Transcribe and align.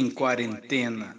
em 0.00 0.08
quarentena. 0.08 1.14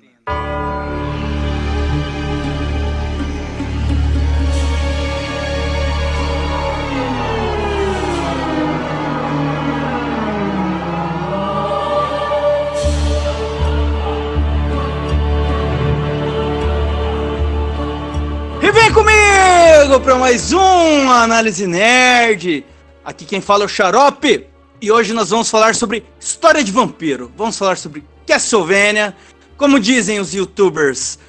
E 18.64 18.72
vem 18.72 18.92
comigo 18.92 20.00
para 20.04 20.16
mais 20.16 20.52
um 20.52 21.12
Análise 21.12 21.68
Nerd. 21.68 22.66
Aqui 23.06 23.26
quem 23.26 23.42
fala 23.42 23.64
é 23.64 23.66
o 23.66 23.70
Xarope. 23.70 24.48
E 24.82 24.92
hoje 24.92 25.14
nós 25.14 25.30
vamos 25.30 25.52
falar 25.52 25.76
sobre 25.76 26.04
história 26.20 26.64
de 26.64 26.72
vampiro. 26.72 27.32
Vamos 27.38 27.56
falar 27.56 27.78
sobre 27.78 28.04
Castlevania. 28.32 29.14
Como 29.58 29.78
dizem 29.78 30.20
os 30.22 30.34
youtubers 30.34 31.20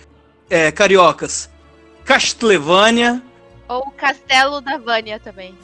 é, 0.48 0.70
cariocas, 0.70 1.50
Castlevania. 2.04 3.20
Ou 3.68 3.90
Castelo 3.90 4.60
da 4.60 4.78
Vânia 4.78 5.18
também. 5.18 5.58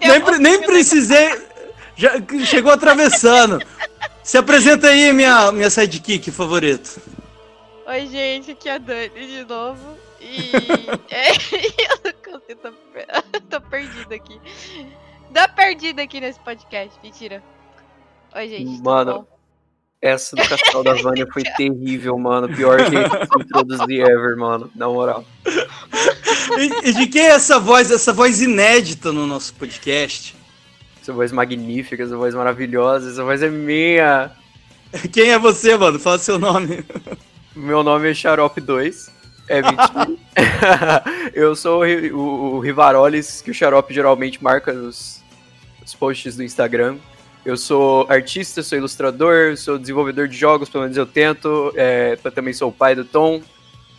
nem, 0.00 0.38
nem 0.40 0.62
precisei. 0.62 1.38
Já 1.96 2.12
chegou 2.46 2.72
atravessando. 2.72 3.62
Se 4.24 4.38
apresenta 4.38 4.88
aí, 4.88 5.12
minha, 5.12 5.52
minha 5.52 5.68
sidekick 5.68 6.30
favorito. 6.30 6.98
Oi, 7.86 8.06
gente, 8.06 8.52
aqui 8.52 8.70
é 8.70 8.74
a 8.74 8.78
Dani 8.78 9.26
de 9.26 9.44
novo. 9.44 10.05
E. 10.26 10.50
é, 11.10 11.32
eu 11.86 12.00
não 12.04 12.32
consigo, 12.40 12.60
tô, 12.60 12.72
per- 12.92 13.22
tô 13.48 13.60
perdida 13.60 14.14
aqui. 14.14 14.40
Tô 15.32 15.54
perdida 15.54 16.02
aqui 16.02 16.20
nesse 16.20 16.40
podcast, 16.40 16.98
mentira. 17.02 17.42
Oi, 18.34 18.48
gente. 18.48 18.82
Mano. 18.82 19.12
bom? 19.20 19.36
Essa 20.02 20.36
do 20.36 20.46
Castelo 20.46 20.84
da 20.84 20.94
Vânia 20.94 21.26
foi 21.32 21.42
terrível, 21.56 22.18
mano. 22.18 22.48
Pior 22.54 22.78
jeito 22.78 23.10
de 23.10 23.42
introduzir 23.44 24.00
ever, 24.00 24.36
mano. 24.36 24.70
Na 24.74 24.88
moral. 24.88 25.24
E, 26.58 26.88
e 26.88 26.92
de 26.92 27.06
quem 27.06 27.22
é 27.22 27.30
essa 27.30 27.58
voz, 27.58 27.90
essa 27.90 28.12
voz 28.12 28.40
inédita 28.42 29.10
no 29.10 29.26
nosso 29.26 29.54
podcast? 29.54 30.36
Essa 31.00 31.12
voz 31.12 31.32
magnífica, 31.32 32.02
essa 32.02 32.16
voz 32.16 32.34
maravilhosa, 32.34 33.10
essa 33.10 33.24
voz 33.24 33.42
é 33.42 33.48
minha. 33.48 34.30
Quem 35.12 35.30
é 35.30 35.38
você, 35.38 35.76
mano? 35.76 35.98
Fala 35.98 36.18
seu 36.18 36.38
nome. 36.38 36.84
Meu 37.54 37.82
nome 37.82 38.10
é 38.10 38.14
Xarope 38.14 38.60
2. 38.60 39.15
É 39.48 39.62
mentira. 39.62 41.04
Eu 41.32 41.54
sou 41.54 41.84
o, 41.84 42.16
o, 42.16 42.54
o 42.56 42.60
Rivaroles, 42.60 43.40
que 43.40 43.50
o 43.50 43.54
Xarope 43.54 43.94
geralmente 43.94 44.42
marca 44.42 44.72
nos, 44.72 45.22
nos 45.80 45.94
posts 45.94 46.36
do 46.36 46.42
Instagram. 46.42 46.96
Eu 47.44 47.56
sou 47.56 48.06
artista, 48.08 48.60
sou 48.60 48.76
ilustrador, 48.76 49.56
sou 49.56 49.78
desenvolvedor 49.78 50.26
de 50.26 50.36
jogos, 50.36 50.68
pelo 50.68 50.82
menos 50.82 50.96
eu 50.96 51.06
tento. 51.06 51.72
É, 51.76 52.18
eu 52.22 52.32
também 52.32 52.52
sou 52.52 52.70
o 52.70 52.72
pai 52.72 52.94
do 52.94 53.04
Tom, 53.04 53.40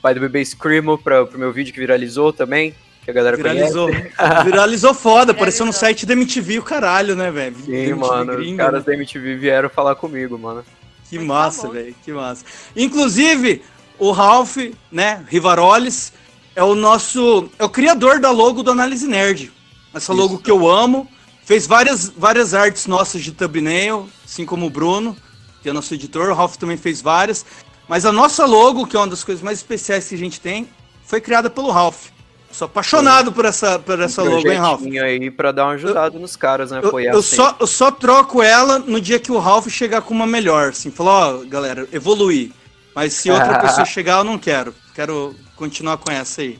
pai 0.01 0.13
do 0.13 0.19
bebê 0.19 0.43
Screamo, 0.43 0.97
para 0.97 1.23
o 1.23 1.37
meu 1.37 1.53
vídeo 1.53 1.73
que 1.73 1.79
viralizou 1.79 2.33
também, 2.33 2.75
que 3.05 3.09
a 3.09 3.13
galera 3.13 3.37
Viralizou. 3.37 3.89
Viralizou 4.43 4.93
foda, 4.93 5.31
apareceu 5.31 5.65
no 5.65 5.71
Viralizou. 5.71 5.87
site 5.87 6.05
da 6.05 6.13
MTV 6.13 6.59
o 6.59 6.63
caralho, 6.63 7.15
né, 7.15 7.31
velho? 7.31 7.55
conhece. 7.55 7.71
Sim, 7.71 7.91
MTV 7.91 7.95
mano. 7.95 8.31
Os 8.33 8.37
gringa, 8.37 8.65
caras 8.65 8.85
né? 8.85 8.85
da 8.85 8.93
MTV 8.93 9.35
vieram 9.37 9.69
falar 9.69 9.95
comigo, 9.95 10.37
mano. 10.37 10.65
Que 11.09 11.15
Muito 11.15 11.29
massa, 11.29 11.69
velho, 11.69 11.95
que 12.03 12.11
massa. 12.11 12.43
Inclusive, 12.75 13.61
o 13.99 14.11
Ralph, 14.11 14.57
né, 14.91 15.25
Rivaroles, 15.27 16.13
é 16.55 16.63
o 16.63 16.75
nosso, 16.75 17.49
é 17.59 17.63
o 17.63 17.69
criador 17.69 18.19
da 18.19 18.31
logo 18.31 18.63
do 18.63 18.71
Análise 18.71 19.07
Nerd. 19.07 19.51
Essa 19.93 20.11
Isso. 20.11 20.21
logo 20.21 20.37
que 20.39 20.51
eu 20.51 20.67
amo. 20.67 21.07
Fez 21.45 21.65
várias, 21.65 22.09
várias 22.09 22.53
artes 22.53 22.87
nossas 22.87 23.23
de 23.23 23.31
thumbnail, 23.31 24.09
assim 24.25 24.45
como 24.45 24.65
o 24.65 24.69
Bruno, 24.69 25.15
que 25.61 25.69
é 25.69 25.73
nosso 25.73 25.93
editor. 25.93 26.29
O 26.29 26.33
Ralph 26.33 26.57
também 26.57 26.75
fez 26.75 27.01
várias. 27.01 27.45
Mas 27.87 28.05
a 28.05 28.11
nossa 28.11 28.45
logo, 28.45 28.85
que 28.85 28.97
é 28.97 28.99
uma 28.99 29.07
das 29.07 29.23
coisas 29.23 29.41
mais 29.41 29.59
especiais 29.59 30.09
que 30.09 30.15
a 30.15 30.17
gente 30.17 30.41
tem, 30.41 30.67
foi 31.05 31.21
criada 31.21 31.49
pelo 31.49 31.71
Ralph. 31.71 32.07
Sou 32.51 32.65
apaixonado 32.65 33.31
por 33.31 33.45
essa, 33.45 33.77
por 33.77 33.99
essa 33.99 34.23
Um 34.23 34.29
logo, 34.29 34.49
hein, 34.49 34.57
Ralph? 34.57 34.81
aí 35.03 35.29
pra 35.29 35.51
dar 35.51 35.65
uma 35.65 35.73
ajudada 35.73 36.17
nos 36.17 36.35
caras, 36.35 36.71
né? 36.71 36.79
Eu, 36.81 36.87
Apoiar 36.87 37.13
eu 37.13 37.21
sempre. 37.21 37.45
só, 37.45 37.55
eu 37.59 37.67
só 37.67 37.91
troco 37.91 38.41
ela 38.41 38.79
no 38.79 38.99
dia 38.99 39.19
que 39.19 39.31
o 39.31 39.37
Ralph 39.37 39.67
chegar 39.69 40.01
com 40.01 40.13
uma 40.13 40.25
melhor. 40.25 40.69
Assim, 40.69 40.89
falar, 40.91 41.35
ó, 41.35 41.43
galera, 41.45 41.87
evoluir. 41.91 42.51
Mas 42.97 43.13
se 43.13 43.29
outra 43.29 43.59
pessoa 43.61 43.85
chegar, 43.85 44.17
eu 44.17 44.23
não 44.23 44.39
quero. 44.39 44.73
Quero 44.95 45.35
continuar 45.55 45.97
com 45.97 46.11
essa 46.11 46.41
aí. 46.41 46.57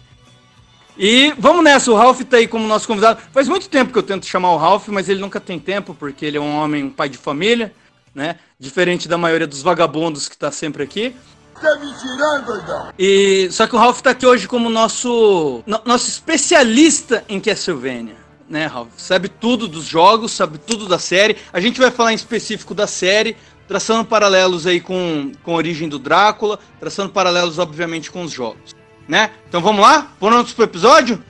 E 0.96 1.34
vamos 1.36 1.64
nessa, 1.64 1.92
o 1.92 1.96
Ralph 1.96 2.22
tá 2.22 2.38
aí 2.38 2.48
como 2.48 2.68
nosso 2.68 2.86
convidado. 2.86 3.20
Faz 3.34 3.48
muito 3.48 3.68
tempo 3.68 3.92
que 3.92 3.98
eu 3.98 4.04
tento 4.04 4.28
chamar 4.28 4.52
o 4.52 4.58
Ralph, 4.58 4.88
mas 4.90 5.10
ele 5.10 5.20
nunca 5.20 5.40
tem 5.40 5.58
tempo, 5.58 5.96
porque 5.96 6.24
ele 6.24 6.38
é 6.38 6.40
um 6.40 6.56
homem, 6.58 6.84
um 6.84 6.90
pai 6.92 7.10
de 7.10 7.18
família, 7.18 7.74
né? 8.14 8.36
Diferente 8.60 9.08
da 9.08 9.18
maioria 9.18 9.48
dos 9.48 9.64
vagabundos 9.64 10.30
que 10.30 10.38
tá 10.38 10.52
sempre 10.52 10.84
aqui. 10.84 11.16
Tá 11.60 11.76
me 11.80 11.92
tirando, 12.00 12.46
doidão? 12.46 12.94
E 13.00 13.48
só 13.52 13.66
que 13.66 13.76
o 13.76 13.80
Ralph 13.80 14.00
tá 14.02 14.12
aqui 14.12 14.28
hoje 14.28 14.48
como 14.48 14.70
nosso 14.70 15.64
no- 15.66 15.82
nosso 15.86 16.08
especialista 16.08 17.26
em 17.28 17.40
Castlevania, 17.40 18.16
né, 18.48 18.68
Ralph? 18.68 18.90
Sabe 18.96 19.28
tudo 19.28 19.68
dos 19.68 19.86
jogos, 19.86 20.34
sabe 20.34 20.60
tudo 20.60 20.88
da 20.88 21.00
série. 21.00 21.36
A 21.52 21.60
gente 21.60 21.80
vai 21.80 21.90
falar 21.90 22.12
em 22.12 22.16
específico 22.16 22.76
da 22.76 22.86
série, 22.86 23.36
traçando 23.68 24.06
paralelos 24.06 24.66
aí 24.66 24.80
com, 24.80 25.32
com 25.44 25.52
a 25.52 25.56
origem 25.56 25.90
do 25.90 26.00
Drácula, 26.00 26.60
traçando 26.80 27.12
paralelos 27.12 27.60
obviamente 27.60 28.10
com 28.10 28.24
os 28.24 28.32
jogos, 28.32 28.76
né? 29.08 29.32
Então 29.48 29.62
vamos 29.62 29.82
lá? 29.82 30.12
Prontos 30.20 30.54
pro 30.54 30.64
episódio? 30.64 31.22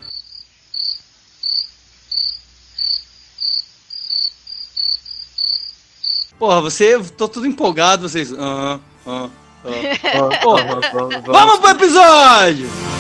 Porra, 6.38 6.62
você, 6.62 7.00
tô 7.18 7.28
tudo 7.28 7.48
empolgado, 7.48 8.08
vocês. 8.08 8.32
Aham, 8.32 8.80
aham, 9.08 9.32
aham. 9.66 10.30
Vamos, 11.26 11.60
pro 11.60 11.72
episódio! 11.72 12.97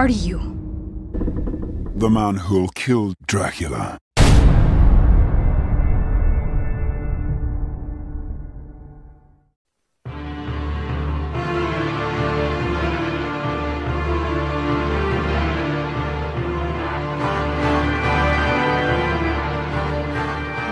Are 0.00 0.08
you? 0.08 0.40
The 1.94 2.08
man 2.08 2.36
who'll 2.36 2.70
kill 2.70 3.12
Dracula. 3.26 3.98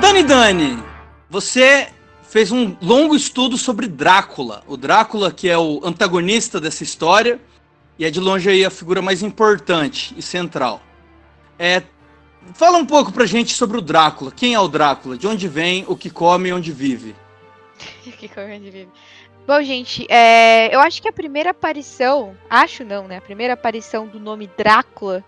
Dani 0.01 0.23
Dani, 0.23 0.83
você 1.29 1.89
fez 2.23 2.51
um 2.51 2.75
longo 2.81 3.15
estudo 3.15 3.59
sobre 3.59 3.87
Drácula. 3.87 4.63
O 4.67 4.79
Drácula, 4.79 5.31
que 5.31 5.51
é 5.51 5.59
o 5.59 5.83
antagonista 5.85 6.59
dessa 6.59 6.83
história, 6.83 7.39
e 7.99 8.05
é 8.05 8.11
de 8.11 8.21
longe 8.21 8.49
aí 8.49 8.65
a 8.65 8.71
figura 8.71 9.03
mais 9.03 9.23
importante 9.23 10.15
e 10.17 10.23
central. 10.23 10.81
É, 11.59 11.83
fala 12.55 12.79
um 12.79 12.87
pouco 12.87 13.13
pra 13.13 13.27
gente 13.27 13.53
sobre 13.53 13.77
o 13.77 13.81
Drácula. 13.81 14.31
Quem 14.31 14.55
é 14.55 14.61
o 14.61 14.69
Drácula? 14.69 15.19
De 15.19 15.27
onde 15.27 15.49
vem, 15.49 15.85
o 15.89 15.97
que 15.97 16.09
come 16.09 16.49
e 16.49 16.53
onde 16.53 16.71
vive? 16.71 17.17
que 18.19 18.29
correndo 18.29 18.65
de 18.65 18.71
vive. 18.71 18.89
Bom, 19.47 19.63
gente, 19.63 20.07
é, 20.11 20.75
eu 20.75 20.81
acho 20.81 21.01
que 21.01 21.09
a 21.09 21.13
primeira 21.13 21.51
aparição, 21.51 22.37
acho 22.51 22.85
não, 22.85 23.09
né? 23.09 23.17
A 23.17 23.23
primeira 23.23 23.55
aparição 23.55 24.07
do 24.07 24.21
nome 24.21 24.49
Drácula, 24.59 25.25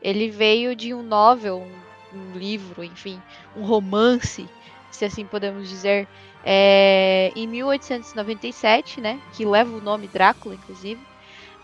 ele 0.00 0.30
veio 0.30 0.76
de 0.76 0.94
um 0.94 1.02
novel, 1.02 1.58
um, 2.14 2.16
um 2.16 2.38
livro, 2.38 2.84
enfim, 2.84 3.20
um 3.56 3.64
romance, 3.64 4.48
se 4.92 5.04
assim 5.04 5.26
podemos 5.26 5.68
dizer, 5.68 6.06
é, 6.44 7.32
em 7.34 7.48
1897, 7.48 9.00
né? 9.00 9.20
Que 9.32 9.44
leva 9.44 9.76
o 9.76 9.80
nome 9.80 10.06
Drácula, 10.06 10.54
inclusive. 10.54 11.00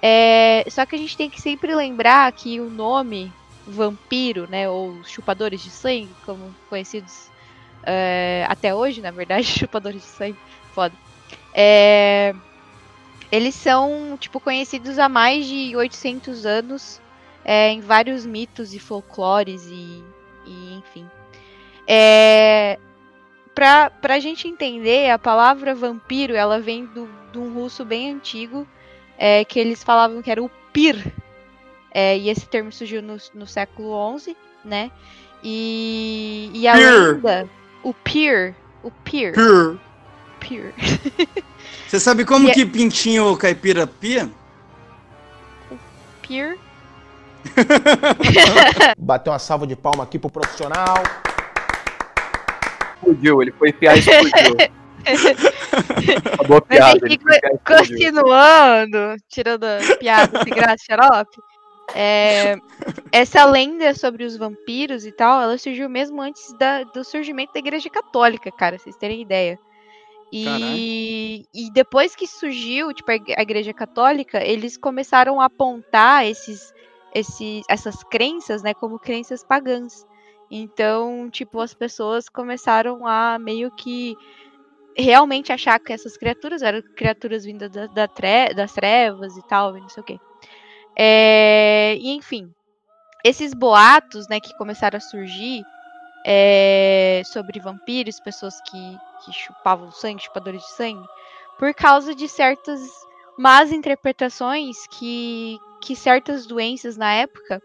É, 0.03 0.65
só 0.71 0.87
que 0.87 0.95
a 0.95 0.99
gente 0.99 1.17
tem 1.17 1.29
que 1.29 1.41
sempre 1.41 1.75
lembrar 1.75 2.31
que 2.33 2.61
o 2.61 2.71
nome 2.71 3.33
vampiro, 3.67 4.49
né? 4.49 4.69
Ou 4.69 5.03
chupadores 5.05 5.61
de 5.61 5.71
sangue, 5.71 6.15
como 6.25 6.55
conhecidos 6.69 7.31
é, 7.83 8.45
até 8.49 8.75
hoje, 8.75 9.01
na 9.01 9.11
verdade, 9.11 9.45
chupadores 9.59 10.03
de 10.03 10.09
sangue, 10.09 10.39
foda. 10.75 10.95
É, 11.55 12.35
eles 13.31 13.55
são, 13.55 14.17
tipo, 14.19 14.41
conhecidos 14.41 14.99
há 14.99 15.09
mais 15.09 15.47
de 15.47 15.77
800 15.77 16.47
anos 16.47 17.01
é, 17.45 17.71
em 17.71 17.81
vários 17.81 18.27
mitos 18.27 18.75
e 18.75 18.79
folclores 18.79 19.67
e, 19.67 20.05
e 20.47 20.75
enfim. 20.75 21.09
É, 21.87 22.79
pra, 23.55 23.91
pra 23.91 24.19
gente 24.19 24.49
entender, 24.49 25.11
a 25.11 25.19
palavra 25.19 25.75
vampiro, 25.75 26.35
ela 26.35 26.61
vem 26.61 26.87
do, 26.87 27.09
de 27.33 27.39
um 27.39 27.53
russo 27.53 27.85
bem 27.85 28.13
antigo, 28.13 28.67
é, 29.21 29.45
que 29.45 29.61
eles 29.61 29.85
falavam 29.85 30.23
que 30.23 30.31
era 30.31 30.43
o 30.43 30.51
pir. 30.73 31.13
É, 31.93 32.17
e 32.17 32.31
esse 32.31 32.47
termo 32.47 32.73
surgiu 32.73 33.03
no, 33.03 33.19
no 33.35 33.47
século 33.47 34.19
XI, 34.19 34.35
né? 34.65 34.91
E, 35.45 36.51
e 36.55 36.67
a 36.67 36.73
Pir. 36.73 37.15
lenda... 37.15 37.49
O 37.83 37.93
Pier. 37.95 38.55
O 38.83 38.91
Pier. 38.91 39.35
Pur. 39.35 39.79
Pier. 40.39 40.73
Você 41.89 41.99
sabe 41.99 42.25
como 42.25 42.47
E 42.49 42.51
é- 42.51 42.55
que 42.55 42.65
pintinho 42.67 43.37
caipira 43.37 43.87
pia? 43.87 44.31
Pier. 46.23 46.57
Bater 48.99 49.31
uma 49.31 49.39
salva 49.39 49.67
de 49.67 49.75
palma 49.75 50.05
aqui 50.05 50.19
pro 50.19 50.31
profissional. 50.31 51.03
Explodiu, 52.97 53.43
ele 53.43 53.53
foi 53.53 53.73
piar 53.73 53.97
e 53.97 54.01
explodiu. 54.01 54.57
Acabou 56.33 56.59
a 56.59 56.63
Mas 56.69 56.79
piada, 56.79 57.07
enfim. 57.07 57.19
Continuando, 57.67 59.17
tirando 59.29 59.65
a 59.65 59.97
piada 59.99 60.43
sem 60.43 60.53
graça, 60.53 60.85
xarope. 60.87 61.37
É, 61.95 62.57
essa 63.11 63.45
lenda 63.45 63.93
sobre 63.95 64.25
os 64.25 64.37
vampiros 64.37 65.05
e 65.05 65.11
tal, 65.13 65.43
ela 65.43 65.59
surgiu 65.59 65.89
mesmo 65.89 66.21
antes 66.23 66.53
da- 66.57 66.85
do 66.85 67.03
surgimento 67.03 67.53
da 67.53 67.59
Igreja 67.59 67.91
Católica, 67.91 68.51
cara, 68.53 68.79
vocês 68.79 68.97
terem 68.97 69.21
ideia. 69.21 69.59
E, 70.33 71.45
e 71.53 71.73
depois 71.73 72.15
que 72.15 72.27
surgiu, 72.27 72.93
tipo, 72.95 73.11
a 73.11 73.43
Igreja 73.43 73.73
Católica, 73.73 74.41
eles 74.45 74.77
começaram 74.77 75.41
a 75.41 75.47
apontar 75.47 76.25
esses, 76.25 76.73
esses, 77.13 77.65
essas 77.69 78.05
crenças, 78.05 78.63
né, 78.63 78.73
como 78.73 78.99
crenças 78.99 79.43
pagãs. 79.43 80.07
Então, 80.49 81.29
tipo, 81.31 81.61
as 81.61 81.75
pessoas 81.75 82.29
começaram 82.29 83.07
a 83.07 83.39
meio 83.41 83.71
que 83.73 84.17
realmente 85.01 85.53
achar 85.53 85.79
que 85.81 85.93
essas 85.93 86.17
criaturas 86.17 86.63
eram 86.63 86.83
criaturas 86.97 87.45
vindas 87.45 87.71
da, 87.71 87.87
da 87.87 88.09
tre- 88.09 88.55
das 88.55 88.73
trevas 88.73 89.37
e 89.37 89.43
tal, 89.49 89.77
e 89.77 89.81
não 89.81 89.89
sei 89.89 90.03
o 90.03 90.07
quê. 90.07 90.21
É, 90.97 91.97
e 91.99 92.11
enfim, 92.11 92.53
esses 93.25 93.55
boatos, 93.55 94.29
né, 94.29 94.41
que 94.41 94.57
começaram 94.57 94.97
a 94.97 95.01
surgir 95.01 95.63
é, 96.27 97.23
sobre 97.27 97.61
vampiros, 97.61 98.21
pessoas 98.21 98.61
que, 98.63 98.99
que 99.25 99.33
chupavam 99.33 99.91
sangue, 99.93 100.23
chupadores 100.23 100.63
de 100.63 100.71
sangue, 100.73 101.07
por 101.59 101.75
causa 101.75 102.15
de 102.15 102.29
certas 102.29 102.81
más 103.39 103.73
interpretações 103.73 104.77
que, 104.89 105.59
que 105.83 105.97
certas 105.97 106.47
doenças 106.47 106.97
na 106.97 107.13
época, 107.15 107.63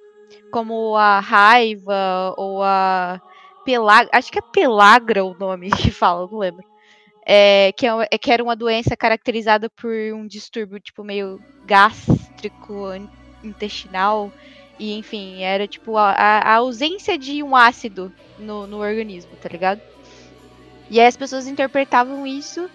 como 0.51 0.95
a 0.95 1.19
raiva 1.19 2.33
ou 2.37 2.63
a 2.63 3.21
pelagra, 3.65 4.09
acho 4.13 4.31
que 4.31 4.39
é 4.39 4.41
pelagra 4.41 5.23
o 5.25 5.33
nome 5.37 5.69
que 5.71 5.91
fala, 5.91 6.27
não 6.27 6.37
lembro. 6.39 6.63
É, 7.27 7.71
que, 7.73 7.87
é, 7.87 7.91
é 8.11 8.17
que 8.17 8.31
era 8.31 8.43
uma 8.43 8.55
doença 8.55 8.95
caracterizada 8.97 9.69
por 9.69 9.91
um 10.13 10.27
distúrbio 10.27 10.79
tipo 10.79 11.03
meio 11.03 11.41
gástrico, 11.63 12.93
in- 12.95 13.09
intestinal 13.43 14.33
e 14.79 14.93
enfim, 14.93 15.41
era 15.43 15.67
tipo 15.67 15.97
a, 15.97 16.11
a- 16.11 16.53
ausência 16.55 17.17
de 17.17 17.41
um 17.43 17.55
ácido 17.55 18.13
no, 18.37 18.67
no 18.67 18.77
organismo, 18.79 19.37
tá 19.37 19.49
ligado? 19.51 19.81
E 20.89 20.99
aí 20.99 21.07
as 21.07 21.15
pessoas 21.15 21.47
interpretavam 21.47 22.25
isso 22.25 22.67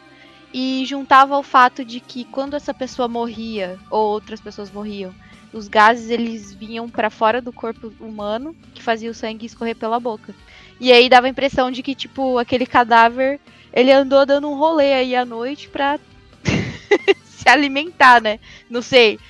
e 0.52 0.85
juntavam 0.87 1.37
ao 1.37 1.43
fato 1.44 1.85
de 1.85 2.00
que 2.00 2.26
quando 2.26 2.56
essa 2.56 2.75
pessoa 2.75 3.08
morria 3.08 3.79
ou 3.91 4.11
outras 4.12 4.41
pessoas 4.41 4.70
morriam, 4.73 5.14
os 5.52 5.69
gases 5.69 6.11
eles 6.11 6.52
vinham 6.52 6.88
pra 6.91 7.11
fora 7.11 7.41
do 7.43 7.52
corpo 7.52 7.93
humano, 8.00 8.56
que 8.75 8.82
fazia 8.82 9.11
o 9.11 9.14
sangue 9.14 9.47
escorrer 9.47 9.76
pela 9.76 10.00
boca. 10.00 10.35
E 10.81 10.93
aí 10.93 11.08
dava 11.08 11.26
a 11.26 11.31
impressão 11.31 11.70
de 11.70 11.82
que 11.82 11.94
tipo 11.94 12.38
aquele 12.38 12.67
cadáver 12.67 13.41
ele 13.73 13.93
andou 13.93 14.26
dando 14.26 14.49
um 14.50 14.56
rolê 14.56 14.93
aí 14.94 15.14
à 15.14 15.25
noite 15.25 15.69
pra 15.69 15.99
se 17.25 17.49
alimentar, 17.49 18.20
né? 18.20 18.38
Não 18.69 18.82
sei. 18.82 19.20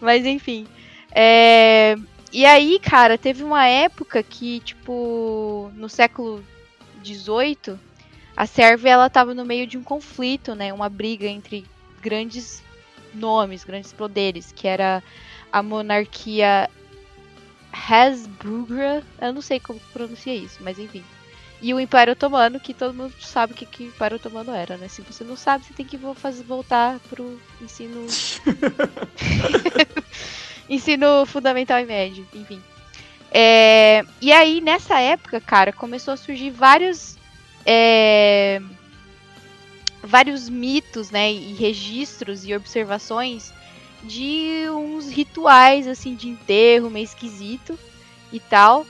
Mas 0.00 0.24
enfim. 0.26 0.68
É, 1.14 1.96
E 2.32 2.44
aí, 2.46 2.78
cara, 2.80 3.18
teve 3.18 3.42
uma 3.44 3.66
época 3.66 4.22
que, 4.22 4.60
tipo, 4.60 5.70
no 5.74 5.88
século 5.88 6.44
XVIII, 7.00 7.80
a 8.36 8.46
Sérvia 8.46 8.90
ela 8.90 9.10
tava 9.10 9.34
no 9.34 9.44
meio 9.44 9.66
de 9.66 9.78
um 9.78 9.84
conflito, 9.84 10.54
né? 10.54 10.72
Uma 10.72 10.88
briga 10.88 11.26
entre 11.26 11.70
grandes 12.00 12.66
nomes, 13.12 13.64
grandes 13.64 13.92
poderes, 13.92 14.52
que 14.52 14.66
era 14.68 15.02
a 15.54 15.62
monarquia 15.62 16.68
Habsburga, 17.72 19.04
eu 19.20 19.32
não 19.32 19.40
sei 19.40 19.60
como 19.60 19.78
pronuncia 19.92 20.34
isso, 20.34 20.58
mas 20.60 20.80
enfim. 20.80 21.04
E 21.62 21.72
o 21.72 21.78
Império 21.78 22.12
Otomano, 22.12 22.58
que 22.58 22.74
todo 22.74 22.92
mundo 22.92 23.14
sabe 23.20 23.52
o 23.52 23.56
que, 23.56 23.64
que 23.64 23.84
o 23.84 23.86
Império 23.86 24.16
Otomano 24.16 24.50
era, 24.50 24.76
né? 24.76 24.88
Se 24.88 25.00
você 25.00 25.22
não 25.22 25.36
sabe, 25.36 25.64
você 25.64 25.72
tem 25.72 25.86
que 25.86 25.96
fazer, 26.16 26.42
voltar 26.42 26.98
pro 27.08 27.40
ensino. 27.62 28.02
ensino 30.68 31.24
fundamental 31.24 31.78
e 31.78 31.86
médio, 31.86 32.26
enfim. 32.34 32.60
É, 33.30 34.04
e 34.20 34.32
aí, 34.32 34.60
nessa 34.60 34.98
época, 34.98 35.40
cara, 35.40 35.72
começou 35.72 36.14
a 36.14 36.16
surgir 36.16 36.50
vários. 36.50 37.16
é, 37.64 38.60
vários 40.02 40.48
mitos, 40.48 41.12
né? 41.12 41.32
E 41.32 41.54
registros 41.54 42.44
e 42.44 42.52
observações 42.52 43.54
de 44.04 44.68
uns 44.70 45.08
rituais, 45.08 45.86
assim, 45.86 46.14
de 46.14 46.28
enterro 46.28 46.90
meio 46.90 47.04
esquisito 47.04 47.78
e 48.32 48.38
tal. 48.40 48.86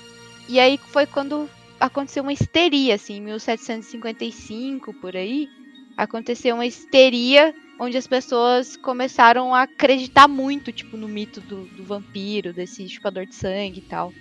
E 0.48 0.60
aí 0.60 0.78
foi 0.78 1.06
quando 1.06 1.48
aconteceu 1.80 2.22
uma 2.22 2.32
histeria, 2.32 2.94
assim, 2.94 3.16
em 3.16 3.20
1755, 3.20 4.92
por 4.94 5.16
aí, 5.16 5.48
aconteceu 5.96 6.54
uma 6.54 6.66
histeria 6.66 7.54
onde 7.78 7.96
as 7.96 8.06
pessoas 8.06 8.76
começaram 8.76 9.54
a 9.54 9.62
acreditar 9.62 10.28
muito, 10.28 10.72
tipo, 10.72 10.96
no 10.96 11.08
mito 11.08 11.40
do, 11.40 11.64
do 11.64 11.84
vampiro, 11.84 12.52
desse 12.52 12.88
chupador 12.88 13.26
de 13.26 13.34
sangue 13.34 13.78
e 13.78 13.82
tal. 13.82 14.12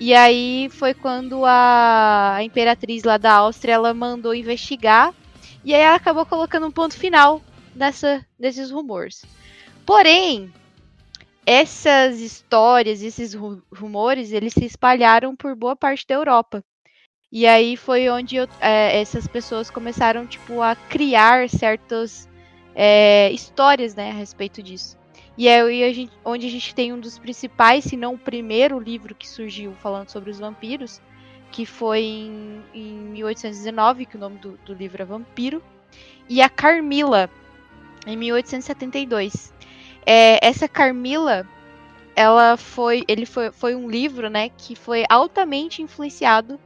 E 0.00 0.14
aí 0.14 0.68
foi 0.70 0.94
quando 0.94 1.44
a, 1.44 2.36
a 2.36 2.44
imperatriz 2.44 3.02
lá 3.04 3.16
da 3.16 3.32
Áustria, 3.34 3.74
ela 3.74 3.94
mandou 3.94 4.34
investigar, 4.34 5.12
e 5.64 5.74
aí 5.74 5.80
ela 5.80 5.96
acabou 5.96 6.24
colocando 6.24 6.66
um 6.66 6.70
ponto 6.70 6.94
final 6.94 7.42
nessa, 7.74 8.24
nesses 8.38 8.70
rumores. 8.70 9.22
Porém, 9.88 10.52
essas 11.46 12.20
histórias, 12.20 13.02
esses 13.02 13.32
ru- 13.32 13.62
rumores, 13.74 14.32
eles 14.32 14.52
se 14.52 14.66
espalharam 14.66 15.34
por 15.34 15.54
boa 15.54 15.74
parte 15.74 16.06
da 16.06 16.14
Europa. 16.14 16.62
E 17.32 17.46
aí 17.46 17.74
foi 17.74 18.06
onde 18.10 18.36
eu- 18.36 18.46
é, 18.60 19.00
essas 19.00 19.26
pessoas 19.26 19.70
começaram, 19.70 20.26
tipo, 20.26 20.60
a 20.60 20.76
criar 20.76 21.48
certas 21.48 22.28
é, 22.80 23.32
histórias, 23.32 23.94
né, 23.94 24.10
a 24.10 24.14
respeito 24.14 24.62
disso. 24.62 24.98
E 25.38 25.48
é 25.48 25.62
aí 25.62 25.82
a 25.82 25.92
gente- 25.92 26.12
onde 26.22 26.46
a 26.46 26.50
gente 26.50 26.74
tem 26.74 26.92
um 26.92 27.00
dos 27.00 27.18
principais, 27.18 27.84
se 27.84 27.96
não 27.96 28.12
o 28.12 28.18
primeiro 28.18 28.78
livro 28.78 29.14
que 29.14 29.26
surgiu 29.26 29.72
falando 29.80 30.10
sobre 30.10 30.30
os 30.30 30.38
vampiros, 30.38 31.00
que 31.50 31.64
foi 31.64 32.02
em, 32.02 32.62
em 32.74 32.92
1819, 32.92 34.04
que 34.04 34.16
o 34.16 34.20
nome 34.20 34.36
do, 34.36 34.50
do 34.66 34.74
livro 34.74 35.02
é 35.02 35.06
Vampiro, 35.06 35.62
e 36.28 36.42
a 36.42 36.48
Carmila, 36.50 37.30
em 38.06 38.16
1872. 38.16 39.56
É, 40.06 40.46
essa 40.46 40.68
Carmila, 40.68 41.46
ela 42.16 42.56
foi, 42.56 43.04
ele 43.08 43.26
foi, 43.26 43.50
foi 43.52 43.74
um 43.74 43.88
livro, 43.88 44.28
né, 44.30 44.50
que 44.56 44.74
foi 44.74 45.04
altamente 45.08 45.82
influenciado, 45.82 46.58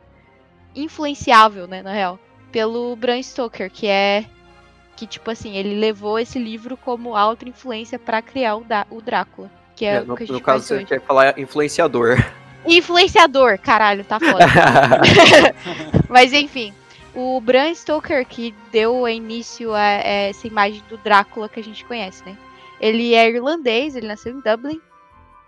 influenciável, 0.74 1.66
né, 1.66 1.82
na 1.82 1.92
real, 1.92 2.18
pelo 2.50 2.94
Bram 2.96 3.22
Stoker, 3.22 3.70
que 3.70 3.86
é 3.86 4.24
que 4.96 5.06
tipo 5.06 5.30
assim, 5.30 5.56
ele 5.56 5.74
levou 5.78 6.18
esse 6.18 6.38
livro 6.38 6.76
como 6.76 7.16
alta 7.16 7.48
influência 7.48 7.98
pra 7.98 8.22
criar 8.22 8.56
o, 8.56 8.64
da, 8.64 8.86
o 8.90 9.00
Drácula, 9.00 9.50
que 9.74 9.84
é, 9.84 9.96
É, 9.96 10.00
o 10.00 10.04
no, 10.04 10.16
que 10.16 10.24
a 10.24 10.26
no 10.26 10.34
gente 10.34 10.42
caso, 10.42 10.44
conhece 10.44 10.66
você 10.68 10.74
hoje. 10.74 10.86
quer 10.86 11.00
falar 11.00 11.38
influenciador. 11.38 12.16
Influenciador, 12.64 13.58
caralho, 13.58 14.04
tá 14.04 14.20
foda. 14.20 14.54
Mas 16.08 16.32
enfim, 16.32 16.72
o 17.14 17.40
Bram 17.40 17.74
Stoker 17.74 18.24
que 18.26 18.54
deu 18.70 19.08
início 19.08 19.74
a, 19.74 19.80
a 19.80 20.28
essa 20.30 20.46
imagem 20.46 20.82
do 20.88 20.96
Drácula 20.96 21.48
que 21.48 21.58
a 21.58 21.64
gente 21.64 21.84
conhece, 21.84 22.22
né? 22.24 22.36
Ele 22.82 23.14
é 23.14 23.30
irlandês, 23.30 23.94
ele 23.94 24.08
nasceu 24.08 24.32
em 24.36 24.40
Dublin. 24.40 24.80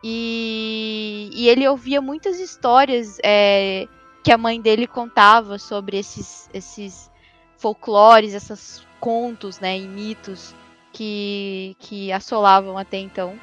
E, 0.03 1.31
e 1.33 1.49
ele 1.49 1.67
ouvia 1.67 2.01
muitas 2.01 2.39
histórias 2.39 3.19
é, 3.25 3.89
que 4.23 4.31
a 4.31 4.39
mãe 4.39 4.61
dele 4.61 4.87
contava 4.87 5.59
sobre 5.59 5.99
esses, 5.99 6.49
esses 6.55 7.11
folclores, 7.57 8.35
esses 8.35 8.87
contos, 9.01 9.59
né, 9.59 9.77
e 9.77 9.89
mitos 9.89 10.55
que, 10.93 11.75
que 11.81 12.13
assolavam 12.13 12.79
até 12.79 12.99
então. 12.99 13.37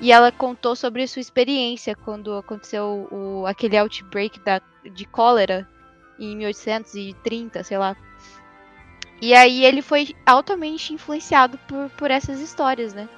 E 0.00 0.12
ela 0.12 0.30
contou 0.30 0.76
sobre 0.76 1.02
a 1.02 1.08
sua 1.08 1.20
experiência 1.20 1.96
quando 1.96 2.36
aconteceu 2.36 3.08
o, 3.10 3.46
aquele 3.46 3.78
outbreak 3.78 4.38
da, 4.40 4.60
de 4.92 5.06
cólera 5.06 5.66
em 6.18 6.36
1830, 6.36 7.64
sei 7.64 7.78
lá. 7.78 7.96
E 9.22 9.34
aí 9.34 9.64
ele 9.64 9.82
foi 9.82 10.14
altamente 10.26 10.92
influenciado 10.92 11.58
por, 11.66 11.90
por 11.90 12.10
essas 12.10 12.40
histórias, 12.40 12.92
né? 12.92 13.08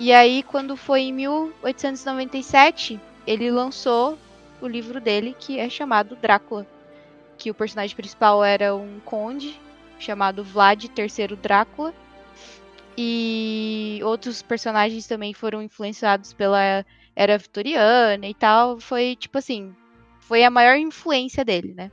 E 0.00 0.14
aí, 0.14 0.42
quando 0.42 0.78
foi 0.78 1.02
em 1.02 1.12
1897, 1.12 2.98
ele 3.26 3.50
lançou 3.50 4.18
o 4.58 4.66
livro 4.66 4.98
dele, 4.98 5.36
que 5.38 5.58
é 5.58 5.68
chamado 5.68 6.16
Drácula. 6.16 6.66
Que 7.36 7.50
o 7.50 7.54
personagem 7.54 7.94
principal 7.94 8.42
era 8.42 8.74
um 8.74 8.98
conde 9.00 9.60
chamado 9.98 10.42
Vlad 10.42 10.84
III 10.84 11.36
Drácula. 11.36 11.94
E 12.96 14.00
outros 14.02 14.40
personagens 14.40 15.06
também 15.06 15.34
foram 15.34 15.62
influenciados 15.62 16.32
pela 16.32 16.82
era 17.14 17.36
vitoriana 17.36 18.26
e 18.26 18.32
tal. 18.32 18.80
Foi 18.80 19.14
tipo 19.16 19.36
assim, 19.36 19.76
foi 20.18 20.42
a 20.44 20.50
maior 20.50 20.78
influência 20.78 21.44
dele, 21.44 21.74
né? 21.74 21.90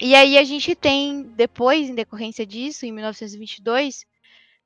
E 0.00 0.14
aí 0.14 0.38
a 0.38 0.44
gente 0.44 0.76
tem, 0.76 1.22
depois, 1.22 1.90
em 1.90 1.94
decorrência 1.96 2.46
disso, 2.46 2.86
em 2.86 2.92
1922, 2.92 4.06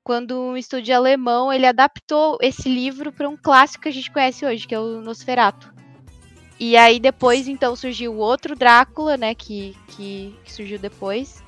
quando 0.09 0.41
um 0.41 0.57
estúdio 0.57 0.97
alemão 0.97 1.53
ele 1.53 1.67
adaptou 1.67 2.39
esse 2.41 2.67
livro 2.67 3.13
para 3.13 3.29
um 3.29 3.37
clássico 3.37 3.83
que 3.83 3.91
a 3.91 3.93
gente 3.93 4.11
conhece 4.11 4.43
hoje, 4.47 4.67
que 4.67 4.75
é 4.75 4.79
o 4.81 5.03
Nosferatu. 5.03 5.71
E 6.59 6.79
aí 6.79 6.99
depois, 6.99 7.47
então, 7.47 7.77
surgiu 7.77 8.15
o 8.15 8.17
outro 8.17 8.57
Drácula, 8.57 9.19
né, 9.19 9.35
que, 9.35 9.77
que, 9.89 10.35
que 10.43 10.51
surgiu 10.51 10.79
depois. 10.79 11.43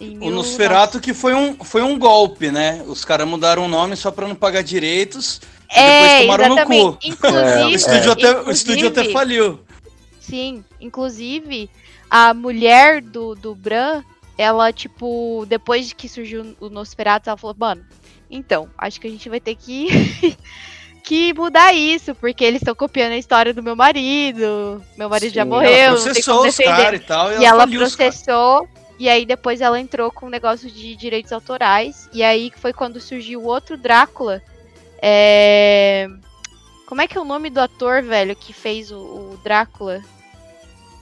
O 0.00 0.04
1900. 0.04 0.34
Nosferatu 0.34 0.98
que 0.98 1.12
foi 1.12 1.34
um, 1.34 1.54
foi 1.62 1.82
um 1.82 1.98
golpe, 1.98 2.50
né? 2.50 2.82
Os 2.86 3.04
caras 3.04 3.28
mudaram 3.28 3.66
o 3.66 3.68
nome 3.68 3.94
só 3.96 4.10
pra 4.10 4.26
não 4.26 4.34
pagar 4.34 4.62
direitos. 4.62 5.38
e 5.70 5.78
É, 5.78 6.00
depois 6.00 6.20
tomaram 6.22 6.48
no 6.48 6.54
exatamente. 6.54 6.96
cu. 6.96 6.98
Inclusive, 7.06 7.64
O 7.64 7.68
estúdio, 7.68 8.12
até, 8.12 8.40
o 8.40 8.50
estúdio 8.50 8.88
até 8.88 9.00
inclusive- 9.02 9.12
faliu. 9.12 9.60
Sim, 10.18 10.64
inclusive 10.80 11.68
a 12.08 12.32
mulher 12.32 13.02
do, 13.02 13.34
do 13.34 13.54
Bran, 13.54 14.02
ela, 14.40 14.72
tipo, 14.72 15.44
depois 15.46 15.88
de 15.88 15.94
que 15.94 16.08
surgiu 16.08 16.56
o 16.58 16.70
Nosferatu, 16.70 17.28
ela 17.28 17.36
falou, 17.36 17.54
mano, 17.58 17.84
então, 18.30 18.70
acho 18.78 18.98
que 18.98 19.06
a 19.06 19.10
gente 19.10 19.28
vai 19.28 19.38
ter 19.38 19.54
que, 19.54 20.34
que 21.04 21.34
mudar 21.34 21.74
isso, 21.74 22.14
porque 22.14 22.42
eles 22.42 22.62
estão 22.62 22.74
copiando 22.74 23.12
a 23.12 23.18
história 23.18 23.52
do 23.52 23.62
meu 23.62 23.76
marido, 23.76 24.82
meu 24.96 25.10
marido 25.10 25.34
já 25.34 25.42
Sim, 25.42 25.50
morreu, 25.50 25.70
ela 25.70 26.00
processou 26.00 26.46
os 26.46 26.56
caras 26.56 27.00
e 27.00 27.04
tal. 27.04 27.32
E, 27.32 27.40
E 27.40 27.44
ela 27.44 27.66
caras. 27.66 27.94
processou, 27.94 28.66
e 28.98 29.10
aí 29.10 29.26
depois 29.26 29.60
ela 29.60 29.78
entrou 29.78 30.10
com 30.10 30.24
um 30.24 30.30
negócio 30.30 30.70
de 30.70 30.96
direitos 30.96 31.32
autorais, 31.32 32.08
e 32.10 32.22
aí 32.22 32.50
foi 32.56 32.72
quando 32.72 32.98
surgiu 32.98 33.42
o 33.42 33.44
outro 33.44 33.76
Drácula. 33.76 34.40
É... 35.02 36.08
Como 36.86 37.02
é 37.02 37.06
que 37.06 37.18
é 37.18 37.20
o 37.20 37.26
nome 37.26 37.50
do 37.50 37.60
ator, 37.60 38.02
velho, 38.02 38.34
que 38.34 38.54
fez 38.54 38.90
o, 38.90 38.96
o 38.96 39.40
Drácula? 39.44 40.00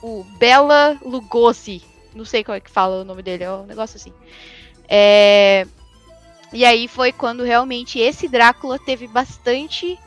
O 0.03 0.25
Bela 0.37 0.97
Lugosi. 1.01 1.88
Não 2.13 2.25
sei 2.25 2.43
como 2.43 2.55
é 2.57 2.59
que 2.59 2.69
fala 2.69 3.01
o 3.01 3.05
nome 3.05 3.21
dele, 3.21 3.43
é 3.43 3.51
um 3.51 3.65
negócio 3.65 3.97
assim. 3.97 4.13
É... 4.87 5.65
E 6.51 6.65
aí 6.65 6.87
foi 6.87 7.11
quando 7.11 7.43
realmente 7.43 7.99
esse 7.99 8.27
Drácula 8.27 8.79
teve 8.79 9.07
bastante 9.07 9.97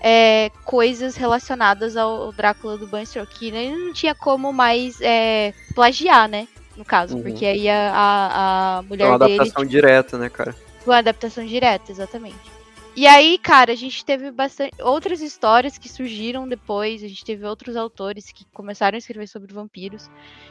é, 0.00 0.50
coisas 0.64 1.16
relacionadas 1.16 1.96
ao, 1.96 2.32
Drácula 2.32 2.78
do 2.78 2.86
Bram 2.86 3.04
Stoker, 3.04 3.36
que 3.36 3.48
ele 3.48 3.76
não 3.76 3.92
tinha 3.92 4.14
como 4.14 4.52
mais 4.52 5.00
é, 5.00 5.52
plagiar, 5.74 6.28
né? 6.28 6.46
No 6.76 6.84
caso, 6.84 7.16
Uhum. 7.16 7.22
porque 7.22 7.44
aí 7.44 7.68
a, 7.68 7.90
a, 7.92 8.78
a 8.78 8.82
É 8.82 8.82
mulher 8.82 9.08
uma 9.08 9.18
dele 9.18 9.34
adaptação 9.34 9.64
direta, 9.64 10.16
né, 10.16 10.28
cara? 10.28 10.54
uma 10.86 10.98
adaptação 10.98 11.44
direta, 11.44 11.90
exatamente. 11.90 12.57
E 12.96 13.06
aí, 13.06 13.38
cara, 13.38 13.72
a 13.72 13.76
gente 13.76 14.04
teve 14.04 14.30
bastante 14.30 14.72
outras 14.82 15.20
histórias 15.20 15.78
que 15.78 15.88
surgiram 15.88 16.48
depois, 16.48 17.02
a 17.02 17.08
gente 17.08 17.24
teve 17.24 17.46
outros 17.46 17.76
autores 17.76 18.32
que 18.32 18.44
começaram 18.52 18.96
a 18.96 18.98
escrever 18.98 19.28
sobre 19.28 19.54
vampiros. 19.54 20.10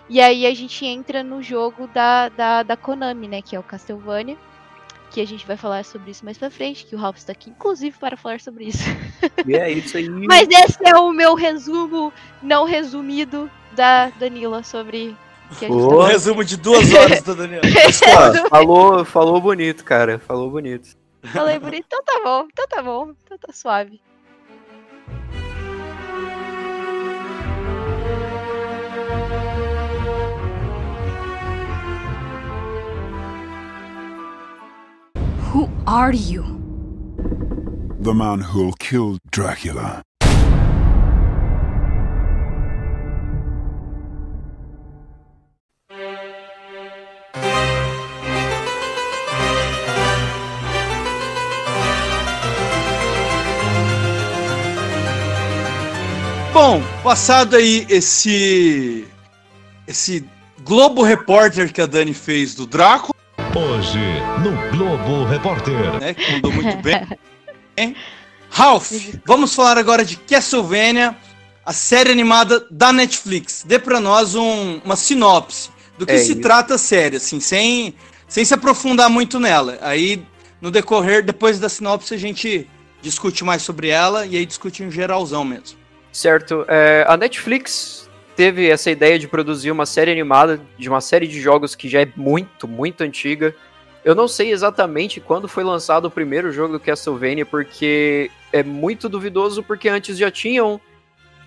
E 0.09 0.21
aí 0.21 0.45
a 0.45 0.53
gente 0.55 0.85
entra 0.85 1.23
no 1.23 1.43
jogo 1.43 1.87
da, 1.87 2.29
da, 2.29 2.63
da 2.63 2.77
Konami, 2.77 3.27
né, 3.27 3.41
que 3.41 3.55
é 3.55 3.59
o 3.59 3.63
Castlevania, 3.63 4.37
que 5.11 5.19
a 5.19 5.25
gente 5.25 5.45
vai 5.45 5.57
falar 5.57 5.83
sobre 5.83 6.11
isso 6.11 6.23
mais 6.23 6.37
pra 6.37 6.49
frente, 6.49 6.85
que 6.85 6.95
o 6.95 6.97
Ralph 6.97 7.17
está 7.17 7.31
aqui, 7.31 7.49
inclusive, 7.49 7.97
para 7.97 8.15
falar 8.15 8.39
sobre 8.39 8.65
isso. 8.65 8.83
E 9.45 9.55
é 9.55 9.71
isso 9.71 9.97
aí. 9.97 10.07
Mas 10.27 10.47
esse 10.49 10.85
é 10.87 10.95
o 10.95 11.11
meu 11.11 11.35
resumo 11.35 12.13
não 12.41 12.65
resumido 12.65 13.49
da 13.73 14.09
Danila 14.09 14.63
sobre 14.63 15.15
o 15.51 15.55
que 15.55 15.65
a 15.65 15.67
gente 15.69 15.77
Boa. 15.77 15.97
tá 15.97 16.03
Um 16.03 16.07
resumo 16.07 16.43
de 16.43 16.57
duas 16.57 16.93
horas 16.93 17.21
da 17.21 17.33
Daniela. 17.33 17.61
Pô, 18.41 18.49
falou, 18.49 19.05
falou 19.05 19.41
bonito, 19.41 19.83
cara. 19.83 20.19
Falou 20.19 20.49
bonito. 20.49 20.89
Falei 21.33 21.59
bonito, 21.59 21.85
então 21.85 22.03
tá 22.03 22.21
bom, 22.23 22.47
então 22.51 22.67
tá 22.67 22.81
bom, 22.81 23.13
então 23.23 23.37
tá 23.37 23.53
suave. 23.53 24.01
Who 35.53 35.69
are 35.85 36.15
you? 36.15 36.43
The 37.99 38.13
man 38.13 38.41
who'll 38.41 38.73
kill 38.79 39.17
Dracula. 39.31 40.01
Bom, 56.59 56.81
passado 57.03 57.55
aí 57.55 57.85
esse. 57.87 59.07
Esse 59.87 60.25
Globo 60.63 61.03
Repórter 61.03 61.71
que 61.71 61.79
a 61.79 61.85
Dani 61.85 62.15
fez 62.15 62.55
do 62.55 62.65
Draco, 62.65 63.13
Hoje, 63.55 63.99
no 64.43 64.75
Globo 64.75 65.23
Repórter. 65.25 65.99
né? 65.99 66.15
Que 66.15 66.31
mandou 66.31 66.51
muito 66.51 66.77
bem. 66.81 67.07
Hein? 67.77 67.95
Ralph, 68.49 68.91
vamos 69.23 69.53
falar 69.53 69.77
agora 69.77 70.03
de 70.03 70.15
Castlevania, 70.17 71.15
a 71.63 71.71
série 71.73 72.11
animada 72.11 72.65
da 72.71 72.91
Netflix. 72.91 73.63
Dê 73.63 73.77
pra 73.77 73.99
nós 73.99 74.33
um- 74.33 74.81
uma 74.83 74.95
sinopse 74.95 75.69
do 75.95 76.07
que 76.07 76.13
É 76.13 76.17
se 76.17 76.31
isso. 76.31 76.41
trata 76.41 76.73
a 76.73 76.77
série, 76.79 77.17
assim, 77.17 77.39
sem, 77.39 77.93
sem 78.27 78.43
se 78.43 78.55
aprofundar 78.55 79.11
muito 79.11 79.39
nela. 79.39 79.77
Aí, 79.79 80.25
no 80.59 80.71
decorrer, 80.71 81.23
depois 81.23 81.59
da 81.59 81.69
sinopse, 81.69 82.15
a 82.15 82.17
gente 82.17 82.67
discute 82.99 83.43
mais 83.43 83.61
sobre 83.61 83.89
ela 83.89 84.25
e 84.25 84.35
aí 84.35 84.43
discute 84.43 84.81
em 84.81 84.89
geralzão 84.89 85.43
mesmo. 85.45 85.77
Certo. 86.17 86.65
é, 86.67 87.05
a 87.07 87.15
Netflix 87.15 88.09
teve 88.35 88.67
essa 88.67 88.89
ideia 88.89 89.19
de 89.19 89.27
produzir 89.27 89.69
uma 89.69 89.85
série 89.85 90.11
animada 90.11 90.59
de 90.75 90.89
uma 90.89 90.99
série 90.99 91.27
de 91.27 91.39
jogos 91.39 91.75
que 91.75 91.87
já 91.87 92.01
é 92.01 92.07
muito, 92.15 92.67
muito 92.67 93.01
antiga. 93.03 93.53
Eu 94.03 94.15
não 94.15 94.27
sei 94.27 94.51
exatamente 94.51 95.19
quando 95.19 95.47
foi 95.47 95.63
lançado 95.63 96.05
o 96.05 96.11
primeiro 96.11 96.51
jogo 96.51 96.73
do 96.73 96.79
Castlevania, 96.79 97.45
porque 97.45 98.31
é 98.51 98.63
muito 98.63 99.07
duvidoso, 99.07 99.61
porque 99.61 99.89
antes 99.89 100.17
já 100.17 100.31
tinham, 100.31 100.81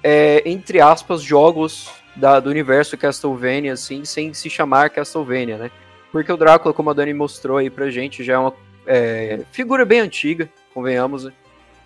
é, 0.05 0.41
entre 0.49 0.81
aspas, 0.81 1.21
jogos 1.21 1.91
da- 2.15 2.39
do 2.39 2.49
universo 2.49 2.97
Castlevania, 2.97 3.73
assim, 3.73 4.05
sem 4.05 4.33
se 4.33 4.49
chamar 4.49 4.91
Castlevania, 4.91 5.57
né? 5.57 5.71
Porque 6.13 6.33
o 6.33 6.37
Drácula, 6.37 6.73
como 6.73 6.91
a 6.91 6.93
Dani 6.93 7.13
mostrou 7.13 7.57
aí 7.57 7.71
pra 7.71 7.91
gente, 7.91 8.23
já 8.23 8.35
é 8.35 8.39
uma 8.39 8.55
é, 8.87 9.41
figura 9.51 9.85
bem 9.85 9.99
antiga, 9.99 10.49
convenhamos, 10.73 11.25
né? 11.25 11.33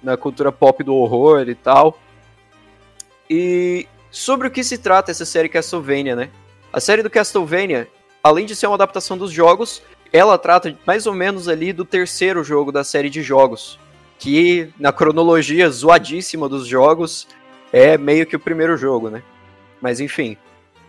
na 0.03 0.19
cultura 0.19 0.53
pop 0.53 0.85
do 0.85 0.95
horror 0.95 1.49
e 1.49 1.55
tal. 1.55 1.99
E 3.29 3.87
sobre 4.11 4.49
o 4.49 4.51
que 4.51 4.63
se 4.63 4.79
trata 4.79 5.11
essa 5.11 5.25
série 5.25 5.49
Castlevania, 5.49 6.15
né? 6.15 6.31
A 6.73 6.81
série 6.81 7.03
do 7.03 7.11
Castlevania, 7.11 7.89
além 8.23 8.47
de 8.47 8.55
ser 8.55 8.67
uma 8.67 8.75
adaptação 8.75 9.17
dos 9.17 9.31
jogos, 9.31 9.83
ela 10.13 10.39
trata 10.39 10.77
mais 10.87 11.07
ou 11.07 11.15
menos 11.15 11.49
ali 11.49 11.73
do 11.73 11.85
terceiro 11.85 12.45
jogo 12.45 12.71
da 12.71 12.85
série 12.85 13.11
de 13.11 13.23
jogos, 13.23 13.79
que 14.19 14.71
na 14.79 14.93
cronologia 14.93 15.69
zoadíssima 15.69 16.49
dos 16.49 16.67
jogos 16.67 17.27
é 17.73 17.99
meio 17.99 18.27
que 18.27 18.37
o 18.37 18.41
primeiro 18.41 18.77
jogo, 18.77 19.11
né? 19.11 19.23
Mas 19.81 20.01
enfim, 20.01 20.37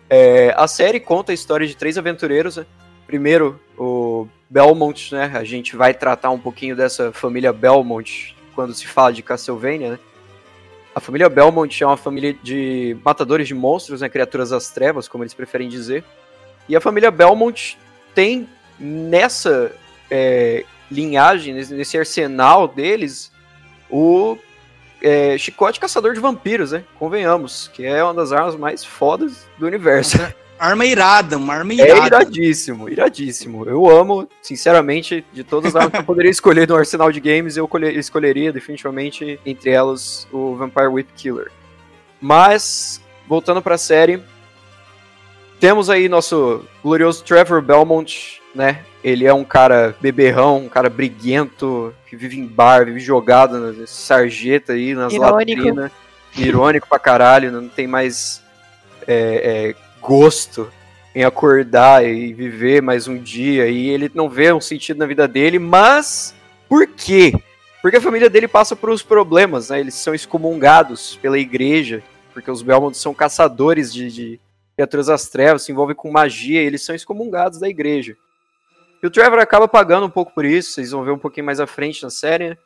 é, 0.09 0.53
a 0.55 0.67
série 0.67 0.99
conta 0.99 1.31
a 1.31 1.35
história 1.35 1.65
de 1.65 1.75
três 1.75 1.97
aventureiros. 1.97 2.57
Né? 2.57 2.65
Primeiro, 3.07 3.59
o 3.77 4.27
Belmont, 4.49 5.13
né? 5.13 5.31
A 5.33 5.43
gente 5.43 5.75
vai 5.75 5.93
tratar 5.93 6.29
um 6.29 6.39
pouquinho 6.39 6.75
dessa 6.75 7.11
família 7.11 7.51
Belmont 7.51 8.35
quando 8.53 8.73
se 8.73 8.87
fala 8.87 9.11
de 9.11 9.21
Castlevania, 9.21 9.91
né? 9.91 9.99
A 10.95 11.01
família 11.01 11.27
Belmont 11.27 11.83
é 11.83 11.85
uma 11.85 11.97
família 11.97 12.33
de 12.41 12.95
matadores 13.03 13.49
de 13.49 13.53
monstros, 13.53 13.99
né, 13.99 14.07
criaturas 14.07 14.51
das 14.51 14.69
trevas, 14.69 15.09
como 15.09 15.25
eles 15.25 15.33
preferem 15.33 15.67
dizer. 15.67 16.05
E 16.69 16.75
a 16.75 16.79
família 16.79 17.11
Belmont 17.11 17.77
tem 18.13 18.47
nessa 18.79 19.73
é, 20.09 20.63
linhagem, 20.89 21.53
nesse, 21.53 21.97
arsenal 21.97 22.65
deles, 22.65 23.29
o 23.89 24.37
é, 25.01 25.37
chicote 25.37 25.81
caçador 25.81 26.13
de 26.13 26.21
vampiros, 26.21 26.71
né? 26.71 26.83
Convenhamos, 26.97 27.67
que 27.73 27.85
é 27.85 28.01
uma 28.01 28.13
das 28.13 28.31
armas 28.31 28.55
mais 28.55 28.85
fodas 28.85 29.45
do 29.59 29.65
universo. 29.65 30.17
Arma 30.57 30.85
irada, 30.85 31.37
uma 31.37 31.53
arma 31.53 31.73
É 31.73 31.75
irada. 31.75 32.07
iradíssimo, 32.07 32.87
iradíssimo. 32.89 33.65
Eu 33.65 33.89
amo, 33.89 34.27
sinceramente, 34.41 35.25
de 35.33 35.43
todas 35.43 35.75
as 35.75 35.75
armas 35.75 35.91
que 35.91 35.97
eu 35.99 36.03
poderia 36.05 36.31
escolher 36.31 36.67
no 36.67 36.75
arsenal 36.75 37.11
de 37.11 37.19
games, 37.19 37.57
eu 37.57 37.67
colhe- 37.67 37.91
escolheria 37.97 38.53
definitivamente 38.53 39.37
entre 39.45 39.69
elas 39.71 40.25
o 40.31 40.55
Vampire 40.55 40.87
Whip 40.87 41.09
Killer. 41.15 41.51
Mas, 42.21 43.01
voltando 43.27 43.61
pra 43.61 43.77
série, 43.77 44.21
temos 45.59 45.89
aí 45.89 46.07
nosso 46.07 46.63
glorioso 46.83 47.23
Trevor 47.23 47.61
Belmont, 47.61 48.41
né? 48.53 48.79
Ele 49.03 49.25
é 49.25 49.33
um 49.33 49.43
cara 49.43 49.95
beberrão, 50.01 50.57
um 50.65 50.69
cara 50.69 50.89
briguento, 50.89 51.93
que 52.07 52.15
vive 52.15 52.39
em 52.39 52.45
bar, 52.47 52.85
vive 52.85 52.99
jogado 52.99 53.59
nas 53.59 53.89
sarjeta 53.89 54.73
aí, 54.73 54.93
nas 54.95 55.11
Irônico. 55.13 55.59
latrinas. 55.61 55.91
Irônico 56.37 56.87
pra 56.87 56.97
caralho, 56.99 57.51
não 57.51 57.67
tem 57.69 57.87
mais 57.87 58.41
é, 59.07 59.73
é, 59.73 59.75
gosto 60.05 60.71
em 61.15 61.23
acordar 61.23 62.05
e 62.05 62.31
viver 62.31 62.81
mais 62.81 63.07
um 63.07 63.17
dia 63.17 63.67
e 63.67 63.89
ele 63.89 64.11
não 64.13 64.29
vê 64.29 64.53
um 64.53 64.61
sentido 64.61 64.97
na 64.97 65.05
vida 65.07 65.27
dele, 65.27 65.57
mas 65.57 66.35
por 66.69 66.85
quê? 66.87 67.33
Porque 67.81 67.97
a 67.97 68.01
família 68.01 68.29
dele 68.29 68.47
passa 68.47 68.75
por 68.75 68.89
uns 68.89 69.01
problemas, 69.01 69.69
né? 69.69 69.79
Eles 69.79 69.95
são 69.95 70.13
excomungados 70.13 71.15
pela 71.15 71.39
igreja, 71.39 72.03
porque 72.33 72.51
os 72.51 72.61
Belmont 72.61 72.95
são 72.95 73.13
caçadores 73.13 73.91
de, 73.93 74.11
de, 74.11 74.39
criaturas 74.75 75.07
das 75.07 75.27
trevas, 75.27 75.63
se 75.63 75.71
envolvem 75.71 75.95
com 75.95 76.11
magia, 76.11 76.61
e 76.61 76.65
eles 76.65 76.83
são 76.83 76.93
excomungados 76.93 77.59
da 77.59 77.67
igreja. 77.67 78.15
E 79.01 79.07
o 79.07 79.11
Trevor 79.11 79.39
acaba 79.39 79.67
pagando 79.67 80.05
um 80.05 80.09
pouco 80.09 80.33
por 80.33 80.45
isso, 80.45 80.71
vocês 80.71 80.91
vão 80.91 81.03
ver 81.03 81.11
um 81.11 81.19
pouquinho 81.19 81.45
mais 81.45 81.59
à 81.59 81.67
frente 81.67 82.03
na 82.03 82.09
série. 82.09 82.49
né? 82.49 82.57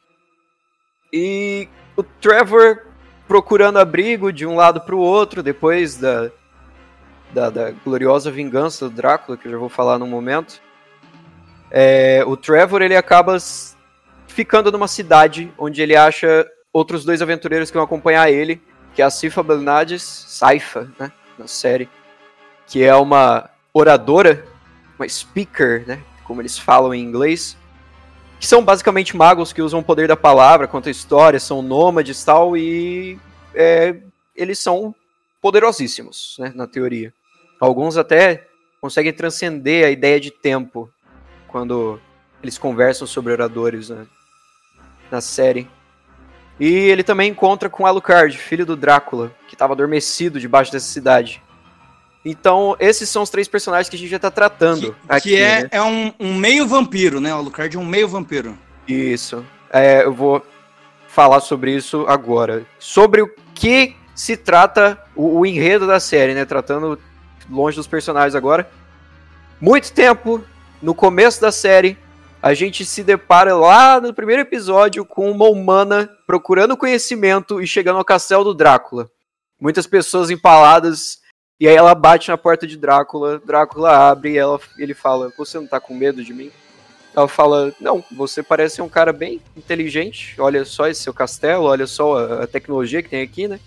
E 1.11 1.67
o 1.95 2.03
Trevor 2.03 2.87
procurando 3.27 3.77
abrigo 3.77 4.31
de 4.33 4.45
um 4.45 4.55
lado 4.55 4.81
para 4.81 4.95
o 4.95 4.99
outro, 4.99 5.43
depois 5.43 5.97
da, 5.97 6.31
da, 7.33 7.49
da 7.49 7.71
gloriosa 7.71 8.31
vingança 8.31 8.89
do 8.89 8.95
Drácula, 8.95 9.37
que 9.37 9.47
eu 9.47 9.51
já 9.51 9.57
vou 9.57 9.69
falar 9.69 9.97
num 9.97 10.07
momento. 10.07 10.61
É, 11.71 12.23
o 12.25 12.35
Trevor 12.35 12.81
ele 12.81 12.95
acaba 12.95 13.37
ficando 14.27 14.71
numa 14.71 14.87
cidade 14.87 15.51
onde 15.57 15.81
ele 15.81 15.95
acha 15.95 16.47
outros 16.73 17.03
dois 17.03 17.21
aventureiros 17.21 17.69
que 17.69 17.77
vão 17.77 17.83
acompanhar 17.83 18.31
ele, 18.31 18.61
que 18.93 19.01
é 19.01 19.05
a 19.05 19.09
Sifa 19.09 19.43
Bernardes, 19.43 20.01
Saifa, 20.01 20.91
né, 20.99 21.11
na 21.37 21.47
série, 21.47 21.89
que 22.67 22.83
é 22.83 22.95
uma 22.95 23.49
oradora, 23.73 24.45
uma 24.97 25.07
speaker, 25.07 25.85
né, 25.87 26.01
como 26.23 26.41
eles 26.41 26.57
falam 26.57 26.93
em 26.93 27.01
inglês, 27.01 27.57
que 28.39 28.47
são 28.47 28.63
basicamente 28.63 29.17
magos 29.17 29.51
que 29.51 29.61
usam 29.61 29.79
o 29.79 29.83
poder 29.83 30.07
da 30.07 30.15
palavra, 30.15 30.67
contam 30.67 30.91
histórias, 30.91 31.43
são 31.43 31.61
nômades 31.61 32.21
e 32.21 32.25
tal, 32.25 32.57
e 32.57 33.19
é, 33.53 33.97
eles 34.35 34.59
são 34.59 34.95
poderosíssimos, 35.41 36.37
né, 36.39 36.51
na 36.55 36.67
teoria. 36.67 37.13
Alguns 37.59 37.97
até 37.97 38.47
conseguem 38.79 39.11
transcender 39.11 39.85
a 39.85 39.89
ideia 39.89 40.19
de 40.19 40.31
tempo 40.31 40.89
quando 41.47 41.99
eles 42.41 42.57
conversam 42.57 43.05
sobre 43.05 43.33
oradores 43.33 43.89
né, 43.89 44.05
na 45.11 45.19
série. 45.19 45.67
E 46.59 46.67
ele 46.67 47.03
também 47.03 47.31
encontra 47.31 47.69
com 47.69 47.85
Alucard, 47.85 48.37
filho 48.37 48.65
do 48.65 48.75
Drácula, 48.75 49.31
que 49.47 49.55
estava 49.55 49.73
adormecido 49.73 50.39
debaixo 50.39 50.71
dessa 50.71 50.87
cidade. 50.87 51.41
Então, 52.23 52.75
esses 52.79 53.07
são 53.07 53.23
os 53.23 53.29
três 53.29 53.47
personagens 53.47 53.89
que 53.89 53.95
a 53.95 53.99
gente 53.99 54.09
já 54.09 54.19
tá 54.19 54.29
tratando 54.29 54.91
Que, 54.93 54.97
aqui. 55.07 55.29
que 55.29 55.35
é, 55.37 55.63
né? 55.63 55.69
é 55.71 55.81
um, 55.81 56.13
um 56.19 56.35
meio 56.35 56.67
vampiro, 56.67 57.21
né? 57.21 57.33
O 57.33 57.37
Alucard 57.37 57.75
é 57.75 57.79
um 57.79 57.85
meio 57.85 58.09
vampiro. 58.09 58.57
Isso. 58.87 59.45
É, 59.71 60.03
eu 60.03 60.13
vou 60.13 60.45
falar 61.07 61.39
sobre 61.39 61.73
isso 61.73 62.05
agora. 62.07 62.65
Sobre 62.77 63.21
o 63.21 63.33
que 63.55 63.95
se 64.13 64.35
trata 64.35 65.01
o, 65.15 65.39
o 65.39 65.45
enredo 65.45 65.87
da 65.87 65.99
série, 65.99 66.33
né? 66.33 66.43
Tratando 66.43 66.99
longe 67.49 67.75
dos 67.75 67.87
personagens 67.87 68.35
agora. 68.35 68.69
Muito 69.59 69.91
tempo, 69.91 70.43
no 70.81 70.93
começo 70.93 71.41
da 71.41 71.51
série, 71.51 71.97
a 72.41 72.53
gente 72.53 72.85
se 72.85 73.03
depara 73.03 73.55
lá 73.55 73.99
no 73.99 74.13
primeiro 74.13 74.41
episódio 74.41 75.03
com 75.03 75.29
uma 75.29 75.49
humana 75.49 76.09
procurando 76.25 76.77
conhecimento 76.77 77.61
e 77.61 77.67
chegando 77.67 77.97
ao 77.97 78.05
castelo 78.05 78.43
do 78.43 78.53
Drácula. 78.53 79.09
Muitas 79.59 79.85
pessoas 79.85 80.29
empaladas. 80.29 81.19
E 81.59 81.67
aí 81.67 81.75
ela 81.75 81.93
bate 81.93 82.29
na 82.29 82.37
porta 82.37 82.65
de 82.65 82.77
Drácula, 82.77 83.41
Drácula 83.45 83.91
abre 84.09 84.31
e 84.31 84.37
ela, 84.37 84.57
ele 84.77 84.93
fala: 84.93 85.33
Você 85.37 85.59
não 85.59 85.67
tá 85.67 85.77
com 85.77 85.93
medo 85.93 86.23
de 86.23 86.33
mim? 86.33 86.49
Ela 87.13 87.27
fala: 87.27 87.73
Não, 87.81 88.01
você 88.09 88.41
parece 88.41 88.81
um 88.81 88.87
cara 88.87 89.11
bem 89.11 89.41
inteligente. 89.57 90.39
Olha 90.39 90.63
só 90.63 90.87
esse 90.87 91.01
seu 91.01 91.13
castelo, 91.13 91.65
olha 91.65 91.85
só 91.85 92.17
a, 92.17 92.43
a 92.43 92.47
tecnologia 92.47 93.03
que 93.03 93.09
tem 93.09 93.21
aqui, 93.21 93.49
né? 93.49 93.59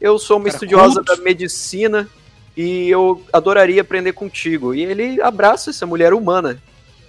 Eu 0.00 0.16
sou 0.20 0.36
uma 0.36 0.44
Cara 0.44 0.54
estudiosa 0.54 1.02
culto. 1.02 1.16
da 1.16 1.22
medicina 1.22 2.08
e 2.56 2.88
eu 2.90 3.22
adoraria 3.32 3.80
aprender 3.80 4.12
contigo. 4.12 4.74
E 4.74 4.82
ele 4.82 5.20
abraça 5.20 5.70
essa 5.70 5.86
mulher 5.86 6.12
humana, 6.12 6.60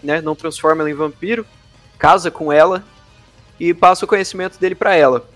né? 0.02 0.22
Não 0.22 0.36
transforma 0.36 0.82
ela 0.82 0.90
em 0.90 0.96
vampiro, 0.96 1.46
casa 1.98 2.32
com 2.32 2.52
ela 2.52 2.84
e 3.60 3.74
passa 3.74 4.06
o 4.06 4.08
conhecimento 4.08 4.60
dele 4.60 4.76
pra 4.76 4.96
ela. 4.96 5.28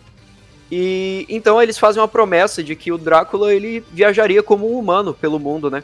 E 0.71 1.25
então 1.29 1.61
eles 1.61 1.77
fazem 1.77 2.01
uma 2.01 2.07
promessa 2.07 2.63
de 2.63 2.75
que 2.75 2.91
o 2.91 2.98
Drácula 2.98 3.53
ele 3.53 3.83
viajaria 3.91 4.43
como 4.43 4.72
um 4.72 4.77
humano 4.77 5.13
pelo 5.13 5.39
mundo, 5.39 5.70
né? 5.72 5.83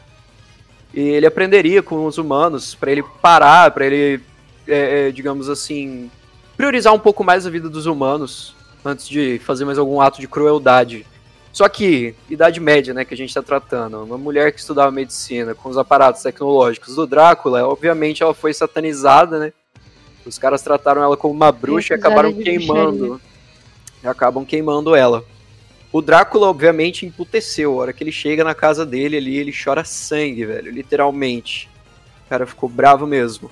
E 0.93 0.99
ele 0.99 1.25
aprenderia 1.25 1.81
com 1.81 2.05
os 2.05 2.17
humanos 2.17 2.75
pra 2.75 2.91
ele 2.91 3.03
parar, 3.21 3.71
pra 3.71 3.85
ele 3.85 4.21
é, 4.67 5.07
é, 5.07 5.11
digamos 5.11 5.49
assim, 5.49 6.11
priorizar 6.55 6.93
um 6.93 6.99
pouco 6.99 7.23
mais 7.23 7.47
a 7.47 7.49
vida 7.49 7.69
dos 7.69 7.85
humanos 7.85 8.55
antes 8.85 9.07
de 9.07 9.39
fazer 9.39 9.65
mais 9.65 9.77
algum 9.77 10.01
ato 10.01 10.19
de 10.19 10.27
crueldade. 10.27 11.05
Só 11.53 11.69
que, 11.69 12.13
Idade 12.29 12.59
Média, 12.59 12.93
né, 12.93 13.05
que 13.05 13.13
a 13.13 13.17
gente 13.17 13.29
está 13.29 13.41
tratando, 13.41 14.03
uma 14.03 14.17
mulher 14.17 14.51
que 14.51 14.59
estudava 14.59 14.91
medicina 14.91 15.55
com 15.55 15.69
os 15.69 15.77
aparatos 15.77 16.21
tecnológicos 16.21 16.95
do 16.95 17.07
Drácula, 17.07 17.65
obviamente 17.65 18.21
ela 18.21 18.33
foi 18.33 18.53
satanizada, 18.53 19.39
né? 19.39 19.53
Os 20.25 20.37
caras 20.37 20.61
trataram 20.61 21.01
ela 21.01 21.15
como 21.15 21.33
uma 21.33 21.51
bruxa 21.51 21.93
e 21.93 21.95
Acusaram 21.95 22.15
acabaram 22.29 22.43
queimando. 22.43 23.21
E 24.03 24.07
acabam 24.07 24.43
queimando 24.43 24.95
ela. 24.95 25.23
O 25.91 26.01
Drácula, 26.01 26.47
obviamente, 26.47 27.05
emputeceu. 27.05 27.73
A 27.73 27.83
hora 27.83 27.93
que 27.93 28.03
ele 28.03 28.11
chega 28.11 28.43
na 28.43 28.55
casa 28.55 28.85
dele 28.85 29.15
ali, 29.15 29.37
ele 29.37 29.53
chora 29.53 29.83
sangue, 29.83 30.45
velho, 30.45 30.71
literalmente. 30.71 31.69
O 32.25 32.29
cara 32.29 32.47
ficou 32.47 32.67
bravo 32.67 33.05
mesmo 33.05 33.51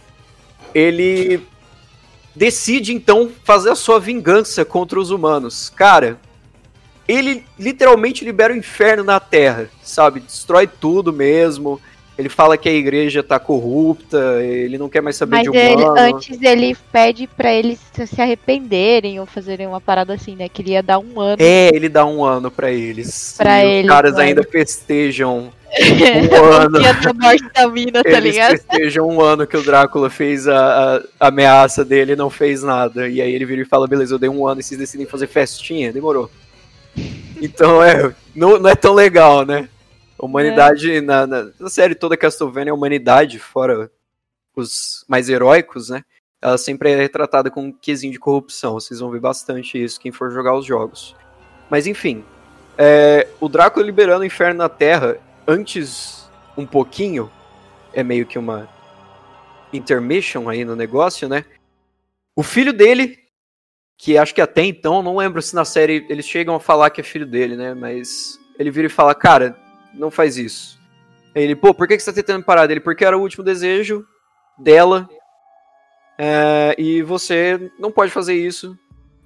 ele 0.73 1.45
decide 2.35 2.93
então 2.93 3.29
fazer 3.43 3.69
a 3.69 3.75
sua 3.75 3.99
vingança 3.99 4.63
contra 4.63 4.99
os 4.99 5.11
humanos. 5.11 5.69
Cara, 5.69 6.19
ele 7.11 7.43
literalmente 7.59 8.23
libera 8.25 8.53
o 8.53 8.57
inferno 8.57 9.03
na 9.03 9.19
Terra, 9.19 9.69
sabe? 9.83 10.19
Destrói 10.21 10.67
tudo 10.67 11.11
mesmo. 11.11 11.79
Ele 12.17 12.29
fala 12.29 12.55
que 12.57 12.69
a 12.69 12.73
igreja 12.73 13.23
tá 13.23 13.39
corrupta, 13.39 14.17
ele 14.43 14.77
não 14.77 14.89
quer 14.89 15.01
mais 15.01 15.15
saber 15.15 15.37
Mas 15.37 15.51
de 15.51 15.57
ele, 15.57 15.81
humano. 15.83 15.99
antes 16.17 16.39
ele 16.41 16.77
pede 16.91 17.25
pra 17.25 17.51
eles 17.51 17.79
se 18.05 18.21
arrependerem 18.21 19.19
ou 19.19 19.25
fazerem 19.25 19.65
uma 19.65 19.81
parada 19.81 20.13
assim, 20.13 20.35
né? 20.35 20.47
Que 20.47 20.61
ele 20.61 20.71
ia 20.71 20.83
dar 20.83 20.99
um 20.99 21.19
ano. 21.19 21.37
É, 21.39 21.69
ele 21.73 21.89
dá 21.89 22.05
um 22.05 22.23
ano 22.23 22.51
pra 22.51 22.69
eles. 22.69 23.33
Pra 23.37 23.63
e 23.63 23.71
eles, 23.71 23.83
os 23.85 23.89
caras 23.89 24.11
mano. 24.11 24.23
ainda 24.23 24.43
festejam 24.43 25.51
um 25.71 26.53
ano. 26.53 26.79
dia 26.79 26.93
da 26.93 27.13
morte 27.13 27.49
da 27.55 27.67
mina, 27.67 28.03
tá 28.03 28.09
Eles 28.09 28.23
ligado? 28.35 28.51
festejam 28.51 29.07
um 29.07 29.21
ano 29.21 29.47
que 29.47 29.57
o 29.57 29.63
Drácula 29.63 30.09
fez 30.09 30.47
a, 30.47 30.97
a- 30.97 31.01
a 31.19 31.27
ameaça 31.29 31.83
dele 31.83 32.13
e 32.13 32.15
não 32.17 32.29
fez 32.29 32.61
nada. 32.61 33.07
E 33.07 33.19
aí 33.21 33.33
ele 33.33 33.45
vira 33.45 33.61
e 33.61 33.65
fala, 33.65 33.87
beleza, 33.87 34.13
eu 34.13 34.19
dei 34.19 34.29
um 34.29 34.45
ano 34.45 34.59
e 34.59 34.63
vocês 34.63 34.79
decidem 34.79 35.07
fazer 35.07 35.27
festinha? 35.27 35.91
Demorou. 35.91 36.29
Então 37.41 37.83
é, 37.83 38.13
não, 38.35 38.59
não 38.59 38.69
é 38.69 38.75
tão 38.75 38.93
legal, 38.93 39.45
né? 39.45 39.69
A 40.17 40.25
humanidade, 40.25 41.01
na, 41.01 41.25
na, 41.25 41.49
na 41.59 41.69
série 41.69 41.95
toda 41.95 42.15
Castlevania, 42.15 42.71
a 42.71 42.75
humanidade, 42.75 43.39
fora 43.39 43.89
os 44.55 45.03
mais 45.07 45.29
heróicos, 45.29 45.89
né? 45.89 46.03
Ela 46.41 46.57
sempre 46.57 46.91
é 46.91 46.95
retratada 46.95 47.49
com 47.49 47.65
um 47.65 47.71
quesinho 47.71 48.13
de 48.13 48.19
corrupção. 48.19 48.73
Vocês 48.73 48.99
vão 48.99 49.09
ver 49.09 49.19
bastante 49.19 49.81
isso 49.81 49.99
quem 49.99 50.11
for 50.11 50.31
jogar 50.31 50.55
os 50.55 50.65
jogos. 50.65 51.15
Mas 51.69 51.87
enfim, 51.87 52.23
é, 52.77 53.27
o 53.39 53.47
Drácula 53.47 53.85
liberando 53.85 54.21
o 54.21 54.25
inferno 54.25 54.57
na 54.57 54.69
Terra, 54.69 55.17
antes 55.47 56.29
um 56.57 56.65
pouquinho, 56.65 57.31
é 57.93 58.03
meio 58.03 58.25
que 58.25 58.37
uma 58.37 58.67
intermission 59.73 60.49
aí 60.49 60.65
no 60.65 60.75
negócio, 60.75 61.29
né? 61.29 61.45
O 62.35 62.43
filho 62.43 62.73
dele, 62.73 63.19
que 63.97 64.17
acho 64.17 64.33
que 64.33 64.41
até 64.41 64.63
então, 64.63 65.03
não 65.03 65.17
lembro 65.17 65.41
se 65.41 65.53
na 65.55 65.63
série 65.65 66.05
eles 66.09 66.25
chegam 66.25 66.55
a 66.55 66.59
falar 66.59 66.89
que 66.89 67.01
é 67.01 67.03
filho 67.03 67.25
dele, 67.25 67.55
né? 67.55 67.73
Mas 67.73 68.39
ele 68.57 68.71
vira 68.71 68.87
e 68.87 68.89
fala, 68.89 69.13
cara, 69.13 69.55
não 69.93 70.09
faz 70.09 70.37
isso. 70.37 70.79
Ele, 71.33 71.55
pô, 71.55 71.73
por 71.73 71.87
que, 71.87 71.97
você 71.97 72.11
tá 72.11 72.15
tentando 72.15 72.43
parar 72.43 72.67
dele? 72.67 72.79
Porque 72.79 73.05
era 73.05 73.17
o 73.17 73.21
último 73.21 73.43
desejo 73.43 74.05
dela. 74.57 75.09
é, 76.17 76.75
e 76.77 77.01
você 77.01 77.71
não 77.79 77.91
pode 77.91 78.11
fazer 78.11 78.35
isso. 78.35 78.77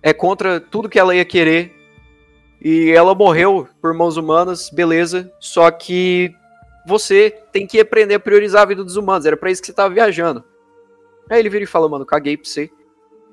É 0.02 0.14
contra 0.14 0.60
tudo 0.60 0.90
que 0.90 1.00
ela 1.00 1.16
ia 1.16 1.26
querer. 1.26 1.74
E 2.62 2.92
ela 2.92 3.16
morreu 3.16 3.68
por 3.82 3.94
mãos 3.94 4.18
humanas, 4.18 4.70
beleza. 4.70 5.32
Só 5.40 5.70
que 5.72 6.32
você 6.86 7.32
tem 7.52 7.66
que 7.66 7.80
aprender 7.80 8.16
a 8.16 8.20
priorizar 8.20 8.62
a 8.62 8.66
vida 8.66 8.84
dos 8.84 8.96
humanos. 8.96 9.26
Era 9.26 9.36
pra 9.36 9.52
isso 9.52 9.62
que 9.62 9.68
você 9.68 9.74
tava 9.74 9.94
viajando. 9.94 10.44
Aí 11.30 11.40
ele 11.40 11.50
vira 11.50 11.64
e 11.64 11.68
fala, 11.68 11.90
mano, 11.90 12.06
caguei 12.06 12.38
pra 12.38 12.48
você. 12.48 12.70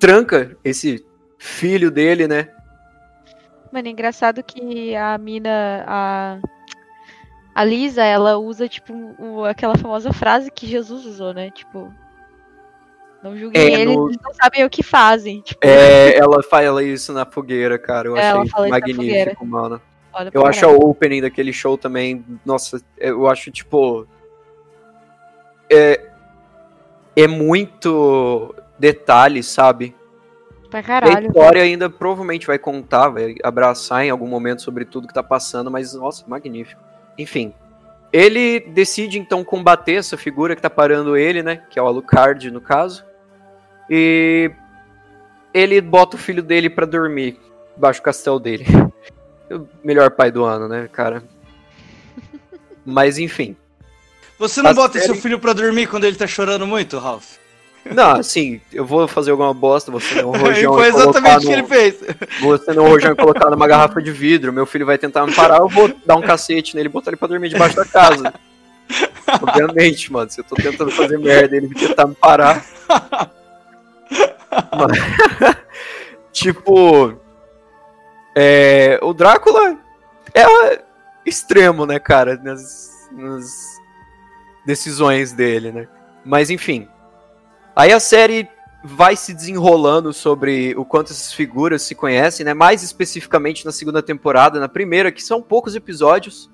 Tranca 0.01 0.57
esse 0.65 1.05
filho 1.43 1.91
dele, 1.91 2.29
né? 2.29 2.49
Mano, 3.73 3.89
é 3.89 3.91
engraçado 3.91 4.43
que 4.45 4.95
a 4.95 5.19
mina, 5.19 5.85
a, 5.89 6.39
a 7.55 7.65
Lisa, 7.65 8.05
ela 8.05 8.39
usa, 8.39 8.69
tipo, 8.69 8.93
o- 9.19 9.45
aquela 9.45 9.77
famosa 9.77 10.13
frase 10.13 10.51
que 10.53 10.67
Jesus 10.69 11.05
usou, 11.05 11.35
né? 11.35 11.51
Tipo, 11.51 11.93
não 13.23 13.37
julguem 13.37 13.61
É, 13.61 13.81
eles, 13.81 13.97
no- 13.97 14.09
eles 14.09 14.19
não 14.23 14.33
sabem 14.35 14.65
o 14.65 14.71
que 14.71 14.83
fazem. 14.85 15.41
Tipo, 15.41 15.67
É, 15.67 16.17
ela 16.17 16.43
fala 16.45 16.83
isso 16.83 17.13
na 17.13 17.27
fogueira, 17.27 17.77
cara. 17.79 18.09
Eu 18.09 18.17
É, 18.17 18.31
achei 18.31 18.71
magnífico, 18.71 19.45
mano. 19.45 19.81
olha 20.13 20.31
Eu 20.33 20.47
acho 20.47 20.65
a 20.65 20.69
caralho. 20.69 20.87
opening 20.87 21.23
daquele 21.23 21.53
show 21.53 21.77
também, 21.77 22.25
nossa, 22.45 22.81
eu 22.99 23.27
acho 23.27 23.51
tipo. 23.51 24.07
É, 25.71 26.09
é 27.17 27.27
muito 27.27 28.55
detalhe, 28.79 29.43
sabe? 29.43 29.97
Pra 30.73 30.81
E 30.81 30.83
a 30.83 30.85
caralho. 30.85 31.27
história 31.27 31.63
ainda 31.63 31.91
provavelmente 31.91 32.47
vai 32.47 32.59
contar, 32.59 33.11
vai 33.11 33.35
abraçar 33.45 34.05
em 34.07 34.11
algum 34.11 34.27
momento 34.27 34.63
sobre 34.63 34.85
tudo 34.87 35.07
que 35.07 35.13
tá 35.15 35.23
passando, 35.23 35.71
mas 35.71 35.93
nossa, 35.95 36.25
magnífico. 36.27 36.81
Enfim. 37.19 37.53
Ele 38.11 38.59
decide 38.61 39.19
então 39.19 39.45
combater 39.45 39.95
essa 39.95 40.17
figura 40.17 40.57
que 40.57 40.63
tá 40.63 40.71
parando 40.71 41.17
ele, 41.17 41.43
né? 41.43 41.63
Que 41.71 41.79
é 41.79 41.83
o 41.83 41.87
Alucard, 41.87 42.51
no 42.51 42.61
caso. 42.61 43.05
E 43.91 44.51
ele 45.53 45.81
bota 45.81 46.17
o 46.17 46.19
filho 46.19 46.43
dele 46.43 46.71
pra 46.71 46.87
dormir 46.87 47.39
debaixo 47.75 48.01
do 48.01 48.05
castelo 48.05 48.41
dele. 48.41 48.65
O 49.53 49.69
melhor 49.85 50.11
pai 50.13 50.31
do 50.31 50.45
ano, 50.45 50.67
né, 50.67 50.89
cara? 50.91 51.23
Mas 52.87 53.19
enfim. 53.19 53.55
Você 54.39 54.63
não 54.63 54.71
A 54.71 54.75
bota 54.75 54.95
série- 54.95 55.05
seu 55.05 55.15
filho 55.15 55.39
pra 55.39 55.53
dormir 55.53 55.87
quando 55.89 56.05
ele 56.05 56.17
tá 56.17 56.27
chorando 56.27 56.67
muito, 56.67 56.99
Ralph? 56.99 57.37
Não, 57.85 58.13
assim, 58.13 58.61
eu 58.73 58.87
vou 58.87 59.09
fazer 59.09 59.33
alguma 59.33 59.53
bosta, 59.53 59.91
você 59.91 60.23
não 60.23 60.31
um 60.31 60.33
rojão 60.39 60.75
Foi 60.75 60.91
colocar 60.93 61.11
exatamente 61.11 61.45
o 61.45 61.49
que 61.49 61.53
ele 61.53 61.63
fez. 61.65 61.97
Você 62.41 62.73
não 62.73 62.87
rojão 62.87 63.13
e 63.13 63.17
colocar 63.17 63.51
numa 63.51 63.67
garrafa 63.69 64.01
de 64.01 64.13
vidro, 64.13 64.53
meu 64.53 64.67
filho 64.67 64.87
vai 64.87 64.97
tentar 64.97 65.27
me 65.27 65.35
parar, 65.35 65.59
eu 65.59 65.69
vou 65.69 65.93
dar 66.07 66.17
um 66.17 66.23
cacete 66.23 66.77
nele 66.77 66.89
e 66.89 66.93
botar 66.93 67.11
ele 67.11 67.17
pra 67.17 67.29
dormir 67.29 67.49
debaixo 67.49 67.77
da 67.77 67.85
casa. 67.85 68.33
Obviamente, 69.43 70.13
mano, 70.13 70.31
se 70.31 70.41
eu 70.41 70.45
tô 70.45 70.55
tentando 70.55 70.91
fazer 70.91 71.19
merda 71.19 71.57
ele 71.57 71.69
tentar 71.75 72.07
me 72.07 72.15
parar. 72.15 72.65
Mas- 74.77 75.57
tipo. 76.33 77.15
É, 78.35 78.99
o 79.03 79.13
Drácula 79.13 79.77
é 80.35 80.81
extremo, 81.27 81.85
né, 81.85 81.99
cara, 81.99 82.37
nas, 82.43 82.91
nas 83.13 83.53
decisões 84.65 85.33
dele, 85.33 85.71
né? 85.71 85.89
Mas 86.25 86.49
enfim. 86.49 86.89
Aí 87.75 87.93
a 87.93 88.01
série 88.01 88.49
vai 88.85 89.15
se 89.17 89.33
desenrolando 89.33 90.13
sobre 90.13 90.75
o 90.77 90.85
quanto 90.85 91.13
essas 91.13 91.33
figuras 91.33 91.83
se 91.83 91.95
conhecem, 91.95 92.45
né? 92.45 92.53
Mais 92.53 92.83
especificamente 92.83 93.65
na 93.65 93.73
segunda 93.73 94.03
temporada, 94.03 94.59
na 94.59 94.69
primeira, 94.69 95.13
que 95.13 95.23
são 95.23 95.41
poucos 95.41 95.75
episódios. 95.77 96.51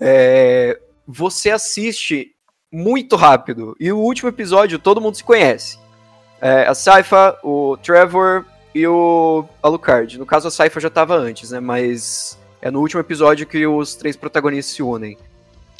É, 0.00 0.78
você 1.06 1.50
assiste 1.50 2.34
muito 2.72 3.14
rápido. 3.16 3.76
E 3.78 3.92
o 3.92 3.98
último 3.98 4.28
episódio 4.28 4.78
todo 4.78 5.00
mundo 5.00 5.16
se 5.16 5.24
conhece. 5.24 5.78
É, 6.40 6.66
a 6.66 6.74
Saifa, 6.74 7.38
o 7.42 7.76
Trevor 7.82 8.44
e 8.74 8.86
o 8.86 9.44
Alucard. 9.62 10.18
No 10.18 10.26
caso, 10.26 10.48
a 10.48 10.50
Saifa 10.50 10.80
já 10.80 10.88
estava 10.88 11.14
antes, 11.14 11.50
né? 11.50 11.60
Mas 11.60 12.38
é 12.60 12.70
no 12.70 12.80
último 12.80 13.00
episódio 13.00 13.46
que 13.46 13.66
os 13.66 13.94
três 13.94 14.16
protagonistas 14.16 14.74
se 14.74 14.82
unem. 14.82 15.16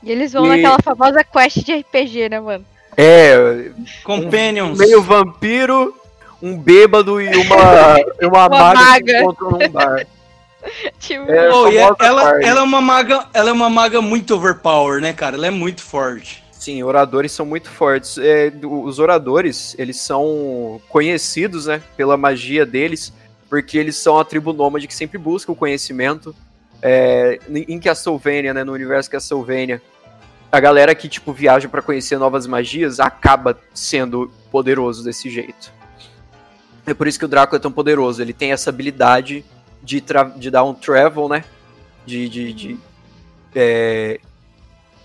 E 0.03 0.13
eles 0.13 0.33
vão 0.33 0.45
E- 0.47 0.49
naquela 0.51 0.79
famosa 0.83 1.25
quest 1.25 1.65
de 1.65 1.73
RPG, 1.75 2.29
né, 2.29 2.39
mano? 2.39 2.65
É, 2.97 3.71
Companions. 4.03 4.79
meio 4.79 5.03
vampiro, 5.03 5.95
um 6.43 6.57
bêbado 6.57 7.21
e 7.21 7.29
uma, 7.37 7.97
e 8.21 8.27
uma, 8.27 8.47
Uma 8.47 8.49
maga, 8.49 8.75
maga. 8.81 9.07
se 9.13 9.17
encontram 9.23 9.51
num 9.51 9.69
bar. 9.69 10.07
Tipo, 10.99 11.31
É, 11.31 11.53
Oh, 11.53 11.69
e 11.69 11.77
ela, 11.77 11.95
parte. 11.95 12.47
ela 12.47 12.61
é 12.61 12.63
uma 12.63 12.81
maga, 12.81 13.27
ela 13.35 13.51
é 13.51 13.53
uma 13.53 13.69
maga 13.69 14.01
muito 14.01 14.35
overpower, 14.35 14.99
né, 15.01 15.13
cara? 15.13 15.37
Ela 15.37 15.49
é 15.49 15.51
muito 15.51 15.83
forte. 15.83 16.43
Sim, 16.53 16.83
oradores 16.83 17.33
são 17.33 17.45
muito 17.45 17.69
fortes. 17.69 18.17
É, 18.17 18.51
os 18.63 18.99
oradores, 18.99 19.77
eles 19.79 20.01
são 20.01 20.81
conhecidos, 20.89 21.67
né, 21.67 21.83
pela 21.99 22.17
magia 22.17 22.65
deles, 22.65 23.13
porque 23.51 23.77
eles 23.77 23.97
são 23.97 24.19
a 24.19 24.25
tribo 24.25 24.55
nômade 24.55 24.87
que 24.89 24.95
sempre 24.95 25.19
busca 25.19 25.53
o 25.53 25.57
conhecimento. 25.57 26.35
É, 26.81 27.39
em 27.51 27.79
Castlevania, 27.79 28.55
né, 28.55 28.65
no 28.65 28.73
universo 28.73 29.11
Castlevania, 29.11 29.83
a 30.55 30.61
galera 30.61 30.95
que, 30.95 31.09
tipo, 31.09 31.33
viaja 31.33 31.69
pra 31.69 31.83
conhecer 31.83 32.17
novas 32.17 32.47
magias 32.47 33.01
acaba 33.01 33.59
sendo 33.75 34.31
poderoso 34.53 35.03
desse 35.03 35.29
jeito. 35.29 35.73
É 36.87 36.95
por 36.95 37.09
isso 37.09 37.19
que 37.19 37.25
o 37.25 37.29
Drácula 37.29 37.59
é 37.59 37.61
tão 37.61 37.73
poderoso. 37.73 38.23
Ele 38.23 38.33
tem 38.33 38.53
essa 38.53 38.71
habilidade 38.71 39.45
de, 39.83 40.01
de 40.37 40.51
dar 40.53 40.63
um 40.63 40.73
travel, 40.73 41.29
né? 41.29 41.43
De, 42.07 42.29
de, 42.29 42.53
de, 42.53 42.79
é, 43.53 44.21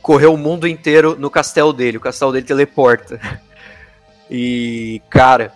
correr 0.04 0.28
o 0.28 0.38
mundo 0.38 0.68
inteiro 0.68 1.16
no 1.18 1.32
castelo 1.32 1.74
dele. 1.74 1.98
O 1.98 2.02
castelo 2.02 2.32
dele 2.32 2.46
teleporta. 2.46 3.20
E, 4.32 5.02
cara, 5.10 5.52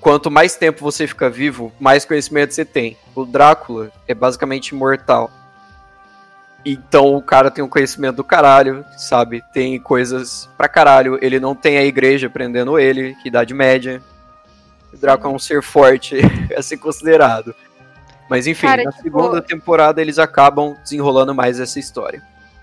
quanto 0.00 0.30
mais 0.30 0.56
tempo 0.56 0.80
você 0.80 1.06
fica 1.06 1.28
vivo, 1.28 1.70
mais 1.78 2.06
conhecimento 2.06 2.54
você 2.54 2.64
tem. 2.64 2.96
O 3.14 3.26
Drácula 3.26 3.92
é 4.08 4.14
basicamente 4.14 4.68
imortal. 4.68 5.30
Então 6.64 7.14
o 7.14 7.22
cara 7.22 7.50
tem 7.50 7.62
um 7.62 7.68
conhecimento 7.68 8.16
do 8.16 8.24
caralho, 8.24 8.84
sabe? 8.96 9.42
Tem 9.52 9.78
coisas 9.78 10.48
pra 10.56 10.68
caralho. 10.68 11.18
Ele 11.20 11.38
não 11.38 11.54
tem 11.54 11.76
a 11.76 11.84
igreja 11.84 12.30
prendendo 12.30 12.78
ele, 12.78 13.14
que 13.16 13.28
idade 13.28 13.52
média. 13.52 14.00
O 14.92 14.96
Drácula 14.96 15.32
é 15.32 15.36
um 15.36 15.38
ser 15.38 15.62
forte 15.62 16.16
a 16.56 16.62
ser 16.62 16.78
considerado. 16.78 17.54
Mas 18.30 18.46
enfim, 18.46 18.66
Cara, 18.66 18.84
na 18.84 18.90
tipo- 18.92 19.02
segunda 19.02 19.42
temporada 19.42 20.00
eles 20.00 20.18
acabam 20.18 20.74
desenrolando 20.82 21.34
mais 21.34 21.60
essa 21.60 21.78
história. 21.78 22.22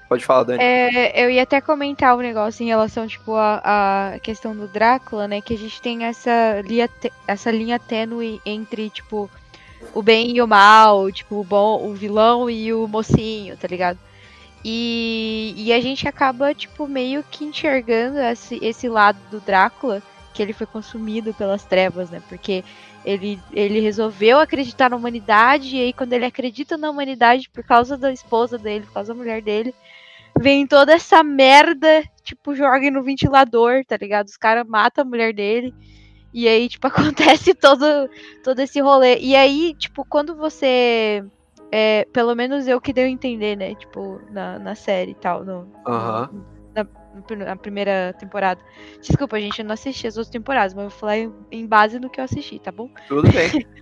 Pode 0.09 0.25
falar, 0.25 0.43
Dani. 0.43 0.61
É, 0.61 1.23
eu 1.23 1.29
ia 1.29 1.43
até 1.43 1.61
comentar 1.61 2.17
um 2.17 2.19
negócio 2.19 2.63
em 2.63 2.67
relação, 2.67 3.07
tipo, 3.07 3.33
à 3.35 4.11
à 4.15 4.19
questão 4.19 4.53
do 4.53 4.67
Drácula, 4.67 5.25
né? 5.25 5.39
Que 5.39 5.53
a 5.53 5.57
gente 5.57 5.81
tem 5.81 6.03
essa 6.03 6.59
linha, 6.65 6.89
essa 7.25 7.49
linha 7.49 7.79
tênue 7.79 8.41
entre, 8.45 8.89
tipo, 8.89 9.29
o 9.93 10.01
bem 10.01 10.35
e 10.35 10.41
o 10.41 10.47
mal, 10.47 11.11
tipo, 11.11 11.39
o 11.39 11.43
bom, 11.43 11.87
o 11.87 11.93
vilão 11.93 12.49
e 12.49 12.73
o 12.73 12.87
mocinho, 12.87 13.57
tá 13.57 13.67
ligado? 13.67 13.99
E, 14.63 15.53
e 15.57 15.73
a 15.73 15.81
gente 15.81 16.07
acaba, 16.07 16.53
tipo, 16.53 16.87
meio 16.87 17.23
que 17.29 17.43
enxergando 17.43 18.19
esse, 18.19 18.59
esse 18.61 18.87
lado 18.87 19.17
do 19.29 19.39
Drácula, 19.39 20.01
que 20.33 20.41
ele 20.41 20.53
foi 20.53 20.67
consumido 20.67 21.33
pelas 21.33 21.63
trevas, 21.63 22.09
né? 22.09 22.21
Porque 22.29 22.63
ele, 23.03 23.39
ele 23.51 23.79
resolveu 23.79 24.39
acreditar 24.39 24.89
na 24.89 24.95
humanidade, 24.95 25.75
e 25.75 25.81
aí 25.81 25.93
quando 25.93 26.13
ele 26.13 26.25
acredita 26.25 26.77
na 26.77 26.89
humanidade 26.89 27.49
por 27.49 27.63
causa 27.63 27.97
da 27.97 28.13
esposa 28.13 28.57
dele, 28.57 28.85
por 28.85 28.93
causa 28.93 29.13
da 29.13 29.17
mulher 29.17 29.41
dele, 29.41 29.73
vem 30.39 30.67
toda 30.67 30.93
essa 30.93 31.23
merda, 31.23 32.03
tipo, 32.23 32.55
joga 32.55 32.89
no 32.91 33.03
ventilador, 33.03 33.83
tá 33.85 33.97
ligado? 33.97 34.27
Os 34.27 34.37
caras 34.37 34.67
matam 34.67 35.03
a 35.03 35.07
mulher 35.07 35.33
dele. 35.33 35.73
E 36.33 36.47
aí, 36.47 36.69
tipo, 36.69 36.87
acontece 36.87 37.53
todo, 37.53 38.09
todo 38.43 38.59
esse 38.59 38.79
rolê. 38.79 39.19
E 39.19 39.35
aí, 39.35 39.73
tipo, 39.75 40.05
quando 40.05 40.35
você. 40.35 41.23
É, 41.71 42.05
pelo 42.11 42.35
menos 42.35 42.67
eu 42.67 42.81
que 42.81 42.91
deu 42.91 43.05
a 43.05 43.09
entender, 43.09 43.55
né? 43.55 43.75
Tipo, 43.75 44.21
na, 44.29 44.59
na 44.59 44.75
série 44.75 45.11
e 45.11 45.15
tal. 45.15 45.45
No, 45.45 45.67
Aham. 45.87 46.29
na, 46.75 46.85
na 47.45 47.55
primeira 47.55 48.13
temporada. 48.19 48.59
Desculpa, 49.01 49.39
gente, 49.39 49.59
eu 49.59 49.65
não 49.65 49.73
assisti 49.73 50.05
as 50.07 50.17
outras 50.17 50.31
temporadas, 50.31 50.73
mas 50.73 50.83
eu 50.83 50.89
vou 50.89 50.99
falar 50.99 51.17
em, 51.17 51.33
em 51.49 51.65
base 51.65 51.97
no 51.99 52.09
que 52.09 52.19
eu 52.19 52.25
assisti, 52.25 52.59
tá 52.59 52.71
bom? 52.71 52.89
Tudo 53.07 53.29
bem. 53.31 53.65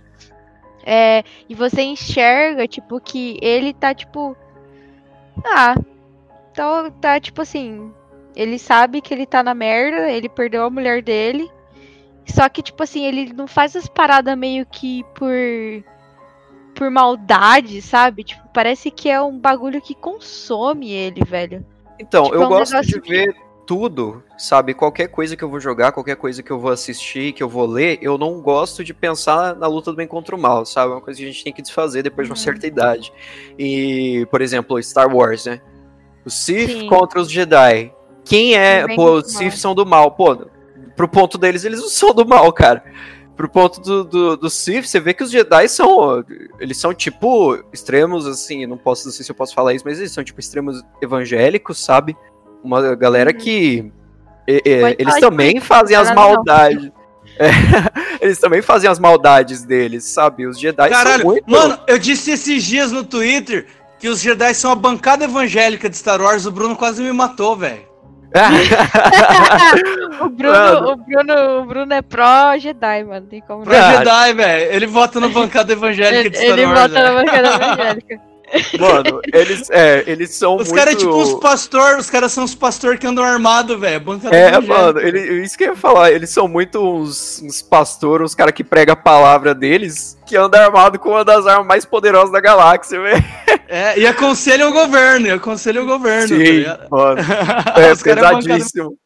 É, 0.84 1.22
e 1.46 1.54
você 1.54 1.82
enxerga, 1.82 2.66
tipo, 2.66 3.00
que 3.00 3.38
ele 3.42 3.72
tá, 3.72 3.94
tipo. 3.94 4.36
Ah. 5.44 5.74
Tá, 6.54 6.90
tá, 7.00 7.20
tipo 7.20 7.42
assim. 7.42 7.92
Ele 8.34 8.58
sabe 8.58 9.00
que 9.00 9.12
ele 9.12 9.26
tá 9.26 9.42
na 9.42 9.54
merda, 9.54 10.10
ele 10.10 10.28
perdeu 10.28 10.64
a 10.64 10.70
mulher 10.70 11.02
dele. 11.02 11.50
Só 12.32 12.48
que, 12.48 12.62
tipo 12.62 12.82
assim, 12.82 13.04
ele 13.04 13.32
não 13.32 13.46
faz 13.46 13.74
as 13.76 13.86
paradas 13.88 14.36
meio 14.36 14.64
que 14.66 15.04
por. 15.14 15.30
Por 16.74 16.90
maldade, 16.90 17.82
sabe? 17.82 18.22
Tipo, 18.24 18.42
parece 18.54 18.90
que 18.90 19.08
é 19.10 19.20
um 19.20 19.36
bagulho 19.38 19.80
que 19.82 19.94
consome 19.94 20.90
ele, 20.90 21.22
velho. 21.24 21.64
Então, 21.98 22.24
Tipo, 22.24 22.36
é 22.36 22.38
eu 22.38 22.46
um 22.46 22.48
gosto 22.48 22.70
de 22.70 22.72
negócio 22.76 23.02
que- 23.02 23.10
ver 23.10 23.36
tudo, 23.66 24.22
sabe? 24.38 24.72
Qualquer 24.72 25.08
coisa 25.08 25.36
que 25.36 25.44
eu 25.44 25.50
vou 25.50 25.60
jogar, 25.60 25.92
qualquer 25.92 26.16
coisa 26.16 26.42
que 26.42 26.50
eu 26.50 26.58
vou 26.58 26.70
assistir, 26.72 27.32
que 27.32 27.42
eu 27.42 27.48
vou 27.48 27.66
ler, 27.66 27.98
eu 28.00 28.16
não 28.16 28.40
gosto 28.40 28.82
de 28.82 28.94
pensar 28.94 29.54
na 29.56 29.66
luta 29.66 29.90
do 29.92 29.96
bem 29.96 30.06
contra 30.06 30.34
o 30.34 30.40
mal, 30.40 30.64
sabe? 30.64 30.90
É 30.92 30.94
uma 30.94 31.00
coisa 31.00 31.18
que 31.18 31.24
a 31.24 31.28
gente 31.30 31.44
tem 31.44 31.52
que 31.52 31.60
desfazer 31.62 32.02
depois 32.02 32.26
de 32.26 32.32
uma 32.32 32.36
Uhum. 32.38 32.42
certa 32.42 32.66
idade. 32.66 33.12
E, 33.58 34.26
por 34.30 34.40
exemplo, 34.40 34.80
Star 34.82 35.14
Wars, 35.14 35.44
né? 35.46 35.60
Os 36.24 36.34
Sith 36.34 36.70
Sim. 36.70 36.86
contra 36.88 37.20
os 37.20 37.30
Jedi. 37.30 37.92
Quem 38.24 38.54
é. 38.54 38.86
Bem 38.86 38.96
Pô, 38.96 39.10
o 39.10 39.14
os. 39.18 39.32
Sith 39.32 39.52
são 39.56 39.74
do 39.74 39.84
mal. 39.84 40.12
Pô, 40.12 40.46
pro 41.00 41.08
ponto 41.08 41.38
deles, 41.38 41.64
eles 41.64 41.80
não 41.80 41.88
são 41.88 42.12
do 42.12 42.26
mal, 42.26 42.52
cara. 42.52 42.84
Pro 43.34 43.48
ponto 43.48 43.80
do, 43.80 44.04
do, 44.04 44.36
do 44.36 44.50
Sith, 44.50 44.84
você 44.84 45.00
vê 45.00 45.14
que 45.14 45.22
os 45.22 45.30
Jedi 45.30 45.66
são. 45.66 46.22
Eles 46.58 46.76
são 46.76 46.92
tipo 46.92 47.58
extremos, 47.72 48.26
assim, 48.26 48.66
não 48.66 48.76
posso, 48.76 49.06
não 49.06 49.12
sei 49.12 49.24
se 49.24 49.30
eu 49.30 49.34
posso 49.34 49.54
falar 49.54 49.72
isso, 49.72 49.84
mas 49.86 49.98
eles 49.98 50.12
são 50.12 50.22
tipo 50.22 50.38
extremos 50.38 50.82
evangélicos, 51.00 51.82
sabe? 51.82 52.14
Uma 52.62 52.94
galera 52.94 53.32
que. 53.32 53.90
é, 54.46 54.56
é, 54.56 54.96
eles 54.98 55.18
também 55.20 55.58
fazem 55.58 55.96
as 55.96 56.14
maldades. 56.14 56.90
É, 57.38 57.48
eles 58.20 58.38
também 58.38 58.60
fazem 58.60 58.90
as 58.90 58.98
maldades 58.98 59.62
deles, 59.62 60.04
sabe? 60.04 60.46
Os 60.46 60.58
Jedi 60.58 60.90
Caralho, 60.90 61.22
são 61.22 61.30
muito. 61.30 61.48
mano, 61.48 61.78
eu 61.86 61.96
disse 61.96 62.32
esses 62.32 62.64
dias 62.64 62.90
no 62.90 63.04
Twitter 63.04 63.66
que 64.00 64.08
os 64.08 64.20
Jedi 64.20 64.52
são 64.52 64.72
a 64.72 64.74
bancada 64.74 65.24
evangélica 65.24 65.88
de 65.88 65.96
Star 65.96 66.20
Wars. 66.20 66.44
O 66.44 66.50
Bruno 66.50 66.74
quase 66.74 67.00
me 67.00 67.12
matou, 67.12 67.56
velho. 67.56 67.89
O 70.20 70.28
Bruno, 70.28 70.90
o 70.92 70.96
Bruno, 70.96 71.58
o 71.60 71.64
Bruno 71.64 71.94
é 71.94 72.02
pró 72.02 72.56
Jedi, 72.58 73.04
mano. 73.04 73.26
Tem 73.26 73.40
como 73.40 73.64
Pra 73.64 73.78
Ah. 73.88 73.96
Jedi, 73.98 74.34
velho. 74.34 74.72
Ele 74.74 74.86
vota 74.86 75.18
na 75.20 75.28
bancada 75.28 75.72
evangélica 75.72 76.20
Ele, 76.20 76.30
de 76.30 76.36
Star 76.36 76.50
ele 76.50 76.66
Wars. 76.66 76.80
bota 76.80 77.02
na 77.02 77.12
bancada 77.14 77.48
evangélica. 77.54 78.20
Mano, 78.80 79.20
eles, 79.32 79.70
é, 79.70 80.02
eles 80.08 80.34
são 80.34 80.56
Os 80.56 80.64
muito. 80.68 80.74
caras 80.74 80.94
é 80.94 80.96
tipo 80.96 81.14
os 81.14 81.34
pastor, 81.34 81.96
os 81.98 82.10
caras 82.10 82.32
são 82.32 82.42
os 82.42 82.52
pastor 82.52 82.98
que 82.98 83.06
andam 83.06 83.22
armado, 83.24 83.78
velho. 83.78 84.00
Bancada 84.00 84.34
É, 84.34 84.48
evangélica. 84.48 84.74
mano, 84.82 84.98
ele, 85.00 85.44
isso 85.44 85.56
que 85.56 85.62
eu 85.64 85.68
ia 85.68 85.76
falar, 85.76 86.10
eles 86.10 86.30
são 86.30 86.48
muito 86.48 86.80
uns, 86.82 87.40
uns 87.44 87.62
pastores, 87.62 88.24
uns 88.24 88.34
caras 88.34 88.52
que 88.52 88.64
pregam 88.64 88.94
a 88.94 88.96
palavra 88.96 89.54
deles, 89.54 90.18
que 90.26 90.36
andam 90.36 90.60
armado 90.60 90.98
com 90.98 91.10
uma 91.10 91.24
das 91.24 91.46
armas 91.46 91.66
mais 91.66 91.84
poderosas 91.84 92.32
da 92.32 92.40
galáxia, 92.40 93.00
velho. 93.00 93.24
É, 93.72 94.00
e 94.00 94.04
aconselham 94.04 94.70
o 94.70 94.72
governo, 94.72 95.28
e 95.28 95.30
aconselham 95.30 95.84
o 95.84 95.86
governo. 95.86 96.22
tá 96.28 96.34
Sim, 96.34 96.42
ligado? 96.42 96.90
mano. 96.90 97.20
É 97.78 97.90
é 97.90 97.94
pesadíssimo. 97.94 98.98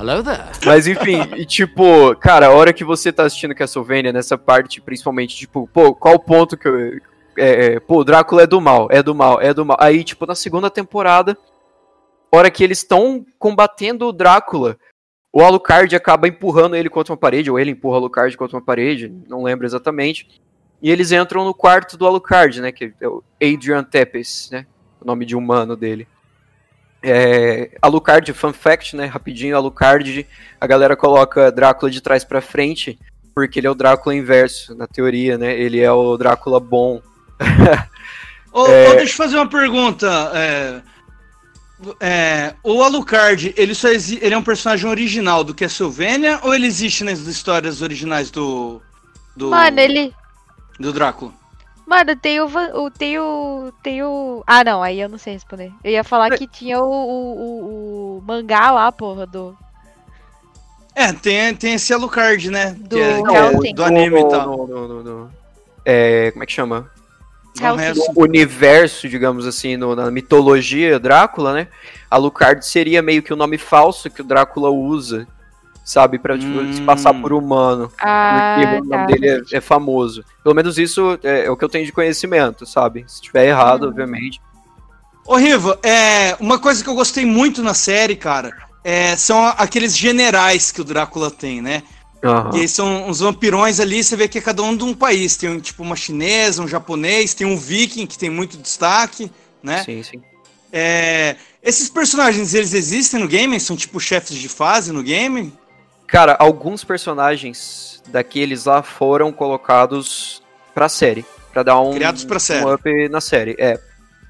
Hello 0.00 0.24
there. 0.24 0.42
Mas 0.64 0.86
enfim, 0.86 1.20
e 1.36 1.44
tipo, 1.44 2.16
cara, 2.16 2.46
a 2.46 2.50
hora 2.50 2.72
que 2.72 2.82
você 2.82 3.12
tá 3.12 3.24
assistindo 3.24 3.54
Castlevania, 3.54 4.10
nessa 4.10 4.38
parte, 4.38 4.80
principalmente, 4.80 5.36
tipo, 5.36 5.68
pô, 5.70 5.94
qual 5.94 6.14
o 6.14 6.18
ponto 6.18 6.56
que 6.56 6.66
eu. 6.66 6.96
é, 7.36 7.74
é, 7.74 7.80
pô, 7.80 7.98
o 7.98 8.04
Drácula 8.04 8.44
é 8.44 8.46
do 8.46 8.58
mal, 8.58 8.88
é 8.90 9.02
do 9.02 9.14
mal, 9.14 9.38
é 9.38 9.52
do 9.52 9.66
mal. 9.66 9.76
Aí, 9.78 10.02
tipo, 10.02 10.24
na 10.24 10.34
segunda 10.34 10.70
temporada, 10.70 11.36
hora 12.34 12.50
que 12.50 12.64
eles 12.64 12.78
estão 12.78 13.22
combatendo 13.38 14.06
o 14.06 14.12
Drácula, 14.12 14.78
o 15.30 15.42
Alucard 15.42 15.94
acaba 15.94 16.26
empurrando 16.26 16.74
ele 16.74 16.88
contra 16.88 17.12
uma 17.12 17.18
parede, 17.18 17.50
ou 17.50 17.60
ele 17.60 17.72
empurra 17.72 17.96
o 17.96 18.00
Alucard 18.00 18.34
contra 18.34 18.56
uma 18.56 18.64
parede, 18.64 19.14
não 19.28 19.42
lembro 19.42 19.66
exatamente. 19.66 20.40
E 20.82 20.90
eles 20.90 21.12
entram 21.12 21.44
no 21.44 21.54
quarto 21.54 21.96
do 21.96 22.06
Alucard, 22.06 22.60
né? 22.60 22.72
Que 22.72 22.92
é 23.00 23.06
o 23.08 23.22
Adrian 23.40 23.84
Tepes, 23.84 24.48
né? 24.50 24.66
O 25.00 25.04
nome 25.06 25.24
de 25.24 25.36
humano 25.36 25.76
dele. 25.76 26.08
É, 27.02 27.70
Alucard, 27.80 28.32
fun 28.32 28.52
fact, 28.52 28.96
né? 28.96 29.06
Rapidinho, 29.06 29.56
Alucard, 29.56 30.26
a 30.60 30.66
galera 30.66 30.96
coloca 30.96 31.50
Drácula 31.50 31.90
de 31.90 32.00
trás 32.00 32.24
para 32.24 32.40
frente, 32.40 32.98
porque 33.34 33.58
ele 33.60 33.66
é 33.66 33.70
o 33.70 33.74
Drácula 33.74 34.14
inverso, 34.14 34.74
na 34.74 34.86
teoria, 34.86 35.36
né? 35.38 35.52
Ele 35.58 35.80
é 35.80 35.90
o 35.90 36.16
Drácula 36.16 36.58
bom. 36.60 37.00
Ô, 38.52 38.66
É. 38.66 38.90
ô, 38.90 38.94
deixa 38.96 39.12
eu 39.12 39.16
fazer 39.16 39.36
uma 39.36 39.48
pergunta. 39.48 40.06
é, 40.34 40.82
é, 42.00 42.54
o 42.62 42.82
Alucard, 42.82 43.52
ele 43.56 43.74
só 43.74 43.88
exi- 43.88 44.18
ele 44.22 44.34
é 44.34 44.38
um 44.38 44.42
personagem 44.42 44.88
original 44.88 45.42
do 45.42 45.54
Castlevania 45.54 46.38
ou 46.42 46.54
ele 46.54 46.66
existe 46.66 47.02
nas 47.02 47.18
histórias 47.20 47.80
originais 47.82 48.30
do 48.30 48.80
do, 49.34 49.48
Mano, 49.50 49.80
ele. 49.80 50.14
Do 50.82 50.92
Drácula? 50.92 51.32
Mano, 51.86 52.14
tem 52.16 52.40
o, 52.40 52.48
va- 52.48 52.70
o. 52.74 52.90
Tem 52.90 53.18
o. 53.18 53.72
Tem 53.82 54.02
o. 54.02 54.42
Ah, 54.46 54.62
não, 54.64 54.82
aí 54.82 55.00
eu 55.00 55.08
não 55.08 55.18
sei 55.18 55.32
responder. 55.34 55.72
Eu 55.82 55.90
ia 55.92 56.04
falar 56.04 56.30
que 56.30 56.46
tinha 56.46 56.80
o, 56.80 56.84
o, 56.88 57.36
o- 57.38 58.18
o 58.18 58.22
mangá 58.26 58.70
lá, 58.70 58.90
porra, 58.92 59.26
do. 59.26 59.56
É, 60.94 61.12
tem, 61.12 61.54
tem 61.54 61.74
esse 61.74 61.92
Alucard, 61.92 62.50
né? 62.50 62.76
Do 62.78 62.96
que 62.96 63.00
é, 63.00 63.22
que 63.22 63.68
é 63.68 63.72
do 63.72 63.84
anime 63.84 64.20
e 64.20 64.22
no, 64.22 64.28
tal. 64.28 64.46
no- 64.46 64.66
no- 64.66 64.88
no- 64.88 65.02
no- 65.02 65.30
é, 65.84 66.30
como 66.32 66.42
é 66.44 66.46
que 66.46 66.52
chama? 66.52 66.90
Do 67.54 67.62
No 68.14 68.22
universo, 68.22 69.08
digamos 69.08 69.46
assim, 69.46 69.76
no- 69.76 69.94
na 69.96 70.10
mitologia 70.10 70.98
Drácula, 70.98 71.52
né? 71.52 71.68
Alucard 72.10 72.64
seria 72.64 73.02
meio 73.02 73.22
que 73.22 73.32
o 73.32 73.36
nome 73.36 73.58
falso 73.58 74.08
que 74.10 74.20
o 74.22 74.24
Drácula 74.24 74.70
usa, 74.70 75.26
sabe? 75.84 76.18
Pra 76.18 76.38
tipo, 76.38 76.58
Hum. 76.58 76.72
se 76.72 76.82
passar 76.82 77.12
por 77.14 77.32
humano. 77.32 77.90
Ah, 78.00 78.54
porque 78.56 78.74
o 78.74 78.84
nome 78.84 78.88
tá. 78.90 79.06
dele 79.06 79.28
é, 79.28 79.56
é 79.56 79.60
famoso. 79.60 80.24
Pelo 80.42 80.54
menos 80.54 80.78
isso 80.78 81.18
é, 81.22 81.46
é 81.46 81.50
o 81.50 81.56
que 81.56 81.64
eu 81.64 81.68
tenho 81.68 81.84
de 81.86 81.92
conhecimento, 81.92 82.64
sabe? 82.66 83.04
Se 83.06 83.16
estiver 83.16 83.46
errado, 83.48 83.84
Hum. 83.84 83.88
obviamente. 83.88 84.40
Ô, 85.26 85.36
Riva, 85.36 85.78
é, 85.82 86.36
uma 86.40 86.58
coisa 86.58 86.82
que 86.82 86.90
eu 86.90 86.94
gostei 86.94 87.24
muito 87.24 87.62
na 87.62 87.74
série, 87.74 88.16
cara, 88.16 88.52
é, 88.82 89.16
são 89.16 89.46
aqueles 89.46 89.96
generais 89.96 90.72
que 90.72 90.80
o 90.80 90.84
Drácula 90.84 91.30
tem, 91.30 91.62
né? 91.62 91.82
Aham. 92.24 92.56
E 92.56 92.68
são 92.68 93.08
uns 93.08 93.18
vampirões 93.20 93.80
ali, 93.80 94.02
você 94.02 94.14
vê 94.16 94.28
que 94.28 94.38
é 94.38 94.40
cada 94.40 94.62
um 94.62 94.76
de 94.76 94.84
um 94.84 94.94
país. 94.94 95.36
Tem 95.36 95.48
um, 95.50 95.58
tipo 95.60 95.82
uma 95.82 95.96
chinesa, 95.96 96.62
um 96.62 96.68
japonês, 96.68 97.34
tem 97.34 97.46
um 97.46 97.56
viking 97.56 98.06
que 98.06 98.16
tem 98.16 98.30
muito 98.30 98.56
destaque, 98.56 99.30
né? 99.62 99.82
Sim, 99.84 100.02
sim. 100.04 100.22
É, 100.72 101.36
esses 101.62 101.88
personagens, 101.90 102.54
eles 102.54 102.72
existem 102.74 103.20
no 103.20 103.28
game? 103.28 103.58
São 103.60 103.76
tipo 103.76 103.98
chefes 104.00 104.36
de 104.36 104.48
fase 104.48 104.92
no 104.92 105.02
game? 105.02 105.52
Cara, 106.12 106.36
alguns 106.38 106.84
personagens 106.84 108.02
daqueles 108.08 108.66
lá 108.66 108.82
foram 108.82 109.32
colocados 109.32 110.42
pra 110.74 110.86
série. 110.86 111.24
Pra 111.54 111.62
dar 111.62 111.80
um, 111.80 111.94
Criados 111.94 112.22
pra 112.26 112.38
série. 112.38 112.66
um 112.66 112.74
up 112.74 113.08
na 113.08 113.20
série. 113.20 113.56
É. 113.58 113.80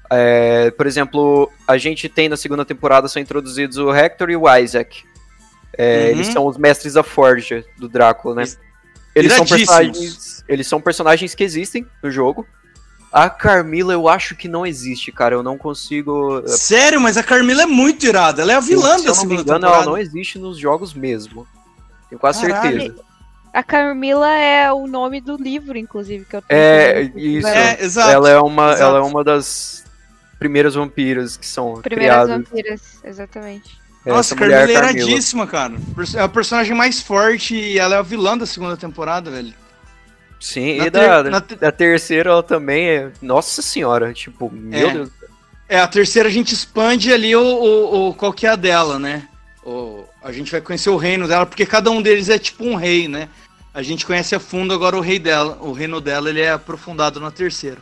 É, 0.09 0.71
por 0.71 0.87
exemplo, 0.87 1.51
a 1.67 1.77
gente 1.77 2.07
tem 2.07 2.29
na 2.29 2.37
segunda 2.37 2.63
temporada 2.63 3.09
são 3.09 3.21
introduzidos 3.21 3.77
o 3.77 3.93
Hector 3.93 4.29
e 4.29 4.35
o 4.37 4.43
Isaac. 4.57 5.03
É, 5.77 6.05
Uhum. 6.05 6.09
Eles 6.11 6.27
são 6.27 6.45
os 6.45 6.57
mestres 6.57 6.93
da 6.93 7.03
Forja 7.03 7.65
do 7.77 7.89
Drácula, 7.89 8.35
né? 8.35 8.43
Eles 9.13 9.33
são, 9.33 9.45
personagens, 9.45 10.43
eles 10.47 10.67
são 10.67 10.79
personagens 10.79 11.35
que 11.35 11.43
existem 11.43 11.85
no 12.01 12.09
jogo. 12.09 12.47
A 13.11 13.29
Carmila 13.29 13.91
eu 13.91 14.07
acho 14.07 14.35
que 14.35 14.47
não 14.47 14.65
existe, 14.65 15.11
cara. 15.11 15.35
Eu 15.35 15.43
não 15.43 15.57
consigo. 15.57 16.41
Sério, 16.47 17.01
mas 17.01 17.17
a 17.17 17.23
Carmila 17.23 17.63
é 17.63 17.65
muito 17.65 18.05
irada. 18.05 18.41
Ela 18.41 18.53
é 18.53 18.55
a 18.55 18.59
vilã 18.61 18.95
da 18.97 19.03
eu 19.03 19.09
me 19.09 19.15
segunda 19.15 19.41
engano, 19.41 19.59
temporada. 19.59 19.83
ela 19.83 19.85
não 19.85 19.97
existe 19.97 20.39
nos 20.39 20.57
jogos 20.57 20.93
mesmo. 20.93 21.45
Tenho 22.13 22.19
quase 22.19 22.45
Caralho. 22.47 22.79
certeza. 22.79 23.03
A 23.51 23.63
Carmila 23.63 24.31
é 24.35 24.71
o 24.71 24.87
nome 24.87 25.19
do 25.21 25.35
livro, 25.35 25.77
inclusive, 25.77 26.25
que 26.25 26.35
eu 26.35 26.41
tô 26.41 26.47
É, 26.49 26.93
falando. 27.05 27.19
isso. 27.19 27.47
É, 27.47 27.83
exato. 27.83 28.09
Ela 28.11 28.29
é 28.29 28.39
uma, 28.39 28.67
exato. 28.73 28.81
ela 28.83 28.97
é 28.99 29.01
uma 29.01 29.23
das 29.23 29.83
primeiras 30.39 30.75
vampiras 30.75 31.37
que 31.37 31.45
são 31.45 31.75
Primeiras 31.81 32.15
criadas. 32.25 32.29
vampiras, 32.49 32.81
exatamente. 33.03 33.77
Nossa, 34.05 34.35
Carmila 34.35 34.61
é 34.63 34.71
iradíssima, 34.73 35.47
cara. 35.47 35.73
É 36.15 36.19
a 36.21 36.27
personagem 36.27 36.75
mais 36.75 36.99
forte 37.01 37.55
e 37.55 37.79
ela 37.79 37.95
é 37.95 37.97
a 37.99 38.01
vilã 38.01 38.37
da 38.37 38.45
segunda 38.45 38.75
temporada, 38.75 39.31
velho. 39.31 39.53
Sim, 40.39 40.77
Na 40.79 40.87
e 40.87 40.91
ter- 40.91 41.07
da, 41.07 41.23
na 41.23 41.41
te- 41.41 41.55
da 41.55 41.71
terceira 41.71 42.29
ela 42.31 42.43
também 42.43 42.89
é. 42.89 43.11
Nossa 43.21 43.61
senhora, 43.61 44.11
tipo, 44.13 44.51
meu 44.51 44.89
É. 44.89 44.93
Deus. 44.93 45.09
É, 45.69 45.79
a 45.79 45.87
terceira 45.87 46.27
a 46.27 46.31
gente 46.31 46.53
expande 46.53 47.13
ali 47.13 47.33
o, 47.35 47.41
o, 47.41 48.09
o- 48.09 48.13
qual 48.13 48.33
que 48.33 48.45
é 48.45 48.49
a 48.49 48.55
dela, 48.57 48.99
né? 48.99 49.27
O, 49.65 50.05
a 50.21 50.31
gente 50.31 50.51
vai 50.51 50.61
conhecer 50.61 50.89
o 50.89 50.97
reino 50.97 51.27
dela, 51.27 51.45
porque 51.45 51.65
cada 51.65 51.89
um 51.89 52.01
deles 52.01 52.29
é 52.29 52.37
tipo 52.37 52.63
um 52.65 52.75
rei, 52.75 53.07
né? 53.07 53.29
A 53.73 53.81
gente 53.81 54.05
conhece 54.05 54.35
a 54.35 54.39
fundo 54.39 54.73
agora 54.73 54.97
o 54.97 55.01
rei 55.01 55.17
dela, 55.17 55.57
o 55.61 55.71
reino 55.71 55.99
dela, 55.99 56.29
ele 56.29 56.41
é 56.41 56.51
aprofundado 56.51 57.19
na 57.19 57.31
terceira. 57.31 57.79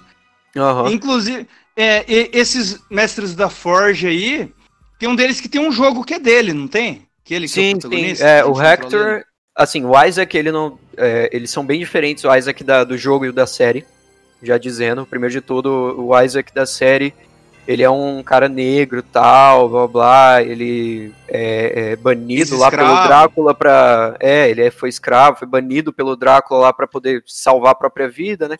Aham. 0.55 0.91
Inclusive, 0.91 1.47
é, 1.75 2.05
esses 2.07 2.79
mestres 2.89 3.35
da 3.35 3.49
Forge 3.49 4.07
aí, 4.07 4.53
tem 4.99 5.09
um 5.09 5.15
deles 5.15 5.41
que 5.41 5.49
tem 5.49 5.59
um 5.59 5.71
jogo 5.71 6.03
que 6.03 6.13
é 6.13 6.19
dele, 6.19 6.53
não 6.53 6.67
tem? 6.67 7.07
Que 7.23 7.33
ele 7.33 7.47
que 7.47 7.59
é 7.59 7.63
Sim, 7.63 7.77
o 7.77 7.81
sim. 7.81 8.23
É, 8.23 8.45
o 8.45 8.57
ele. 8.57 8.67
Hector. 8.67 9.23
Assim, 9.55 9.83
o 9.83 10.01
Isaac, 10.05 10.37
ele 10.37 10.51
não. 10.51 10.79
é, 10.95 11.29
eles 11.33 11.49
são 11.49 11.65
bem 11.65 11.79
diferentes, 11.79 12.23
o 12.23 12.33
Isaac 12.33 12.63
da- 12.63 12.83
do 12.83 12.97
jogo 12.97 13.25
e 13.25 13.29
o 13.29 13.33
da 13.33 13.45
série. 13.45 13.85
Já 14.41 14.57
dizendo, 14.57 15.05
primeiro 15.05 15.33
de 15.33 15.41
tudo, 15.41 15.95
o 15.99 16.19
Isaac 16.19 16.53
da 16.53 16.65
série, 16.65 17.13
ele 17.71 17.83
é 17.83 17.89
um 17.89 18.21
cara 18.23 18.49
negro 18.49 19.01
tal, 19.01 19.69
blá 19.69 19.87
blá, 19.87 20.41
ele 20.43 21.13
é, 21.27 21.91
é 21.91 21.95
banido 21.95 22.57
lá 22.57 22.69
pelo. 22.69 23.07
Drácula 23.07 23.53
pra. 23.53 24.15
É, 24.19 24.49
ele 24.49 24.61
é- 24.63 24.71
foi 24.71 24.89
escravo, 24.89 25.37
foi 25.37 25.47
banido 25.47 25.93
pelo 25.93 26.15
Drácula 26.15 26.59
lá 26.61 26.73
pra 26.73 26.87
poder 26.87 27.23
salvar 27.25 27.71
a 27.71 27.75
própria 27.75 28.07
vida, 28.09 28.47
né? 28.47 28.57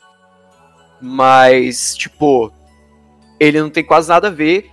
Mas, 1.02 1.96
tipo, 1.96 2.52
ele 3.40 3.60
não 3.62 3.70
tem 3.70 3.84
quase 3.84 4.10
nada 4.10 4.28
a 4.28 4.32
ver 4.32 4.70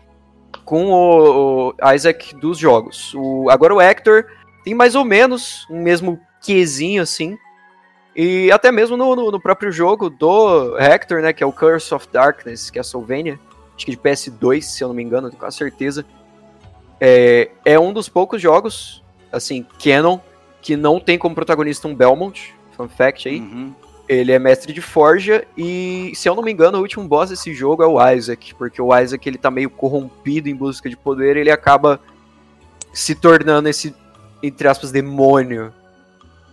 com 0.64 0.86
o, 0.92 1.68
o 1.70 1.74
Isaac 1.94 2.34
dos 2.36 2.58
jogos. 2.58 3.14
O, 3.14 3.48
agora 3.50 3.74
o 3.74 3.80
Hector 3.80 4.26
tem 4.64 4.74
mais 4.74 4.94
ou 4.94 5.04
menos 5.04 5.66
um 5.70 5.82
mesmo 5.82 6.20
quesinho 6.42 7.02
assim. 7.02 7.36
E 8.14 8.50
até 8.52 8.70
mesmo 8.72 8.96
no, 8.96 9.14
no- 9.16 9.30
no 9.30 9.40
próprio 9.40 9.70
jogo 9.72 10.10
do 10.10 10.76
Hector, 10.78 11.22
né, 11.22 11.32
que 11.32 11.42
é 11.42 11.46
o 11.46 11.52
Curse 11.52 11.94
of 11.94 12.08
Darkness, 12.12 12.68
que 12.68 12.78
é 12.78 12.80
a 12.80 12.84
Solvania, 12.84 13.38
acho 13.78 13.86
que 13.86 13.92
de 13.92 13.96
PS2, 13.96 14.62
se 14.62 14.82
eu 14.82 14.88
não 14.88 14.94
me 14.94 15.02
engano, 15.02 15.30
quase 15.30 15.56
certeza. 15.56 16.04
É, 17.00 17.50
é 17.64 17.78
um 17.78 17.92
dos 17.92 18.08
poucos 18.08 18.42
jogos, 18.42 19.04
assim, 19.32 19.64
canon, 19.82 20.18
que 20.60 20.76
não 20.76 20.98
tem 20.98 21.16
como 21.16 21.34
protagonista 21.34 21.86
um 21.86 21.94
Belmont, 21.94 22.52
fun 22.76 22.88
fact 22.88 23.28
aí. 23.28 23.38
Uhum. 23.38 23.72
Ele 24.08 24.32
é 24.32 24.38
mestre 24.38 24.72
de 24.72 24.80
forja 24.80 25.44
e, 25.56 26.12
se 26.14 26.28
eu 26.28 26.34
não 26.34 26.42
me 26.42 26.50
engano, 26.50 26.78
o 26.78 26.80
último 26.80 27.06
boss 27.06 27.30
desse 27.30 27.52
jogo 27.54 27.82
é 27.82 27.86
o 27.86 28.12
Isaac, 28.12 28.54
porque 28.54 28.80
o 28.80 28.98
Isaac 28.98 29.28
ele 29.28 29.38
tá 29.38 29.50
meio 29.50 29.70
corrompido 29.70 30.48
em 30.48 30.56
busca 30.56 30.88
de 30.88 30.96
poder, 30.96 31.36
ele 31.36 31.50
acaba 31.50 32.00
se 32.92 33.14
tornando 33.14 33.68
esse 33.68 33.94
entre 34.42 34.66
aspas 34.66 34.90
demônio. 34.90 35.72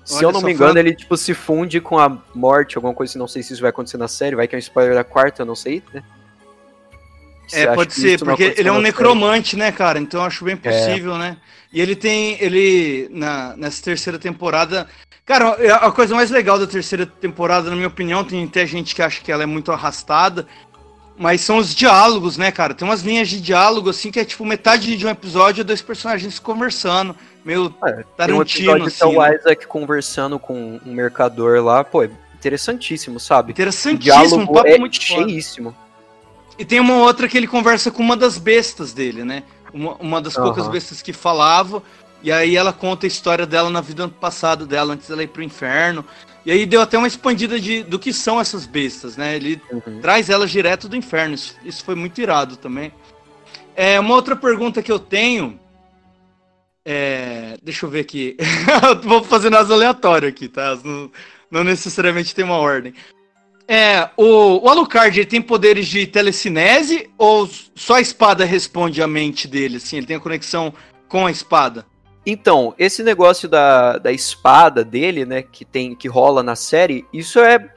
Se 0.04 0.18
Olha 0.18 0.26
eu 0.26 0.32
não 0.34 0.42
me 0.42 0.52
engano, 0.52 0.74
foi- 0.74 0.82
ele 0.82 0.94
tipo 0.94 1.16
se 1.16 1.34
funde 1.34 1.80
com 1.80 1.98
a 1.98 2.22
morte, 2.36 2.76
alguma 2.78 2.94
coisa 2.94 3.12
assim, 3.12 3.20
não 3.20 3.28
sei 3.28 3.42
se 3.42 3.54
isso 3.54 3.62
vai 3.62 3.70
acontecer 3.70 3.98
na 3.98 4.10
série, 4.10 4.36
vai 4.36 4.48
que 4.48 4.56
é 4.56 4.58
um 4.58 4.60
spoiler 4.60 4.94
da 4.94 5.04
quarta, 5.06 5.42
eu 5.42 5.46
não 5.46 5.56
sei, 5.56 5.82
né? 5.94 6.04
É, 7.54 7.74
pode 7.74 7.94
ser, 7.94 8.20
porque 8.20 8.56
ele 8.58 8.70
é 8.70 8.72
um 8.72 8.82
necromante, 8.82 9.56
né, 9.56 9.72
cara? 9.72 10.00
Então 10.00 10.22
eu 10.22 10.28
acho 10.28 10.44
bem 10.46 10.60
É. 10.64 10.70
possível, 10.72 11.18
né? 11.18 11.38
E 11.72 11.82
ele 11.82 11.96
tem, 11.96 12.38
ele, 12.40 13.08
na, 13.12 13.56
nessa 13.58 13.84
terceira 13.84 14.18
temporada... 14.18 14.88
Cara, 15.26 15.56
é 15.60 15.72
a 15.72 15.92
coisa 15.92 16.14
mais 16.14 16.30
legal 16.30 16.60
da 16.60 16.68
terceira 16.68 17.04
temporada, 17.04 17.70
na 17.72 17.76
minha 17.76 17.88
opinião, 17.88 18.24
tem 18.24 18.44
até 18.44 18.64
gente 18.64 18.94
que 18.94 19.02
acha 19.02 19.22
que 19.22 19.32
ela 19.32 19.42
é 19.42 19.46
muito 19.48 19.72
arrastada, 19.72 20.46
mas 21.18 21.42
são 21.42 21.58
os 21.58 21.74
diálogos, 21.74 22.38
né, 22.38 22.52
cara? 22.52 22.76
Tem 22.76 22.88
umas 22.88 23.02
linhas 23.02 23.28
de 23.28 23.42
diálogo, 23.42 23.90
assim, 23.90 24.12
que 24.12 24.20
é 24.20 24.24
tipo 24.24 24.46
metade 24.46 24.96
de 24.96 25.04
um 25.04 25.10
episódio, 25.10 25.66
dois 25.66 25.82
personagens 25.82 26.38
conversando, 26.38 27.16
meio 27.44 27.74
É, 27.84 27.92
Tem 27.92 28.02
um 28.02 28.04
Tarantino, 28.16 28.42
episódio 28.44 28.84
que 28.84 29.04
é 29.04 29.08
assim, 29.08 29.18
o 29.18 29.22
né? 29.22 29.36
Isaac 29.36 29.66
conversando 29.66 30.38
com 30.38 30.80
um 30.86 30.94
mercador 30.94 31.64
lá, 31.64 31.84
pô, 31.84 32.04
é 32.04 32.10
interessantíssimo, 32.36 33.20
sabe? 33.20 33.50
O 33.50 33.52
Interessantíssimo, 33.52 34.14
um 34.14 34.28
diálogo 34.28 34.54
papo 34.54 34.68
é 34.68 34.78
muito 34.78 35.08
foda. 35.08 35.26
E 36.58 36.64
tem 36.66 36.80
uma 36.80 36.96
outra 36.98 37.28
que 37.28 37.38
ele 37.38 37.48
conversa 37.48 37.92
com 37.92 38.02
uma 38.02 38.16
das 38.16 38.38
bestas 38.38 38.94
dele, 38.94 39.24
né? 39.24 39.44
Uma, 39.74 39.96
uma 39.96 40.22
das 40.22 40.36
poucas 40.36 40.64
Aham. 40.64 40.72
bestas 40.72 41.02
que 41.02 41.12
falava. 41.12 41.84
E 42.24 42.32
aí 42.32 42.56
ela 42.56 42.74
conta 42.74 43.06
a 43.06 43.08
história 43.08 43.46
dela 43.46 43.70
na 43.70 43.82
vida 43.82 44.08
passada 44.08 44.66
dela, 44.66 44.94
antes 44.94 45.08
dela 45.08 45.22
ir 45.24 45.28
pro 45.28 45.44
inferno. 45.44 46.04
E 46.46 46.52
aí 46.52 46.66
deu 46.66 46.82
até 46.82 46.98
uma 46.98 47.08
expandida 47.08 47.60
de, 47.60 47.84
do 47.84 48.00
que 48.00 48.14
são 48.14 48.40
essas 48.40 48.66
bestas, 48.66 49.18
né? 49.18 49.36
Ele 49.36 49.62
Uhum. 49.72 50.00
traz 50.00 50.30
elas 50.30 50.50
direto 50.50 50.88
do 50.88 50.96
inferno. 50.96 51.36
Isso, 51.36 51.56
isso 51.64 51.84
foi 51.84 51.96
muito 51.96 52.20
irado 52.22 52.56
também. 52.56 52.92
É, 53.76 54.00
uma 54.00 54.16
outra 54.16 54.36
pergunta 54.36 54.82
que 54.82 54.92
eu 54.92 55.00
tenho. 55.00 55.60
É, 56.86 57.58
deixa 57.62 57.86
eu 57.86 57.90
ver 57.90 58.02
aqui. 58.02 58.38
Vou 59.04 59.24
fazer 59.24 59.50
nas 59.50 59.70
aleatório 59.70 60.30
aqui, 60.30 60.48
tá? 60.48 60.78
Não, 60.84 61.12
não 61.52 61.64
necessariamente 61.64 62.34
tem 62.34 62.46
uma 62.46 62.58
ordem. 62.58 62.94
É, 63.68 64.10
o, 64.16 64.64
o 64.64 64.70
Alucard 64.70 65.20
ele 65.20 65.26
tem 65.26 65.42
poderes 65.42 65.88
de 65.88 66.06
telecinese 66.06 67.10
ou 67.18 67.50
só 67.74 67.96
a 67.96 68.02
espada 68.02 68.46
responde 68.46 69.02
à 69.02 69.08
mente 69.08 69.48
dele, 69.48 69.78
assim? 69.78 69.98
Ele 69.98 70.06
tem 70.06 70.18
a 70.18 70.20
conexão 70.20 70.74
com 71.08 71.26
a 71.26 71.32
espada? 71.32 71.86
Então, 72.26 72.74
esse 72.78 73.04
negócio 73.04 73.48
da, 73.48 73.98
da 73.98 74.12
espada 74.12 74.84
dele, 74.84 75.26
né, 75.26 75.44
que 75.44 75.64
tem 75.64 75.96
que 75.96 76.08
rola 76.08 76.42
na 76.42 76.56
série, 76.56 77.06
isso 77.14 77.40
é, 77.40 77.72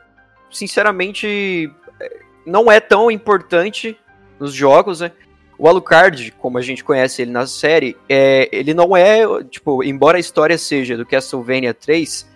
sinceramente, 0.51 1.70
é, 2.01 2.16
não 2.46 2.70
é 2.70 2.81
tão 2.81 3.11
importante 3.11 3.96
nos 4.38 4.55
jogos, 4.55 5.01
né? 5.01 5.12
O 5.59 5.66
Alucard, 5.66 6.33
como 6.38 6.57
a 6.57 6.62
gente 6.62 6.85
conhece 6.85 7.20
ele 7.22 7.33
na 7.33 7.46
série, 7.46 7.96
é, 8.09 8.48
ele 8.53 8.72
não 8.72 8.96
é, 8.96 9.22
tipo, 9.44 9.83
embora 9.83 10.16
a 10.16 10.20
história 10.20 10.57
seja 10.57 10.96
do 10.96 11.05
Castlevania 11.05 11.74
3, 11.74 12.29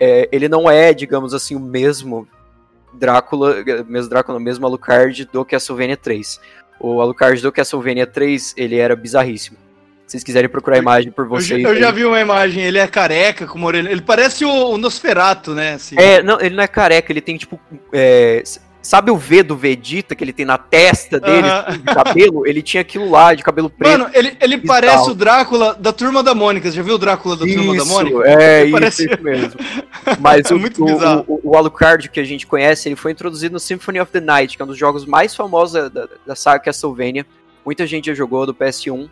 é, 0.00 0.28
ele 0.32 0.48
não 0.48 0.68
é, 0.68 0.92
digamos 0.92 1.32
assim, 1.32 1.54
o 1.54 1.60
mesmo 1.60 2.26
Drácula, 2.94 3.56
mesmo 3.88 4.08
Drácula, 4.10 4.40
mesmo 4.40 4.66
Alucard 4.66 5.28
do 5.32 5.44
Castlevania 5.44 5.96
3. 5.96 6.40
O 6.80 7.00
Alucard 7.00 7.40
do 7.40 7.52
Castlevania 7.52 8.06
3, 8.06 8.54
ele 8.56 8.76
era 8.76 8.94
bizarríssimo. 8.96 9.56
Se 10.06 10.12
vocês 10.12 10.24
quiserem 10.24 10.50
procurar 10.50 10.76
a 10.76 10.80
imagem 10.80 11.10
por 11.10 11.24
Eu, 11.24 11.40
já- 11.40 11.46
vocês. 11.56 11.64
eu 11.64 11.76
já 11.76 11.90
vi 11.90 12.04
uma 12.04 12.20
imagem, 12.20 12.62
ele 12.62 12.78
é 12.78 12.86
careca, 12.86 13.46
com 13.46 13.56
uma 13.56 13.66
orelha. 13.68 13.88
Ele 13.90 14.02
parece 14.02 14.44
o, 14.44 14.50
o 14.50 14.76
Nosferato, 14.76 15.54
né? 15.54 15.74
assim. 15.74 15.96
É, 15.98 16.22
não, 16.22 16.38
ele 16.40 16.54
não 16.54 16.62
é 16.62 16.68
careca, 16.68 17.10
ele 17.10 17.22
tem 17.22 17.36
tipo. 17.38 17.58
é, 17.92 18.42
sabe 18.84 19.10
o 19.10 19.16
V 19.16 19.42
do 19.42 19.56
Vegeta 19.56 20.14
que 20.14 20.22
ele 20.22 20.32
tem 20.32 20.44
na 20.44 20.58
testa 20.58 21.18
dele, 21.18 21.48
Aham. 21.48 21.64
assim, 21.66 21.78
de 21.78 21.84
cabelo? 21.94 22.46
Ele 22.46 22.62
tinha 22.62 22.80
aquilo 22.82 23.10
lá, 23.10 23.34
de 23.34 23.42
cabelo 23.42 23.70
preto. 23.70 23.90
Mano, 23.90 24.10
ele, 24.14 24.36
ele 24.40 24.58
parece 24.58 25.10
o 25.10 25.14
Drácula 25.14 25.74
da 25.74 25.92
Turma 25.92 26.22
da 26.22 26.34
Mônica. 26.34 26.70
Você 26.70 26.76
já 26.76 26.82
viu 26.82 26.94
o 26.94 26.98
Drácula 26.98 27.36
da 27.36 27.46
Turma 27.46 27.72
da 27.74 27.82
Isso, 27.82 27.86
Mônica? 27.86 28.18
É, 28.24 28.60
Ele 28.60 28.64
isso, 28.68 28.72
parece- 28.72 29.04
isso 29.12 29.22
mesmo. 29.22 29.52
Mas 30.20 30.50
É 30.50 30.54
o, 30.54 30.58
muito 30.58 30.84
o- 30.84 31.24
o, 31.26 31.40
o 31.42 31.56
Alucard 31.56 32.08
que 32.10 32.20
a 32.20 32.24
gente 32.24 32.46
conhece, 32.46 32.88
ele 32.88 32.96
foi 32.96 33.10
introduzido 33.12 33.54
no 33.54 33.60
Symphony 33.60 34.00
of 34.00 34.12
the 34.12 34.20
Night, 34.20 34.56
que 34.56 34.62
é 34.62 34.64
um 34.64 34.68
dos 34.68 34.78
jogos 34.78 35.04
mais 35.06 35.34
famosos 35.34 35.90
da, 35.90 36.06
da, 36.26 36.36
saga 36.36 36.60
Castlevania. 36.62 37.26
Muita 37.64 37.86
gente 37.86 38.06
já 38.06 38.14
jogou 38.14 38.44
do 38.46 38.54
PS1. 38.54 39.08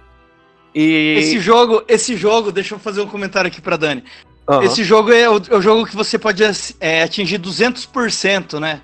E. 0.74 1.16
Esse 1.18 1.40
jogo, 1.40 1.82
esse 1.88 2.16
jogo, 2.16 2.52
deixa 2.52 2.74
eu 2.74 2.78
fazer 2.78 3.00
um 3.00 3.06
comentário 3.06 3.48
aqui 3.48 3.60
pra 3.60 3.76
Dani. 3.76 4.04
Aham. 4.48 4.64
Esse 4.64 4.82
jogo 4.84 5.12
é 5.12 5.28
o, 5.30 5.40
é 5.50 5.56
o 5.56 5.62
jogo 5.62 5.86
que 5.86 5.94
você 5.94 6.18
pode 6.18 6.42
é, 6.80 7.02
atingir 7.02 7.38
200%, 7.38 8.58
né? 8.58 8.80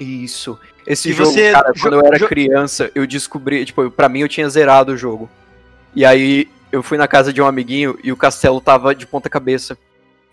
Isso. 0.00 0.58
Esse 0.86 1.10
E 1.10 1.12
jogo, 1.12 1.30
você 1.30 1.52
cara, 1.52 1.72
jo- 1.72 1.80
quando 1.82 1.94
eu 1.94 2.06
era 2.06 2.18
jo- 2.18 2.28
criança, 2.28 2.90
eu 2.94 3.06
descobri, 3.06 3.64
tipo, 3.64 3.90
pra 3.90 4.08
mim 4.08 4.20
eu 4.20 4.28
tinha 4.28 4.48
zerado 4.48 4.92
o 4.92 4.96
jogo. 4.96 5.28
E 5.94 6.04
aí 6.04 6.48
eu 6.70 6.82
fui 6.82 6.96
na 6.98 7.08
casa 7.08 7.32
de 7.32 7.40
um 7.42 7.46
amiguinho 7.46 7.98
e 8.04 8.12
o 8.12 8.16
castelo 8.16 8.60
tava 8.60 8.94
de 8.94 9.06
ponta 9.06 9.28
cabeça. 9.28 9.76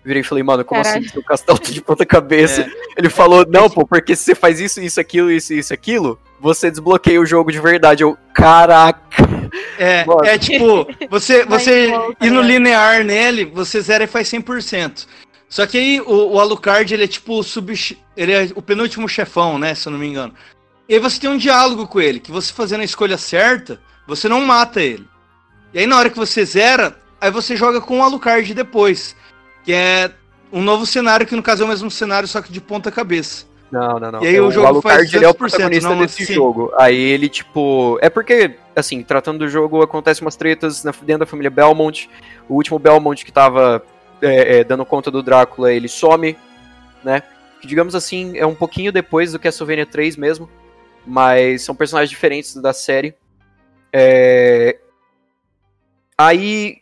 Virei 0.06 0.20
e 0.22 0.24
falei, 0.26 0.44
mano, 0.44 0.66
como 0.66 0.84
Caralho. 0.84 1.06
assim 1.06 1.18
o 1.18 1.24
castelo 1.24 1.58
tá 1.58 1.72
de 1.72 1.82
ponta 1.82 2.06
cabeça? 2.06 2.62
É. 2.96 3.00
Ele 3.00 3.10
falou, 3.10 3.44
não, 3.50 3.68
pô, 3.70 3.88
porque 3.88 4.16
se 4.16 4.24
você 4.26 4.36
faz 4.36 4.60
isso, 4.60 4.80
isso, 4.80 5.00
aquilo, 5.00 5.32
isso, 5.32 5.52
isso, 5.52 5.74
aquilo, 5.74 6.20
você 6.40 6.70
desbloqueia 6.70 7.20
o 7.20 7.26
jogo 7.26 7.52
de 7.52 7.60
verdade. 7.60 8.04
Eu, 8.04 8.16
caraca. 8.32 9.02
É, 9.80 10.06
Mano. 10.06 10.24
é 10.26 10.38
tipo, 10.38 10.86
você, 11.10 11.44
você 11.46 11.90
e 12.22 12.28
ir 12.28 12.30
no 12.30 12.42
né? 12.44 12.48
linear 12.50 13.04
nele, 13.04 13.46
você 13.46 13.82
zera 13.82 14.04
e 14.04 14.08
faz 14.08 14.28
100%. 14.30 15.08
Só 15.54 15.68
que 15.68 15.78
aí 15.78 16.02
o, 16.02 16.32
o 16.32 16.40
Alucard, 16.40 16.92
ele 16.92 17.04
é 17.04 17.08
tipo 17.08 17.38
o 17.38 17.44
sub, 17.44 17.72
ele 18.18 18.32
é 18.32 18.50
o 18.56 18.62
penúltimo 18.62 19.08
chefão, 19.08 19.60
né, 19.60 19.76
se 19.76 19.88
eu 19.88 19.92
não 19.92 20.00
me 20.00 20.08
engano. 20.08 20.34
E 20.90 20.96
aí 20.96 21.00
você 21.00 21.20
tem 21.20 21.30
um 21.30 21.38
diálogo 21.38 21.86
com 21.86 22.02
ele, 22.02 22.20
que 22.20 22.32
você 22.32 22.52
fazendo 22.52 22.82
a 22.82 22.84
escolha 22.84 23.20
certa, 23.20 23.80
você 24.08 24.28
não 24.28 24.42
mata 24.42 24.82
ele. 24.82 25.08
E 25.72 25.78
aí 25.78 25.86
na 25.86 25.96
hora 25.96 26.10
que 26.10 26.18
você 26.18 26.44
zera, 26.44 26.98
aí 27.22 27.30
você 27.30 27.56
joga 27.56 27.80
com 27.80 28.00
o 28.00 28.02
Alucard 28.02 28.52
depois, 28.52 29.16
que 29.64 29.72
é 29.72 30.10
um 30.52 30.64
novo 30.64 30.88
cenário, 30.88 31.28
que 31.28 31.36
no 31.36 31.44
caso 31.44 31.62
é 31.62 31.66
o 31.68 31.70
mesmo 31.70 31.92
cenário, 31.92 32.28
só 32.28 32.42
que 32.42 32.52
de 32.52 32.60
ponta 32.60 32.90
cabeça. 32.92 33.46
Não, 33.72 34.00
não, 34.00 34.12
não. 34.12 34.24
E 34.24 34.28
aí 34.30 34.42
o 34.42 34.50
jogo 34.50 34.66
Alucard, 34.66 35.04
faz 35.04 35.14
ele 35.14 35.24
é 35.24 35.30
o 35.30 35.36
200%, 35.36 35.38
protagonista 35.38 35.90
não, 35.90 36.00
desse 36.00 36.24
assim. 36.24 36.34
jogo. 36.34 36.74
Aí 36.80 37.00
ele, 37.00 37.30
tipo... 37.30 38.00
É 38.02 38.10
porque, 38.10 38.56
assim, 38.76 39.04
tratando 39.04 39.38
do 39.38 39.48
jogo, 39.48 39.84
acontece 39.84 40.22
umas 40.22 40.36
tretas 40.36 40.84
dentro 41.04 41.20
da 41.20 41.26
família 41.28 41.52
Belmont. 41.52 42.10
O 42.50 42.56
último 42.56 42.80
Belmont 42.80 43.24
que 43.24 43.32
tava 43.32 43.84
é, 44.24 44.58
é, 44.58 44.64
dando 44.64 44.86
conta 44.86 45.12
do 45.12 45.22
Drácula, 45.22 45.72
ele 45.72 45.88
some, 45.88 46.38
né? 47.04 47.22
Que, 47.62 47.68
digamos 47.68 47.96
assim, 47.96 48.38
é 48.38 48.46
um 48.46 48.56
pouquinho 48.56 48.92
depois 48.92 49.32
do 49.32 49.40
Castlevania 49.40 49.86
3 49.86 50.18
mesmo. 50.18 50.50
Mas 51.06 51.64
são 51.64 51.76
personagens 51.76 52.10
diferentes 52.10 52.56
da 52.56 52.74
série. 52.74 53.14
É... 53.92 54.80
Aí... 56.18 56.78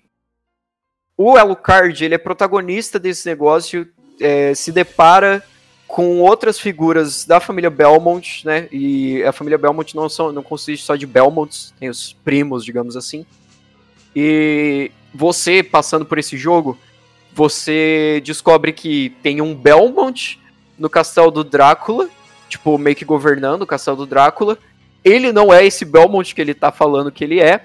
O 1.17 1.38
Alucard, 1.38 2.04
ele 2.04 2.15
é 2.15 2.17
protagonista 2.17 2.97
desse 2.97 3.27
negócio, 3.27 3.88
é, 4.19 4.56
se 4.56 4.71
depara 4.71 5.43
com 5.91 6.19
outras 6.19 6.58
figuras 6.58 7.25
da 7.25 7.39
família 7.39 7.69
Belmont, 7.69 8.43
né? 8.43 8.67
E 8.71 9.21
a 9.23 9.32
família 9.32 9.58
Belmont 9.58 9.93
não, 9.95 10.08
são, 10.08 10.32
não 10.32 10.41
consiste 10.41 10.84
só 10.86 10.95
de 10.95 11.06
Belmonts, 11.06 11.73
tem 11.80 11.89
os 11.89 12.13
primos, 12.13 12.65
digamos 12.65 12.95
assim. 12.95 13.23
E 14.15 14.89
você, 15.13 15.62
passando 15.62 16.06
por 16.06 16.17
esse 16.17 16.38
jogo, 16.38 16.80
você 17.34 18.22
descobre 18.24 18.72
que 18.74 19.12
tem 19.24 19.41
um 19.41 19.56
Belmont 19.56 20.39
no 20.78 20.89
castelo 20.89 21.32
do 21.32 21.44
Drácula, 21.44 22.10
tipo, 22.50 22.78
meio 22.78 22.96
que 22.96 23.06
governando 23.06 23.62
o 23.63 23.67
castelo 23.67 23.98
do 23.98 24.06
Drácula. 24.06 24.58
Ele 25.04 25.32
não 25.32 25.52
é 25.54 25.65
esse 25.65 25.86
Belmont 25.86 26.34
que 26.36 26.41
ele 26.41 26.54
tá 26.54 26.72
falando 26.72 27.12
que 27.12 27.24
ele 27.24 27.39
é. 27.39 27.63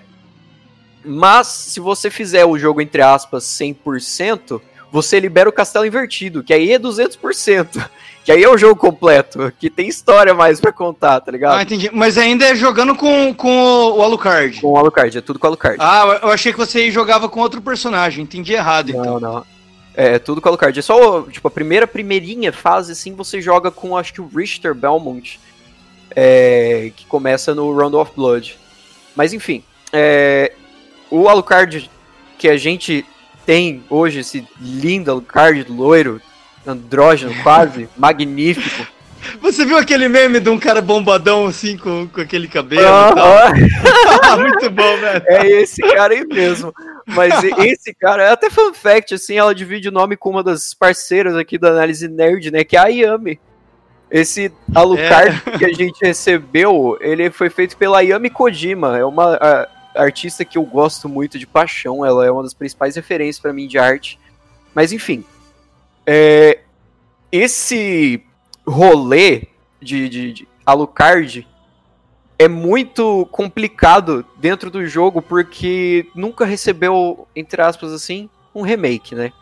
Mas 1.05 1.46
se 1.46 1.81
você 1.81 2.11
fizer 2.11 2.44
o 2.44 2.59
jogo, 2.59 2.81
entre 2.81 3.00
aspas, 3.02 3.44
100%, 3.44 4.61
você 4.90 5.20
libera 5.20 5.48
o 5.48 5.52
castelo 5.52 5.87
invertido, 5.87 6.42
que 6.42 6.52
aí 6.52 6.72
é 6.72 6.79
200%. 6.79 7.85
Que 8.26 8.33
aí 8.33 8.42
é 8.42 8.48
o 8.50 8.59
jogo 8.59 8.74
completo, 8.74 9.52
que 9.57 9.70
tem 9.70 9.87
história 9.87 10.35
mais 10.35 10.61
pra 10.61 10.72
contar, 10.72 11.20
tá 11.20 11.31
ligado? 11.31 11.59
Ah, 11.59 11.62
entendi. 11.62 11.88
Mas 11.94 12.18
ainda 12.18 12.44
é 12.44 12.57
jogando 12.57 12.96
com, 12.96 13.33
com 13.33 13.92
o 13.92 14.02
Alucard. 14.02 14.61
Com 14.61 14.72
o 14.72 14.76
Alucard, 14.76 15.16
é 15.16 15.20
tudo 15.20 15.38
com 15.38 15.46
o 15.46 15.50
Alucard. 15.50 15.76
Ah, 15.81 16.02
eu- 16.20 16.29
eu 16.29 16.33
achei 16.35 16.50
que 16.50 16.59
você 16.59 16.90
jogava 16.90 17.29
com 17.29 17.38
outro 17.38 17.62
personagem. 17.62 18.24
Entendi 18.24 18.52
errado, 18.52 18.90
então. 18.90 19.05
Não, 19.05 19.20
não. 19.20 19.46
É 19.96 20.18
tudo 20.18 20.42
com 20.42 20.48
o 20.48 20.50
Alucard. 20.50 20.78
É 20.78 20.82
só, 20.82 21.22
tipo, 21.22 21.48
a 21.48 21.50
primeira, 21.50 21.87
primeirinha 21.87 22.52
fase, 22.52 22.92
assim, 22.92 23.14
você 23.14 23.40
joga 23.40 23.70
com, 23.70 23.96
acho 23.96 24.12
que 24.12 24.20
o 24.20 24.28
Richter 24.28 24.74
Belmont, 24.74 25.40
é, 26.14 26.92
que 26.94 27.06
começa 27.06 27.54
no 27.54 27.74
Round 27.74 27.96
of 27.96 28.12
Blood. 28.14 28.59
Mas, 29.14 29.32
enfim, 29.32 29.64
é, 29.92 30.52
o 31.11 31.28
Alucard 31.28 31.90
que 32.37 32.48
a 32.48 32.56
gente 32.59 33.06
tem 33.46 33.82
hoje, 33.88 34.20
esse 34.20 34.46
lindo 34.61 35.11
Alucard 35.11 35.64
loiro, 35.70 36.20
andrógeno 36.66 37.35
quase, 37.42 37.88
magnífico. 37.96 38.87
Você 39.40 39.64
viu 39.64 39.76
aquele 39.76 40.08
meme 40.08 40.40
de 40.40 40.48
um 40.48 40.58
cara 40.58 40.80
bombadão 40.80 41.46
assim 41.46 41.76
com, 41.76 42.06
com 42.08 42.20
aquele 42.20 42.48
cabelo 42.48 42.82
e 42.82 43.14
tal? 43.14 44.38
Muito 44.38 44.70
bom, 44.70 44.96
velho. 44.98 45.22
É 45.26 45.46
esse 45.46 45.80
cara 45.82 46.14
aí 46.14 46.24
mesmo. 46.26 46.72
Mas 47.06 47.32
esse 47.58 47.94
cara, 47.94 48.24
é 48.24 48.30
até 48.30 48.50
fun 48.50 48.72
fact, 48.74 49.14
assim, 49.14 49.36
ela 49.36 49.54
divide 49.54 49.88
o 49.88 49.92
nome 49.92 50.16
com 50.16 50.30
uma 50.30 50.42
das 50.42 50.74
parceiras 50.74 51.36
aqui 51.36 51.56
da 51.58 51.68
análise 51.70 52.08
nerd, 52.08 52.50
né? 52.50 52.64
Que 52.64 52.76
é 52.76 52.80
a 52.80 52.86
Yami. 52.86 53.38
Esse 54.10 54.52
Alucard 54.74 55.42
que 55.58 55.64
a 55.64 55.72
gente 55.72 55.98
recebeu, 56.04 56.96
ele 57.00 57.30
foi 57.30 57.50
feito 57.50 57.76
pela 57.76 58.00
Yami 58.02 58.30
Kojima. 58.30 58.96
É 58.98 59.04
uma 59.04 59.34
a- 59.34 59.68
artista 59.94 60.44
que 60.44 60.58
eu 60.58 60.62
gosto 60.62 61.08
muito 61.08 61.38
de 61.38 61.46
paixão. 61.46 62.04
Ela 62.04 62.26
é 62.26 62.30
uma 62.30 62.42
das 62.42 62.54
principais 62.54 62.94
referências 62.96 63.40
pra 63.40 63.52
mim 63.52 63.66
de 63.66 63.78
arte. 63.78 64.18
Mas 64.74 64.92
enfim. 64.92 65.24
é, 66.06 66.58
esse 67.32 68.22
rolê 68.66 69.44
de, 69.81 70.09
de, 70.09 70.33
de 70.33 70.48
Alucard 70.64 71.46
é 72.38 72.48
muito 72.48 73.26
complicado 73.33 74.24
dentro 74.37 74.70
do 74.70 74.86
jogo 74.86 75.22
porque 75.22 76.07
nunca 76.14 76.45
recebeu, 76.45 77.26
entre 77.34 77.62
aspas 77.62 77.93
assim, 77.93 78.28
um 78.55 78.62
remake, 78.62 79.14
né? 79.14 79.32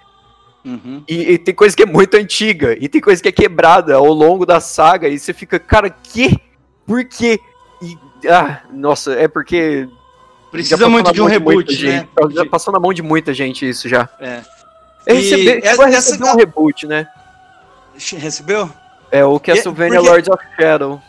Uhum. 0.65 1.03
E, 1.09 1.33
e 1.33 1.39
tem 1.39 1.55
coisa 1.55 1.77
que 1.77 1.83
é 1.83 1.87
muito 1.87 2.17
antiga, 2.17 2.77
e 2.81 2.89
tem 2.89 3.01
coisa 3.01 3.21
que 3.23 3.29
é 3.29 3.33
quebrada 3.33 3.97
ao 3.97 4.07
longo 4.07 4.47
da 4.47 4.61
saga, 4.61 5.09
e 5.09 5.19
você 5.19 5.33
fica, 5.35 5.59
cara, 5.59 5.91
que? 5.91 6.39
Por 6.87 7.05
quê? 7.05 7.39
E, 7.83 7.99
ah, 8.29 8.61
nossa, 8.73 9.13
é 9.13 9.29
porque. 9.29 9.87
Precisa 10.51 10.89
muito 10.89 11.13
de 11.13 11.21
um 11.21 11.27
reboot, 11.27 11.75
gente. 11.75 12.05
né? 12.05 12.09
Já 12.31 12.47
passou 12.47 12.73
na 12.73 12.79
mão 12.79 12.95
de 12.95 13.03
muita 13.03 13.35
gente 13.35 13.69
isso 13.69 13.89
já. 13.89 14.09
É. 14.21 14.41
É 15.07 15.15
E 15.15 15.17
receber, 15.17 15.67
essa- 15.67 15.89
essa- 15.91 16.33
um 16.33 16.37
reboot, 16.37 16.87
né? 16.87 17.07
Recebeu? 18.17 18.71
É 19.19 19.25
o 19.25 19.39
Castlevania 19.39 19.99
porque- 20.01 20.11
Lords 20.11 20.29
of 20.29 20.45
Shadow. 20.59 21.01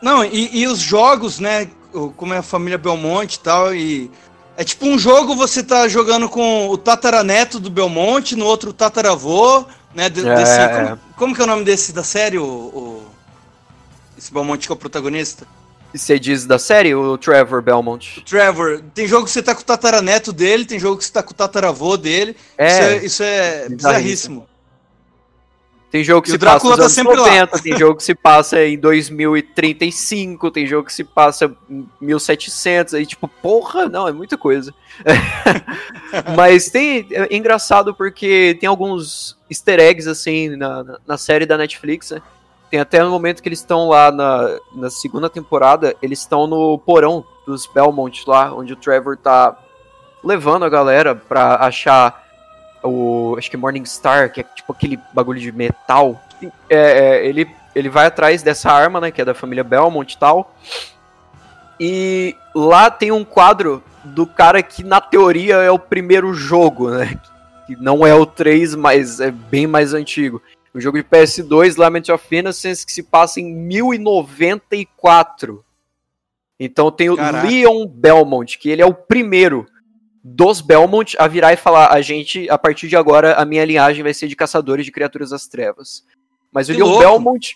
Não, 0.00 0.24
e, 0.24 0.60
e 0.62 0.66
os 0.66 0.78
jogos, 0.78 1.38
né? 1.38 1.68
Como 2.16 2.32
é 2.34 2.38
a 2.38 2.42
família 2.42 2.78
Belmonte 2.78 3.36
e 3.36 3.40
tal, 3.40 3.74
e. 3.74 4.10
É 4.56 4.62
tipo 4.62 4.86
um 4.86 4.96
jogo 4.98 5.34
você 5.34 5.62
tá 5.64 5.88
jogando 5.88 6.28
com 6.28 6.68
o 6.68 6.78
tataraneto 6.78 7.58
do 7.58 7.68
Belmonte, 7.70 8.36
no 8.36 8.44
outro 8.46 8.70
o 8.70 8.72
tataravô, 8.72 9.64
né? 9.94 10.08
de- 10.08 10.26
É, 10.28 10.34
desse- 10.36 10.58
é. 10.60 10.68
como, 10.68 10.98
como 11.16 11.34
que 11.34 11.40
é 11.40 11.44
o 11.44 11.46
nome 11.48 11.64
desse 11.64 11.92
da 11.92 12.04
série? 12.04 12.38
O, 12.38 12.44
o- 12.44 13.06
esse 14.16 14.32
Belmonte 14.32 14.66
que 14.66 14.72
é 14.72 14.74
o 14.74 14.78
protagonista? 14.78 15.44
Você 15.92 16.18
diz 16.18 16.44
da 16.46 16.58
série, 16.58 16.94
o 16.94 17.16
Trevor 17.18 17.62
Belmont? 17.62 18.18
O 18.20 18.22
Trevor. 18.22 18.82
Tem 18.94 19.06
jogo 19.06 19.24
que 19.26 19.30
você 19.30 19.42
tá 19.42 19.54
com 19.54 19.60
o 19.60 19.64
tataraneto 19.64 20.32
dele, 20.32 20.64
tem 20.64 20.78
jogo 20.78 20.96
que 20.98 21.04
você 21.04 21.12
tá 21.12 21.22
com 21.22 21.30
o 21.30 21.34
tataravô 21.34 21.96
dele. 21.96 22.36
É, 22.58 22.68
isso 22.68 22.82
é, 22.82 23.04
isso 23.04 23.22
é 23.22 23.68
bizarríssimo. 23.68 24.46
Tem 25.94 26.02
jogo 26.02 26.22
que 26.22 26.30
E 26.30 26.32
se 26.32 26.38
passa 26.40 26.66
nos 26.66 26.76
tá 26.76 26.82
anos 26.82 26.92
sempre 26.92 27.14
lá. 27.14 27.28
90, 27.28 27.58
tem 27.60 27.78
jogo 27.78 27.94
que 27.94 28.02
se 28.02 28.16
passa 28.16 28.64
em 28.64 28.76
2035, 28.76 30.50
tem 30.50 30.66
jogo 30.66 30.88
que 30.88 30.92
se 30.92 31.04
passa 31.04 31.56
em 31.70 31.88
1700, 32.00 32.94
aí 32.94 33.06
tipo, 33.06 33.28
porra, 33.28 33.88
não, 33.88 34.08
é 34.08 34.10
muita 34.10 34.36
coisa. 34.36 34.74
Mas 36.36 36.68
tem, 36.68 37.06
é 37.12 37.36
engraçado 37.36 37.94
porque 37.94 38.56
tem 38.58 38.68
alguns 38.68 39.38
easter 39.48 39.78
eggs, 39.78 40.08
assim, 40.08 40.56
na, 40.56 40.82
na, 40.82 40.98
na 41.06 41.16
série 41.16 41.46
da 41.46 41.56
Netflix, 41.56 42.10
né? 42.10 42.20
Tem 42.68 42.80
até 42.80 43.00
no 43.00 43.10
momento 43.10 43.40
que 43.40 43.48
eles 43.48 43.60
estão 43.60 43.88
lá 43.88 44.10
na, 44.10 44.58
na 44.74 44.90
segunda 44.90 45.30
temporada, 45.30 45.94
eles 46.02 46.18
estão 46.18 46.48
no 46.48 46.76
porão 46.76 47.24
dos 47.46 47.68
Belmont 47.68 48.24
lá, 48.26 48.52
onde 48.52 48.72
o 48.72 48.76
Trevor 48.76 49.16
tá 49.16 49.56
levando 50.24 50.64
a 50.64 50.68
galera 50.68 51.14
pra 51.14 51.54
achar 51.54 52.23
o. 52.84 53.34
Acho 53.38 53.50
que 53.50 53.56
é 53.56 53.58
Morningstar, 53.58 54.30
que 54.32 54.40
é 54.40 54.44
tipo 54.44 54.72
aquele 54.72 54.98
bagulho 55.12 55.40
de 55.40 55.50
metal. 55.50 56.22
É, 56.68 56.76
é, 56.76 57.26
ele, 57.26 57.48
ele 57.74 57.88
vai 57.88 58.06
atrás 58.06 58.42
dessa 58.42 58.70
arma, 58.70 59.00
né? 59.00 59.10
Que 59.10 59.22
é 59.22 59.24
da 59.24 59.34
família 59.34 59.64
Belmont 59.64 60.12
e 60.12 60.18
tal. 60.18 60.54
E 61.80 62.36
lá 62.54 62.90
tem 62.90 63.10
um 63.10 63.24
quadro 63.24 63.82
do 64.04 64.26
cara 64.26 64.62
que, 64.62 64.84
na 64.84 65.00
teoria, 65.00 65.54
é 65.56 65.70
o 65.70 65.78
primeiro 65.78 66.34
jogo, 66.34 66.90
né? 66.90 67.18
Que 67.66 67.74
não 67.76 68.06
é 68.06 68.14
o 68.14 68.26
3, 68.26 68.74
mas 68.74 69.20
é 69.20 69.30
bem 69.30 69.66
mais 69.66 69.94
antigo. 69.94 70.42
O 70.72 70.80
jogo 70.80 70.98
de 70.98 71.04
PS2, 71.04 71.78
Lament 71.78 72.10
of 72.12 72.36
Innocence, 72.36 72.84
que 72.84 72.92
se 72.92 73.02
passa 73.02 73.40
em 73.40 73.54
1094. 73.54 75.64
Então 76.58 76.90
tem 76.90 77.08
o 77.10 77.16
Caraca. 77.16 77.46
Leon 77.46 77.86
Belmont, 77.86 78.58
que 78.58 78.70
ele 78.70 78.82
é 78.82 78.86
o 78.86 78.92
primeiro 78.92 79.66
dos 80.24 80.62
Belmont 80.62 81.14
a 81.18 81.28
virar 81.28 81.52
e 81.52 81.56
falar: 81.56 81.92
a 81.92 82.00
gente, 82.00 82.48
a 82.48 82.56
partir 82.56 82.88
de 82.88 82.96
agora, 82.96 83.34
a 83.34 83.44
minha 83.44 83.64
linhagem 83.64 84.02
vai 84.02 84.14
ser 84.14 84.26
de 84.26 84.34
caçadores 84.34 84.86
de 84.86 84.92
criaturas 84.92 85.30
das 85.30 85.46
trevas. 85.46 86.02
Mas 86.50 86.68
o 86.68 86.72
Que 86.72 86.78
Leon 86.78 86.88
louco. 86.88 87.00
Belmont, 87.00 87.54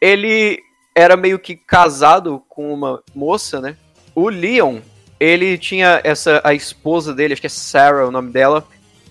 ele 0.00 0.60
era 0.94 1.16
meio 1.16 1.38
que 1.38 1.56
casado 1.56 2.42
com 2.48 2.72
uma 2.72 3.02
moça, 3.14 3.60
né? 3.60 3.76
O 4.14 4.28
Leon, 4.28 4.78
ele 5.18 5.58
tinha 5.58 6.00
essa 6.04 6.40
a 6.44 6.54
esposa 6.54 7.12
dele, 7.12 7.32
acho 7.32 7.40
que 7.40 7.46
é 7.48 7.50
Sarah 7.50 8.06
o 8.06 8.12
nome 8.12 8.30
dela. 8.30 8.66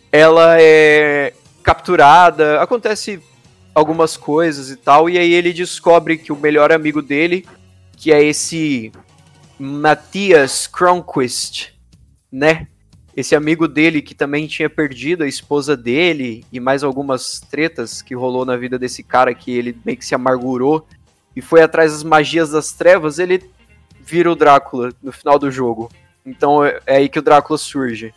Ela 0.10 0.56
é 0.62 1.34
capturada, 1.62 2.62
acontece 2.62 3.22
algumas 3.76 4.16
coisas 4.16 4.72
e 4.72 4.78
tal, 4.78 5.10
e 5.10 5.18
aí 5.18 5.34
ele 5.34 5.52
descobre 5.52 6.18
que 6.18 6.32
o 6.32 6.36
melhor 6.36 6.72
amigo 6.72 7.02
dele, 7.02 7.46
que 7.98 8.14
é 8.14 8.24
esse 8.24 8.92
Matthias 9.60 10.66
Cronquist, 10.66 11.74
né? 12.32 12.68
Esse 13.18 13.36
amigo 13.36 13.68
dele 13.68 14.00
que 14.00 14.14
também 14.14 14.46
tinha 14.46 14.70
perdido 14.70 15.24
a 15.24 15.28
esposa 15.28 15.76
dele 15.76 16.46
e 16.54 16.60
mais 16.60 16.84
algumas 16.84 17.40
tretas 17.40 18.00
que 18.00 18.14
rolou 18.14 18.46
na 18.46 18.56
vida 18.56 18.78
desse 18.78 19.02
cara 19.02 19.34
que 19.34 19.50
ele 19.50 19.76
meio 19.84 19.98
que 19.98 20.06
se 20.06 20.14
amargurou 20.14 20.88
e 21.36 21.42
foi 21.42 21.64
atrás 21.64 21.94
das 21.94 22.04
magias 22.04 22.52
das 22.52 22.74
trevas, 22.74 23.18
ele 23.18 23.44
vira 24.00 24.32
o 24.32 24.36
Drácula 24.36 24.92
no 25.02 25.12
final 25.12 25.40
do 25.40 25.50
jogo. 25.50 25.90
Então 26.24 26.64
é 26.64 26.80
é 26.86 26.98
aí 26.98 27.10
que 27.10 27.18
o 27.18 27.22
Drácula 27.24 27.58
surge. 27.58 28.14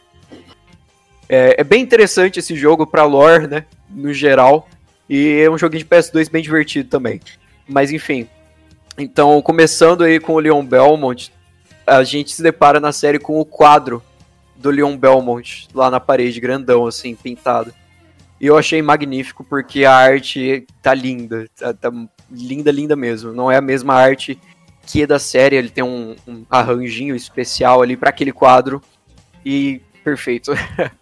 É, 1.27 1.57
é 1.59 1.65
bem 1.65 1.81
interessante 1.81 2.39
esse 2.39 2.55
jogo 2.55 2.87
pra 2.87 3.07
lore, 3.07 3.47
né? 3.47 3.65
No 3.89 4.13
geral. 4.13 4.69
E 5.09 5.41
é 5.41 5.51
um 5.51 5.57
joguinho 5.57 5.83
de 5.83 5.89
PS2 5.89 6.31
bem 6.31 6.43
divertido 6.43 6.91
também. 6.91 7.23
Mas 7.67 7.91
enfim. 7.91 8.29
Então, 8.99 9.41
começando 9.41 10.05
aí 10.05 10.21
com 10.21 10.35
o 10.35 10.39
Leon 10.39 10.63
Belmont, 10.63 11.33
a 11.87 12.05
gente 12.05 12.33
se 12.33 12.43
depara 12.43 12.79
na 12.79 12.93
série 12.93 13.19
com 13.19 13.41
o 13.41 13.47
quadro 13.47 14.03
do 14.61 14.71
Leon 14.71 14.97
Belmont 14.97 15.69
lá 15.75 15.91
na 15.91 15.99
parede, 15.99 16.41
grandão, 16.41 16.87
assim, 16.87 17.15
pintado. 17.15 17.73
E 18.41 18.47
eu 18.47 18.57
achei 18.57 18.81
magnífico 18.81 19.43
porque 19.45 19.85
a 19.85 19.93
arte 19.95 20.67
tá 20.83 20.95
linda. 20.95 21.49
Tá, 21.59 21.75
tá 21.75 21.93
linda, 22.31 22.71
linda 22.71 22.97
mesmo. 22.97 23.33
Não 23.33 23.51
é 23.51 23.57
a 23.57 23.61
mesma 23.61 23.95
arte 23.95 24.39
que 24.87 25.03
é 25.03 25.07
da 25.07 25.19
série. 25.19 25.57
Ele 25.57 25.69
tem 25.69 25.85
um, 25.85 26.17
um 26.27 26.45
arranjinho 26.49 27.15
especial 27.15 27.83
ali 27.83 27.97
pra 27.97 28.11
aquele 28.11 28.33
quadro. 28.33 28.83
E 29.45 29.81
perfeito. 30.05 30.53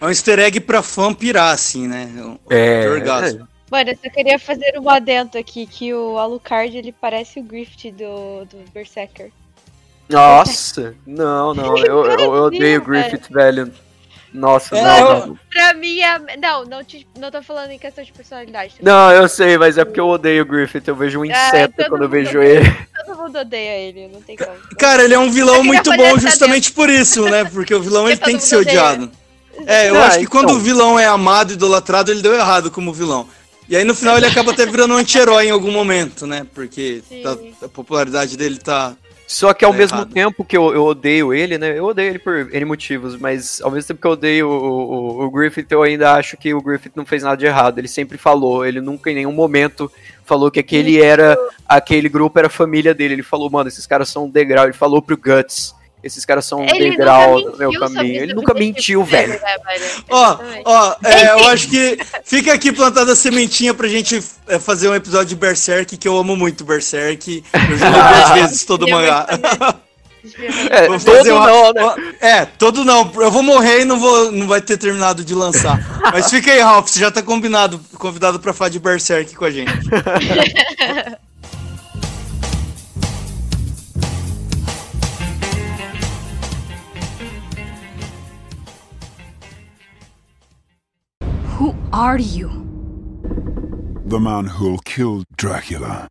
É 0.00 0.04
um 0.04 0.08
easter 0.08 0.36
egg 0.40 0.58
pra 0.58 0.82
fã 0.82 1.14
pirar, 1.14 1.54
assim, 1.54 1.86
né? 1.86 2.06
Um- 2.16 2.36
É. 2.50 2.88
orgasmo. 2.88 3.46
Mano, 3.70 3.90
eu 3.90 3.96
só 4.02 4.10
queria 4.10 4.36
fazer 4.36 4.76
um 4.76 4.90
adendo 4.90 5.38
aqui, 5.38 5.64
que 5.64 5.94
o 5.94 6.18
Alucard, 6.18 6.76
ele 6.76 6.90
parece 6.90 7.38
o 7.38 7.42
Griffith 7.44 7.92
do, 7.92 8.44
do 8.46 8.64
Berserker. 8.74 9.30
Nossa, 10.08 10.94
não, 11.06 11.54
não, 11.54 11.78
eu, 11.78 12.06
eu, 12.06 12.18
eu 12.20 12.30
odeio 12.44 12.80
o 12.80 12.84
Griffith, 12.84 13.28
velho. 13.30 13.72
Nossa, 14.34 14.74
É, 14.74 14.82
não, 14.82 15.26
não. 15.26 15.38
Pra 15.52 15.74
mim, 15.74 16.00
é... 16.00 16.18
não, 16.38 16.64
não, 16.64 16.82
te- 16.82 17.06
não 17.18 17.30
tô 17.30 17.42
falando 17.42 17.70
em 17.70 17.78
questão 17.78 18.02
de 18.02 18.10
personalidade. 18.12 18.76
tô 18.78 18.84
Não, 18.84 19.10
eu 19.12 19.28
sei, 19.28 19.58
mas 19.58 19.76
é 19.76 19.84
porque 19.84 20.00
eu 20.00 20.08
odeio 20.08 20.42
o 20.42 20.46
Griffith. 20.46 20.84
Eu 20.86 20.96
vejo 20.96 21.20
um 21.20 21.24
inseto 21.26 21.74
todo 21.76 21.88
quando 21.90 22.02
eu 22.04 22.08
vejo 22.08 22.38
odeia. 22.38 22.60
ele. 22.60 22.76
Todo 23.04 23.18
mundo 23.18 23.38
odeia 23.38 23.76
ele, 23.78 24.08
não 24.08 24.22
tem 24.22 24.36
como. 24.38 24.50
Cara, 24.78 25.04
ele 25.04 25.12
é 25.12 25.18
um 25.18 25.30
vilão 25.30 25.62
muito 25.62 25.90
fazer 25.90 25.98
bom 26.02 26.18
justamente 26.18 26.72
por 26.72 26.88
isso, 26.88 27.28
né? 27.28 27.44
Porque 27.44 27.74
o 27.74 27.82
vilão 27.82 28.08
ele 28.08 28.16
tem 28.16 28.38
que 28.38 28.42
ser 28.42 28.56
odeia. 28.56 28.80
odiado. 28.82 29.10
É, 29.66 29.90
eu 29.90 30.00
Ah, 30.00 30.06
acho 30.06 30.20
que 30.20 30.26
quando 30.26 30.44
então. 30.46 30.56
o 30.56 30.60
vilão 30.60 30.98
é 30.98 31.04
amado, 31.06 31.52
idolatrado, 31.52 32.10
ele 32.10 32.22
deu 32.22 32.32
errado 32.34 32.70
como 32.70 32.90
vilão. 32.90 33.28
E 33.68 33.76
aí 33.76 33.84
no 33.84 33.94
final 33.94 34.16
ele 34.16 34.26
acaba 34.26 34.52
até 34.52 34.64
virando 34.64 34.94
um 34.94 34.96
anti-herói 34.96 35.48
em 35.48 35.50
algum 35.50 35.70
momento, 35.70 36.26
né? 36.26 36.46
Porque 36.54 37.02
tá- 37.22 37.36
a 37.66 37.68
popularidade 37.68 38.34
dele 38.34 38.58
tá. 38.58 38.94
Só 39.32 39.54
que 39.54 39.64
ao 39.64 39.72
Tá 39.72 39.78
mesmo 39.78 39.96
errado. 39.96 40.12
tempo 40.12 40.44
que 40.44 40.54
eu, 40.54 40.74
eu 40.74 40.84
odeio 40.84 41.32
ele, 41.32 41.56
né? 41.56 41.78
Eu 41.78 41.86
odeio 41.86 42.10
ele 42.10 42.18
por 42.18 42.54
N 42.54 42.64
motivos, 42.66 43.16
mas 43.16 43.62
ao 43.62 43.70
mesmo 43.70 43.88
tempo 43.88 44.00
que 44.02 44.06
eu 44.06 44.10
odeio 44.10 44.46
o, 44.46 45.20
o, 45.22 45.24
o 45.24 45.30
Griffith, 45.30 45.66
eu 45.70 45.82
ainda 45.82 46.12
acho 46.12 46.36
que 46.36 46.52
o 46.52 46.60
Griffith 46.60 46.92
não 46.94 47.06
fez 47.06 47.22
nada 47.22 47.36
de 47.36 47.46
errado. 47.46 47.78
Ele 47.78 47.88
sempre 47.88 48.18
falou, 48.18 48.64
ele 48.64 48.78
nunca 48.80 49.10
em 49.10 49.14
nenhum 49.14 49.32
momento 49.32 49.90
falou 50.24 50.50
que 50.50 50.60
aquele 50.60 51.00
era. 51.00 51.34
aquele 51.66 52.10
grupo 52.10 52.38
era 52.38 52.48
a 52.48 52.50
família 52.50 52.92
dele. 52.94 53.14
Ele 53.14 53.22
falou, 53.22 53.48
mano, 53.50 53.68
esses 53.68 53.86
caras 53.86 54.10
são 54.10 54.26
um 54.26 54.30
degrau. 54.30 54.64
Ele 54.64 54.74
falou 54.74 55.00
pro 55.00 55.16
Guts. 55.16 55.74
Esses 56.02 56.24
caras 56.24 56.44
são 56.44 56.60
um 56.60 56.68
Ele 56.68 56.90
degrau 56.90 57.38
no 57.40 57.56
meu 57.56 57.70
caminho. 57.78 58.22
Ele 58.22 58.34
nunca 58.34 58.52
mentiu, 58.54 59.04
velho. 59.04 59.32
né? 59.34 59.38
Ó, 60.10 60.36
ó, 60.64 60.96
é, 61.04 61.30
eu 61.30 61.46
acho 61.48 61.68
que 61.68 61.96
fica 62.24 62.52
aqui 62.52 62.72
plantada 62.72 63.12
a 63.12 63.16
sementinha 63.16 63.72
pra 63.72 63.86
gente 63.86 64.20
é, 64.48 64.58
fazer 64.58 64.88
um 64.88 64.94
episódio 64.94 65.28
de 65.28 65.36
Berserk, 65.36 65.96
que 65.96 66.08
eu 66.08 66.16
amo 66.18 66.36
muito 66.36 66.64
Berserk. 66.64 67.44
Eu 67.52 67.78
joguei 67.78 68.02
duas 68.02 68.30
vezes 68.34 68.64
todo 68.64 68.88
mangá. 68.88 69.26
É, 70.70 70.86
Vou 70.88 70.98
todo 71.00 71.16
fazer 71.16 71.32
uma- 71.32 71.46
não, 71.46 71.72
né? 71.72 72.14
É, 72.20 72.44
todo 72.44 72.84
não. 72.84 73.10
Eu 73.16 73.30
vou 73.30 73.42
morrer 73.42 73.80
e 73.80 73.84
não, 73.84 73.98
vou, 73.98 74.30
não 74.32 74.46
vai 74.46 74.60
ter 74.60 74.76
terminado 74.76 75.24
de 75.24 75.34
lançar. 75.34 75.78
Mas 76.12 76.30
fica 76.30 76.50
aí, 76.52 76.60
Ralph, 76.60 76.88
você 76.88 77.00
já 77.00 77.10
tá 77.10 77.22
combinado, 77.22 77.80
convidado 77.94 78.38
pra 78.40 78.52
falar 78.52 78.70
de 78.70 78.78
Berserk 78.78 79.34
com 79.34 79.44
a 79.44 79.50
gente. 79.50 79.72
Who 91.58 91.74
are 91.92 92.18
you? 92.18 92.48
The 94.06 94.18
man 94.18 94.46
who'll 94.46 94.78
kill 94.84 95.22
Dracula. 95.36 96.08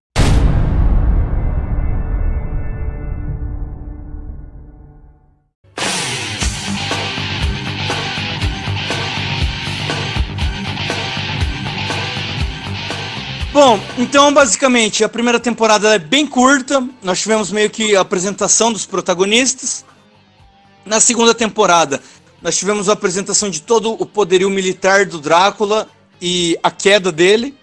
Bom, 13.52 13.80
então 13.98 14.34
basicamente 14.34 15.04
a 15.04 15.10
primeira 15.10 15.40
temporada 15.40 15.96
é 15.96 16.00
bem 16.00 16.26
curta. 16.26 16.88
Nós 17.04 17.20
tivemos 17.20 17.52
meio 17.52 17.70
que 17.70 17.96
a 17.96 18.02
apresentação 18.02 18.72
dos 18.72 18.86
protagonistas. 18.86 19.84
Na 20.86 21.00
segunda 21.00 21.34
temporada, 21.36 22.02
nós 22.42 22.58
tivemos 22.58 22.90
a 22.90 22.94
apresentação 22.94 23.50
de 23.50 23.62
todo 23.62 23.92
o 23.94 24.06
poderio 24.06 24.50
militar 24.50 25.06
do 25.06 25.20
Drácula 25.20 25.88
e 26.22 26.58
a 26.64 26.72
queda 26.72 27.12
dele. 27.12 27.56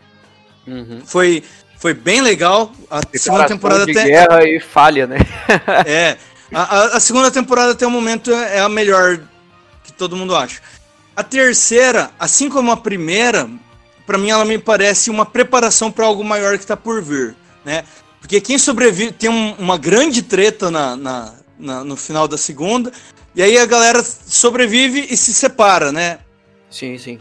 Uhum. 0.66 1.02
Foi, 1.04 1.42
foi 1.78 1.94
bem 1.94 2.20
legal. 2.20 2.72
A 2.90 3.00
segunda 3.18 3.46
temporada 3.46 3.84
de 3.86 3.92
até. 3.92 4.04
guerra 4.04 4.44
e 4.48 4.60
falha, 4.60 5.06
né? 5.06 5.18
É. 5.86 6.16
A, 6.52 6.96
a- 6.96 7.00
segunda 7.00 7.30
temporada 7.30 7.72
até 7.72 7.86
o 7.86 7.90
momento 7.90 8.32
é 8.32 8.60
a 8.60 8.68
melhor 8.68 9.20
que 9.84 9.92
todo 9.92 10.16
mundo 10.16 10.34
acha. 10.34 10.60
A 11.14 11.22
terceira, 11.22 12.10
assim 12.18 12.48
como 12.48 12.70
a 12.70 12.76
primeira, 12.76 13.50
pra 14.06 14.16
mim 14.16 14.30
ela 14.30 14.44
me 14.44 14.58
parece 14.58 15.10
uma 15.10 15.26
preparação 15.26 15.90
pra 15.90 16.06
algo 16.06 16.24
maior 16.24 16.56
que 16.56 16.66
tá 16.66 16.76
por 16.76 17.02
vir, 17.02 17.34
né? 17.64 17.84
Porque 18.20 18.40
quem 18.40 18.56
sobrevive 18.58 19.12
tem 19.12 19.28
um- 19.28 19.54
uma 19.58 19.76
grande 19.76 20.22
treta 20.22 20.70
na, 20.70 20.96
na- 20.96 21.34
na- 21.58 21.84
no 21.84 21.96
final 21.96 22.26
da 22.28 22.38
segunda, 22.38 22.92
e 23.39 23.43
aí 23.43 23.57
a 23.57 23.66
galera 23.66 24.03
sobrevive 24.03 25.07
e 25.09 25.16
se 25.16 25.32
separa, 25.32 25.93
né? 25.93 26.18
Sim, 26.68 26.99
sim. 26.99 27.20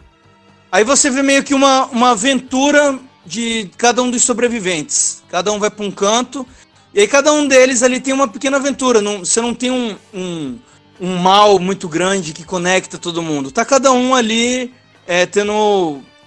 Aí 0.72 0.84
você 0.84 1.11
vê 1.11 1.22
meio 1.22 1.43
que 1.43 1.53
uma, 1.53 1.86
uma 1.86 2.09
aventura 2.09 2.97
de 3.24 3.70
cada 3.78 4.01
um 4.01 4.09
dos 4.09 4.24
sobreviventes. 4.24 5.22
Cada 5.30 5.51
um 5.51 5.59
vai 5.59 5.70
para 5.70 5.86
um 5.86 5.91
canto. 5.91 6.43
E 6.91 7.01
aí 7.01 7.07
cada 7.07 7.32
um 7.32 7.47
deles 7.47 7.84
ali 7.84 7.99
tem 7.99 8.15
uma 8.15 8.28
pequena 8.28 8.57
aventura. 8.57 8.99
Não, 8.99 9.20
você 9.20 9.39
não 9.39 9.53
tem 9.53 9.70
um, 9.70 9.95
um, 10.11 10.57
um 10.99 11.18
mal 11.18 11.59
muito 11.59 11.88
grande 11.88 12.34
que 12.34 12.43
conecta 12.43 12.97
todo 12.97 13.22
mundo. 13.22 13.51
Tá 13.51 13.63
cada 13.63 13.91
um 13.91 14.15
ali 14.15 14.74
é, 15.05 15.28
tendo 15.28 15.53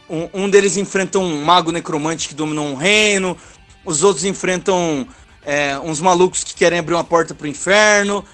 um, 0.09 0.29
um 0.33 0.49
deles 0.49 0.77
enfrenta 0.77 1.19
um 1.19 1.43
mago 1.43 1.73
necromante 1.73 2.29
que 2.29 2.35
dominou 2.37 2.65
um 2.65 2.77
reino, 2.77 3.37
os 3.85 4.05
outros 4.05 4.25
enfrentam 4.25 5.05
é, 5.45 5.77
uns 5.81 6.01
malucos 6.01 6.45
que 6.45 6.55
querem 6.55 6.79
abrir 6.79 6.95
uma 6.95 7.03
porta 7.03 7.35
pro 7.35 7.49
inferno. 7.49 8.25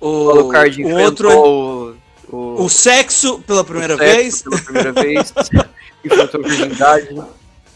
O, 0.00 0.24
O 0.26 0.30
Alucard 0.30 0.84
o 0.84 0.90
outro 0.98 1.30
o, 1.30 1.96
o, 2.28 2.64
o 2.64 2.68
sexo 2.68 3.38
pela 3.40 3.64
primeira 3.64 3.94
o 3.94 3.98
sexo 3.98 4.14
vez. 4.16 4.42
Pela 4.42 4.58
primeira 4.62 4.92
vez. 4.92 5.32
enfrentou 6.04 6.40
a 6.44 6.48
virgindade. 6.48 7.22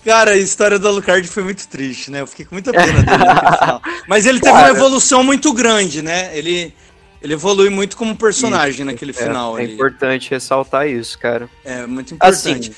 Cara, 0.04 0.30
a 0.32 0.36
história 0.36 0.78
do 0.78 0.88
Alucard 0.88 1.26
foi 1.28 1.42
muito 1.42 1.68
triste, 1.68 2.10
né? 2.10 2.22
Eu 2.22 2.26
fiquei 2.26 2.46
com 2.46 2.54
muita 2.54 2.72
pena 2.72 3.02
dele. 3.02 3.24
Mas 4.08 4.24
ele 4.24 4.40
teve 4.40 4.52
Cara. 4.52 4.70
uma 4.72 4.76
evolução 4.78 5.22
muito 5.22 5.52
grande, 5.52 6.00
né? 6.00 6.30
Ele, 6.36 6.72
ele 7.20 7.34
evolui 7.34 7.68
muito 7.68 7.96
como 7.98 8.16
personagem 8.16 8.86
naquele 8.86 9.10
É, 9.10 9.14
final. 9.14 9.58
é 9.58 9.62
ali. 9.62 9.74
importante 9.74 10.30
ressaltar 10.30 10.88
isso, 10.88 11.18
cara. 11.18 11.50
É 11.64 11.86
muito 11.86 12.14
importante. 12.14 12.70
Assim, 12.70 12.74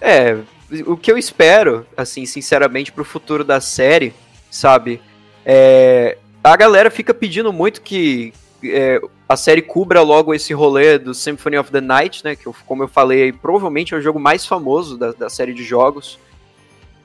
é, 0.00 0.38
o 0.86 0.96
que 0.96 1.10
eu 1.10 1.18
espero, 1.18 1.84
assim, 1.96 2.24
sinceramente, 2.26 2.92
pro 2.92 3.04
futuro 3.04 3.42
da 3.42 3.60
série, 3.60 4.14
sabe? 4.48 5.02
É, 5.44 6.16
a 6.52 6.56
galera 6.56 6.90
fica 6.90 7.12
pedindo 7.14 7.52
muito 7.52 7.80
que 7.82 8.32
é, 8.64 9.00
a 9.28 9.36
série 9.36 9.62
cubra 9.62 10.02
logo 10.02 10.34
esse 10.34 10.52
rolê 10.52 10.98
do 10.98 11.14
Symphony 11.14 11.58
of 11.58 11.70
the 11.70 11.80
Night, 11.80 12.24
né? 12.24 12.34
Que, 12.36 12.46
eu- 12.46 12.54
como 12.66 12.82
eu 12.82 12.88
falei, 12.88 13.32
provavelmente 13.32 13.94
é 13.94 13.96
o 13.96 14.00
jogo 14.00 14.18
mais 14.18 14.44
famoso 14.46 14.96
da, 14.96 15.12
da 15.12 15.28
série 15.30 15.54
de 15.54 15.62
jogos. 15.64 16.18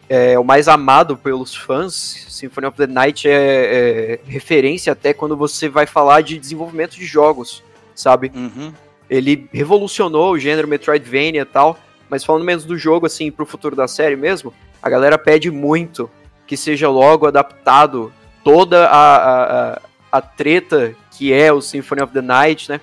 É 0.10 0.38
o 0.38 0.44
mais 0.44 0.68
amado 0.68 1.16
pelos 1.16 1.56
fãs. 1.56 2.26
Symphony 2.30 2.68
of 2.68 2.78
the 2.78 2.88
Night 2.88 3.28
é, 3.28 3.34
é 3.34 4.20
referência 4.30 4.92
até 4.94 5.14
quando 5.14 5.36
você 5.38 5.70
vai 5.70 5.86
falar 5.86 6.22
de 6.22 6.38
desenvolvimento 6.38 6.96
de 6.96 7.06
jogos, 7.06 7.64
sabe? 7.96 8.32
Uhum. 8.36 8.74
ele 9.10 9.48
revolucionou 9.54 10.34
o 10.34 10.40
gênero 10.40 10.68
Metroidvania 10.68 11.42
e 11.42 11.46
tal, 11.46 11.80
mas 12.10 12.24
falando 12.24 12.44
menos 12.44 12.66
do 12.66 12.78
jogo, 12.78 13.06
assim, 13.06 13.32
pro 13.32 13.46
futuro 13.46 13.76
da 13.76 13.88
série 13.88 14.16
mesmo, 14.16 14.54
a 14.82 14.90
galera 14.90 15.18
pede 15.18 15.50
muito 15.50 16.10
que 16.46 16.58
seja 16.58 16.90
logo 16.90 17.26
adaptado 17.26 18.12
toda 18.44 18.88
a, 18.88 19.74
a, 19.74 19.82
a, 20.12 20.22
treta 20.22 20.96
que 21.12 21.32
é 21.32 21.52
o 21.52 21.62
Symphony 21.62 22.02
of 22.02 22.14
the 22.14 22.22
Night, 22.22 22.70
né? 22.70 22.82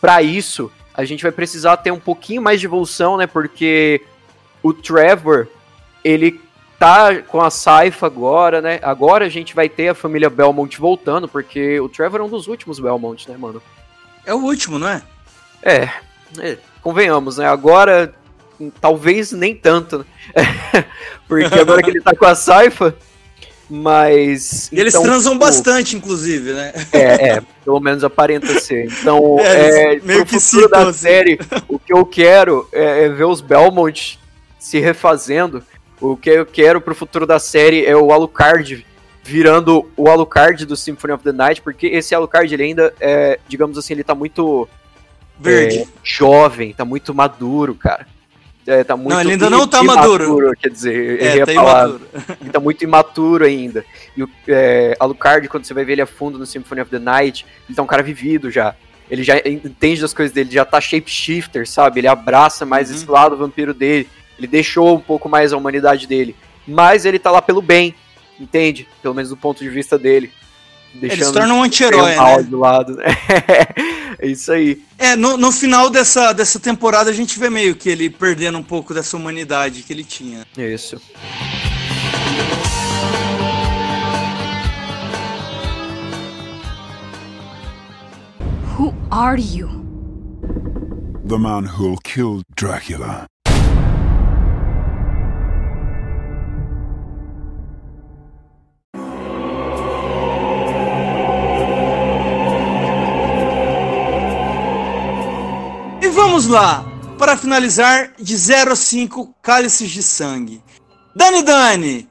Pra 0.00 0.22
isso, 0.22 0.70
a 0.94 1.04
gente 1.04 1.22
vai 1.22 1.32
precisar 1.32 1.76
ter 1.78 1.90
um 1.90 2.00
pouquinho 2.00 2.42
mais 2.42 2.60
de 2.60 2.66
evolução, 2.66 3.16
né? 3.16 3.26
Porque 3.26 4.02
o 4.62 4.72
Trevor, 4.72 5.46
ele 6.04 6.40
tá 6.78 7.22
com 7.22 7.40
a 7.40 7.50
Saifa 7.50 8.06
agora, 8.06 8.60
né? 8.60 8.80
Agora 8.82 9.26
a 9.26 9.28
gente 9.28 9.54
vai 9.54 9.68
ter 9.68 9.88
a 9.88 9.94
família 9.94 10.30
Belmont 10.30 10.78
voltando, 10.78 11.28
porque 11.28 11.78
o 11.80 11.88
Trevor 11.88 12.20
é 12.20 12.24
um 12.24 12.28
dos 12.28 12.46
últimos 12.46 12.80
Belmont, 12.80 13.28
né, 13.30 13.36
mano? 13.36 13.62
É 14.24 14.34
o 14.34 14.38
último, 14.38 14.78
não 14.78 14.88
é? 14.88 15.02
É, 15.62 15.90
é, 16.38 16.58
convenhamos, 16.82 17.36
né? 17.36 17.46
Agora, 17.46 18.14
hum, 18.58 18.70
talvez 18.80 19.32
nem 19.32 19.54
tanto, 19.54 19.98
né? 19.98 20.04
Porque 21.28 21.58
agora 21.58 21.82
que 21.82 21.90
ele 21.90 22.00
tá 22.00 22.14
com 22.14 22.24
a 22.24 22.34
Saifa, 22.34 22.96
mas. 23.70 24.68
E 24.72 24.80
eles 24.80 24.92
então, 24.92 25.04
transam 25.04 25.34
tipo, 25.34 25.44
bastante, 25.44 25.96
inclusive, 25.96 26.52
né? 26.52 26.72
É, 26.92 27.28
é, 27.28 27.42
pelo 27.64 27.78
menos 27.78 28.02
aparenta 28.02 28.58
ser. 28.58 28.86
Então, 28.86 29.38
É, 29.40 29.94
é, 29.94 30.00
meio 30.00 30.26
que 30.26 30.38
futuro 30.38 30.64
citam, 30.64 30.84
da 30.84 30.88
assim. 30.90 30.98
série, 30.98 31.38
o 31.68 31.78
que 31.78 31.92
eu 31.92 32.04
quero 32.04 32.68
é, 32.72 33.04
é 33.04 33.08
ver 33.08 33.24
os 33.24 33.40
Belmont 33.40 34.18
se 34.58 34.80
refazendo. 34.80 35.62
O 36.00 36.16
que 36.16 36.30
eu 36.30 36.46
quero 36.46 36.80
pro 36.80 36.94
futuro 36.94 37.26
da 37.26 37.38
série 37.38 37.84
é 37.84 37.94
o 37.94 38.10
Alucard 38.10 38.86
virando 39.22 39.88
o 39.96 40.08
Alucard 40.08 40.64
do 40.64 40.76
Symphony 40.76 41.12
of 41.12 41.22
the 41.22 41.30
Night, 41.30 41.60
porque 41.62 41.86
esse 41.86 42.14
Alucard, 42.14 42.52
ele 42.52 42.62
ainda, 42.62 42.92
é, 42.98 43.38
digamos 43.46 43.78
assim, 43.78 43.92
ele 43.92 44.02
tá 44.02 44.14
muito 44.14 44.68
Verde. 45.38 45.80
é, 45.80 45.86
jovem, 46.02 46.72
tá 46.72 46.84
muito 46.84 47.14
maduro, 47.14 47.74
cara. 47.74 48.06
É, 48.66 48.84
tá 48.84 48.96
muito 48.96 49.18
ele 49.18 49.32
ainda 49.32 49.50
não 49.50 49.66
tá 49.66 49.82
imaturo, 49.82 50.28
maduro. 50.28 50.56
Quer 50.56 50.70
dizer, 50.70 51.22
é, 51.22 51.44
tá 51.44 51.52
imaturo. 51.52 52.00
Ele 52.40 52.50
tá 52.50 52.60
muito 52.60 52.84
imaturo 52.84 53.44
ainda. 53.44 53.84
E 54.16 54.22
o 54.22 54.30
é, 54.46 54.96
Alucard, 55.00 55.48
quando 55.48 55.64
você 55.64 55.74
vai 55.74 55.84
ver 55.84 55.92
ele 55.92 56.02
a 56.02 56.06
fundo 56.06 56.38
no 56.38 56.46
Symphony 56.46 56.80
of 56.82 56.90
the 56.90 56.98
Night, 56.98 57.46
ele 57.68 57.74
tá 57.74 57.82
um 57.82 57.86
cara 57.86 58.02
vivido 58.02 58.50
já. 58.50 58.74
Ele 59.10 59.24
já 59.24 59.38
entende 59.38 60.00
das 60.00 60.14
coisas 60.14 60.32
dele, 60.32 60.50
já 60.52 60.64
tá 60.64 60.80
shapeshifter, 60.80 61.66
sabe? 61.68 62.00
Ele 62.00 62.06
abraça 62.06 62.64
mais 62.64 62.90
Uhum. 62.90 62.96
esse 62.96 63.10
lado 63.10 63.36
vampiro 63.36 63.74
dele. 63.74 64.08
Ele 64.38 64.46
deixou 64.46 64.94
um 64.94 65.00
pouco 65.00 65.28
mais 65.28 65.52
a 65.52 65.56
humanidade 65.56 66.06
dele. 66.06 66.36
Mas 66.66 67.04
ele 67.04 67.18
tá 67.18 67.30
lá 67.30 67.42
pelo 67.42 67.60
bem, 67.60 67.94
entende? 68.38 68.86
Pelo 69.02 69.14
menos 69.14 69.30
do 69.30 69.36
ponto 69.36 69.58
de 69.58 69.68
vista 69.68 69.98
dele. 69.98 70.30
Ele 70.94 71.24
se 71.24 71.32
torna 71.32 71.54
um 71.54 71.62
anti-herói, 71.62 72.16
né? 72.16 72.42
do 72.42 72.58
lado. 72.58 72.98
é 74.18 74.26
isso 74.26 74.50
aí. 74.52 74.82
É, 74.98 75.14
no, 75.14 75.36
no 75.36 75.52
final 75.52 75.88
dessa, 75.88 76.32
dessa 76.32 76.58
temporada 76.58 77.10
a 77.10 77.12
gente 77.12 77.38
vê 77.38 77.48
meio 77.48 77.76
que 77.76 77.88
ele 77.88 78.10
perdendo 78.10 78.58
um 78.58 78.62
pouco 78.62 78.92
dessa 78.92 79.16
humanidade 79.16 79.82
que 79.82 79.92
ele 79.92 80.04
tinha. 80.04 80.46
Isso. 80.56 81.00
Who 88.78 88.94
are 89.10 89.40
you? 89.40 89.68
The 91.26 91.38
man 91.38 91.66
who'll 91.66 91.98
kill 92.02 92.42
Dracula. 92.56 93.26
Vamos 106.40 106.46
lá, 106.46 106.82
para 107.18 107.36
finalizar, 107.36 108.12
de 108.18 108.34
0 108.34 108.72
a 108.72 108.76
5 108.76 109.34
cálices 109.42 109.90
de 109.90 110.02
sangue. 110.02 110.62
Dani 111.14 111.42
Dani, 111.42 112.08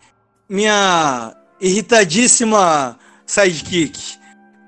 minha 0.48 1.36
irritadíssima 1.60 3.00
sidekick, 3.26 3.98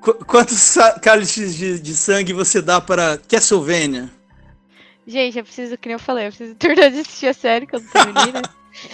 qu- 0.01 0.25
quantos 0.25 0.75
cálices 1.01 1.55
de, 1.55 1.79
de 1.79 1.93
sangue 1.95 2.33
você 2.33 2.59
dá 2.59 2.81
para 2.81 3.19
Castlevania? 3.29 4.09
Gente, 5.05 5.37
eu 5.37 5.43
preciso, 5.43 5.77
que 5.77 5.87
nem 5.89 5.93
eu 5.93 5.99
falei, 5.99 6.25
eu 6.27 6.29
preciso 6.31 6.55
terminar 6.55 6.89
de 6.89 6.99
assistir 7.01 7.27
a 7.27 7.33
série 7.33 7.67
eu 7.71 7.81
terminei, 7.81 8.31
né? 8.33 8.41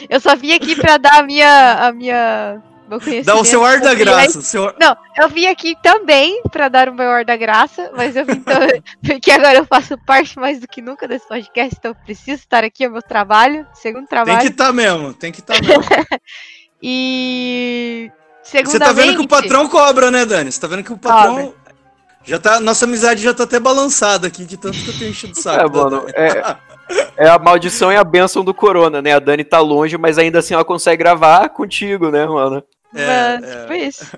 Eu 0.09 0.20
só 0.20 0.36
vim 0.36 0.51
aqui 0.51 0.76
pra 0.76 0.97
dar 0.97 1.20
a 1.20 1.24
minha. 1.24 1.88
a 1.88 1.93
minha. 1.93 2.61
Meu 2.88 2.99
conhecimento. 2.99 3.25
Dá 3.25 3.35
o 3.35 3.43
seu 3.45 3.65
ar 3.65 3.79
da 3.81 3.93
graça. 3.93 4.41
seu- 4.41 4.73
Não, 4.79 4.95
eu 5.17 5.27
vim 5.29 5.45
aqui 5.47 5.75
também 5.83 6.41
pra 6.51 6.69
dar 6.69 6.89
o 6.89 6.93
meu 6.93 7.09
ar 7.09 7.25
da 7.25 7.35
graça, 7.35 7.91
mas 7.95 8.15
eu 8.15 8.25
vim 8.25 8.39
também, 8.39 8.81
porque 9.05 9.29
agora 9.31 9.57
eu 9.57 9.65
faço 9.65 9.97
parte 10.05 10.38
mais 10.39 10.59
do 10.59 10.67
que 10.67 10.81
nunca 10.81 11.07
desse 11.07 11.27
podcast, 11.27 11.75
então 11.77 11.91
eu 11.91 11.95
preciso 12.05 12.39
estar 12.41 12.63
aqui, 12.63 12.83
é 12.85 12.88
o 12.88 12.91
meu 12.91 13.01
trabalho, 13.01 13.67
segundo 13.73 14.07
Tem 14.07 14.09
trabalho. 14.09 14.39
que 14.39 14.47
estar 14.47 14.71
mesmo, 14.71 15.13
tem 15.13 15.31
que 15.31 15.39
estar 15.41 15.61
mesmo. 15.61 15.83
E. 16.81 18.11
Você 18.43 18.61
tá 18.63 18.69
Segundamente, 18.69 19.07
vendo 19.07 19.17
que 19.19 19.25
o 19.25 19.27
patrão 19.27 19.67
cobra, 19.67 20.09
né, 20.09 20.25
Dani? 20.25 20.51
Você 20.51 20.61
tá 20.61 20.67
vendo 20.67 20.83
que 20.83 20.93
o 20.93 20.97
patrão. 20.97 21.53
Já 22.23 22.39
tá, 22.39 22.59
nossa 22.59 22.85
amizade 22.85 23.23
já 23.23 23.33
tá 23.33 23.43
até 23.43 23.59
balançada 23.59 24.27
aqui, 24.27 24.45
de 24.45 24.57
tanto 24.57 24.77
que 24.77 24.89
eu 24.89 24.97
tenho 24.97 25.11
enchido 25.11 25.33
o 25.33 25.41
saco. 25.41 25.65
É, 25.65 25.69
mano, 25.69 26.05
é, 26.13 26.55
é 27.25 27.29
a 27.29 27.39
maldição 27.39 27.91
e 27.91 27.95
a 27.95 28.03
benção 28.03 28.43
do 28.43 28.53
corona, 28.53 29.01
né? 29.01 29.13
A 29.13 29.19
Dani 29.19 29.43
tá 29.43 29.59
longe, 29.59 29.97
mas 29.97 30.17
ainda 30.17 30.39
assim 30.39 30.53
ela 30.53 30.63
consegue 30.65 31.01
gravar 31.03 31.49
contigo, 31.49 32.09
né, 32.09 32.25
mano? 32.25 32.63
É, 32.99 33.37
Mas, 33.39 33.43
é. 33.43 33.61
tipo 33.61 33.73
isso. 33.73 34.17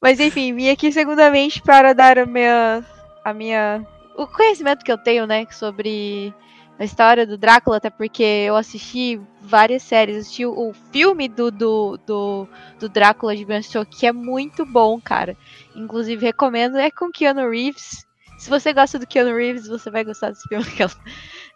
Mas 0.00 0.20
enfim, 0.20 0.54
vim 0.54 0.68
aqui 0.68 0.92
segundamente 0.92 1.62
para 1.62 1.92
dar 1.92 2.18
a 2.18 2.26
minha, 2.26 2.84
a 3.24 3.32
minha. 3.32 3.86
O 4.16 4.26
conhecimento 4.26 4.84
que 4.84 4.92
eu 4.92 4.98
tenho, 4.98 5.26
né, 5.26 5.46
sobre 5.50 6.34
a 6.78 6.84
história 6.84 7.26
do 7.26 7.38
Drácula, 7.38 7.78
até 7.78 7.90
porque 7.90 8.22
eu 8.22 8.56
assisti 8.56 9.20
várias 9.40 9.82
séries. 9.82 10.18
Assisti 10.18 10.44
o, 10.44 10.70
o 10.70 10.74
filme 10.92 11.28
do, 11.28 11.50
do, 11.50 11.98
do, 12.06 12.48
do 12.78 12.88
Drácula 12.88 13.34
de 13.34 13.44
Bram 13.44 13.62
Stoker, 13.62 13.98
que 13.98 14.06
é 14.06 14.12
muito 14.12 14.64
bom, 14.66 15.00
cara. 15.00 15.36
Inclusive, 15.74 16.24
recomendo. 16.24 16.76
É 16.76 16.90
com 16.90 17.10
Keanu 17.10 17.48
Reeves. 17.48 18.06
Se 18.38 18.50
você 18.50 18.72
gosta 18.72 18.98
do 18.98 19.06
Keanu 19.06 19.34
Reeves, 19.34 19.66
você 19.66 19.90
vai 19.90 20.04
gostar 20.04 20.30
desse 20.30 20.46
filme. 20.48 20.66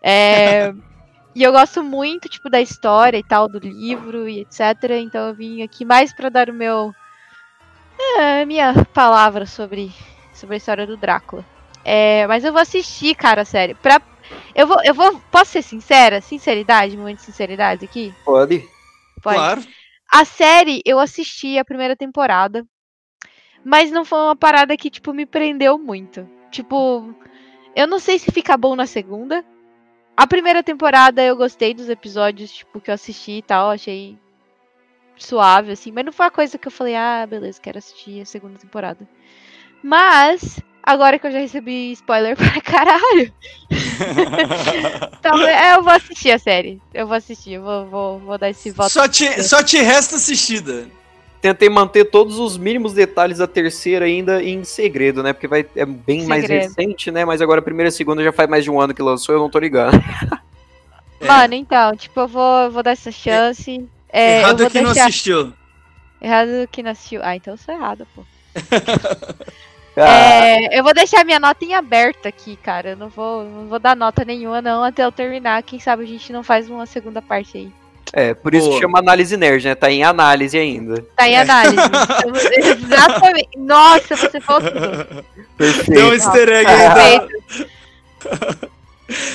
É. 0.02 0.72
E 1.34 1.42
eu 1.42 1.52
gosto 1.52 1.82
muito, 1.82 2.28
tipo, 2.28 2.50
da 2.50 2.60
história 2.60 3.16
e 3.16 3.22
tal, 3.22 3.48
do 3.48 3.58
livro 3.58 4.28
e 4.28 4.40
etc. 4.40 4.60
Então 5.00 5.28
eu 5.28 5.34
vim 5.34 5.62
aqui 5.62 5.84
mais 5.84 6.12
pra 6.12 6.28
dar 6.28 6.50
o 6.50 6.54
meu. 6.54 6.92
É, 8.18 8.42
a 8.42 8.46
minha 8.46 8.74
palavra 8.92 9.46
sobre, 9.46 9.92
sobre 10.34 10.54
a 10.54 10.58
história 10.58 10.86
do 10.86 10.96
Drácula. 10.96 11.44
É, 11.84 12.26
mas 12.26 12.44
eu 12.44 12.52
vou 12.52 12.60
assistir, 12.60 13.14
cara, 13.14 13.42
a 13.42 13.44
série. 13.44 13.74
Pra, 13.74 14.00
eu 14.54 14.66
vou, 14.66 14.82
eu 14.82 14.94
vou. 14.94 15.20
Posso 15.30 15.52
ser 15.52 15.62
sincera? 15.62 16.20
Sinceridade, 16.20 16.96
momento 16.96 17.18
de 17.18 17.24
sinceridade 17.24 17.84
aqui? 17.84 18.12
Pode. 18.24 18.64
Pode. 19.22 19.36
Claro. 19.36 19.62
A 20.12 20.24
série, 20.24 20.82
eu 20.84 20.98
assisti 20.98 21.58
a 21.58 21.64
primeira 21.64 21.94
temporada. 21.94 22.66
Mas 23.64 23.90
não 23.90 24.04
foi 24.04 24.18
uma 24.18 24.34
parada 24.34 24.76
que, 24.76 24.90
tipo, 24.90 25.12
me 25.12 25.26
prendeu 25.26 25.78
muito. 25.78 26.28
Tipo, 26.50 27.14
eu 27.76 27.86
não 27.86 27.98
sei 27.98 28.18
se 28.18 28.32
fica 28.32 28.56
bom 28.56 28.74
na 28.74 28.86
segunda. 28.86 29.44
A 30.20 30.26
primeira 30.26 30.62
temporada 30.62 31.22
eu 31.22 31.34
gostei 31.34 31.72
dos 31.72 31.88
episódios, 31.88 32.52
tipo, 32.52 32.78
que 32.78 32.90
eu 32.90 32.94
assisti 32.94 33.38
e 33.38 33.42
tal. 33.42 33.70
Achei 33.70 34.18
suave, 35.16 35.72
assim. 35.72 35.90
Mas 35.90 36.04
não 36.04 36.12
foi 36.12 36.26
uma 36.26 36.30
coisa 36.30 36.58
que 36.58 36.68
eu 36.68 36.70
falei, 36.70 36.94
ah, 36.94 37.26
beleza, 37.26 37.58
quero 37.58 37.78
assistir 37.78 38.20
a 38.20 38.26
segunda 38.26 38.58
temporada. 38.58 39.08
Mas, 39.82 40.60
Agora 40.82 41.18
que 41.18 41.26
eu 41.26 41.30
já 41.30 41.38
recebi 41.38 41.92
spoiler 41.92 42.36
pra 42.36 42.60
caralho. 42.60 43.32
então, 45.18 45.40
é, 45.46 45.76
eu 45.76 45.82
vou 45.82 45.92
assistir 45.92 46.32
a 46.32 46.38
série. 46.38 46.80
Eu 46.92 47.06
vou 47.06 47.16
assistir, 47.16 47.52
eu 47.52 47.62
vou, 47.62 47.86
vou, 47.86 48.18
vou 48.18 48.38
dar 48.38 48.50
esse 48.50 48.70
voto. 48.70 48.90
Só 48.90 49.08
te, 49.08 49.42
só 49.42 49.62
te 49.62 49.78
resta 49.78 50.16
assistida. 50.16 50.86
Tentei 51.40 51.68
manter 51.70 52.04
todos 52.04 52.38
os 52.38 52.58
mínimos 52.58 52.92
detalhes 52.92 53.38
da 53.38 53.46
terceira 53.46 54.04
ainda 54.04 54.42
em 54.42 54.62
segredo, 54.62 55.22
né? 55.22 55.32
Porque 55.32 55.48
vai, 55.48 55.64
é 55.74 55.86
bem 55.86 56.26
mais 56.26 56.42
Segredo. 56.42 56.62
recente, 56.68 57.10
né? 57.10 57.24
Mas 57.24 57.40
agora 57.40 57.60
a 57.60 57.62
primeira 57.64 57.88
e 57.88 57.90
a 57.90 57.92
segunda 57.92 58.22
já 58.22 58.30
faz 58.32 58.48
mais 58.48 58.62
de 58.62 58.70
um 58.70 58.78
ano 58.78 58.92
que 58.92 59.02
lançou, 59.02 59.34
eu 59.34 59.40
não 59.40 59.48
tô 59.48 59.58
ligado. 59.58 59.96
É. 61.18 61.26
Mano, 61.26 61.54
então, 61.54 61.96
tipo, 61.96 62.20
eu 62.20 62.28
vou, 62.28 62.58
eu 62.64 62.70
vou 62.70 62.82
dar 62.82 62.90
essa 62.92 63.10
chance. 63.10 63.88
É, 64.12 64.36
eu 64.36 64.40
Errado 64.40 64.58
vou 64.58 64.66
é 64.66 64.70
que 64.70 64.80
não 64.80 64.92
deixar- 64.92 65.08
assistiu. 65.08 65.52
Errado 66.20 66.68
que 66.70 66.82
não 66.82 66.90
assistiu. 66.90 67.20
Ah, 67.22 67.34
então 67.36 67.54
eu 67.54 67.58
sou 67.58 67.74
errada, 67.74 68.06
pô. 68.14 68.22
Ah, 69.96 70.46
É, 70.46 70.78
eu 70.78 70.84
vou 70.84 70.94
deixar 70.94 71.24
minha 71.24 71.40
nota 71.40 71.64
em 71.64 71.74
aberto 71.74 72.26
aqui, 72.26 72.56
cara. 72.56 72.90
Eu 72.90 72.96
não 72.96 73.08
vou, 73.08 73.44
não 73.44 73.66
vou 73.66 73.78
dar 73.78 73.96
nota 73.96 74.24
nenhuma, 74.24 74.62
não, 74.62 74.84
até 74.84 75.04
eu 75.04 75.10
terminar. 75.12 75.62
Quem 75.62 75.78
sabe 75.80 76.04
a 76.04 76.06
gente 76.06 76.32
não 76.32 76.42
faz 76.42 76.70
uma 76.70 76.86
segunda 76.86 77.20
parte 77.20 77.58
aí. 77.58 77.72
É, 78.12 78.34
por 78.34 78.54
isso 78.54 78.66
Boa. 78.66 78.76
que 78.76 78.82
chama 78.82 78.98
análise 78.98 79.36
nerd, 79.36 79.64
né? 79.64 79.74
Tá 79.74 79.90
em 79.90 80.02
análise 80.02 80.58
ainda. 80.58 81.04
Tá 81.16 81.28
em 81.28 81.36
análise. 81.36 81.76
Exatamente. 82.56 83.58
Nossa, 83.58 84.16
você 84.16 84.40
falou 84.40 84.62
tudo. 84.62 85.24
Deu 85.88 86.08
um 86.08 86.12
easter 86.12 86.48
egg 86.48 86.66
aí. 86.70 87.20
Perfeito. 87.20 88.50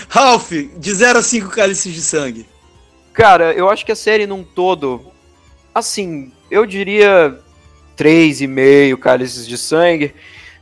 Ralph, 0.09 0.51
de 0.51 0.93
0 0.93 1.19
a 1.19 1.21
5 1.21 1.49
cálices 1.49 1.93
de 1.93 2.01
sangue. 2.01 2.45
Cara, 3.13 3.53
eu 3.53 3.69
acho 3.69 3.85
que 3.85 3.91
a 3.91 3.95
série 3.95 4.27
num 4.27 4.43
todo, 4.43 5.01
assim, 5.73 6.31
eu 6.51 6.65
diria 6.65 7.39
3,5 7.97 8.97
cálices 8.97 9.47
de 9.47 9.57
sangue. 9.57 10.13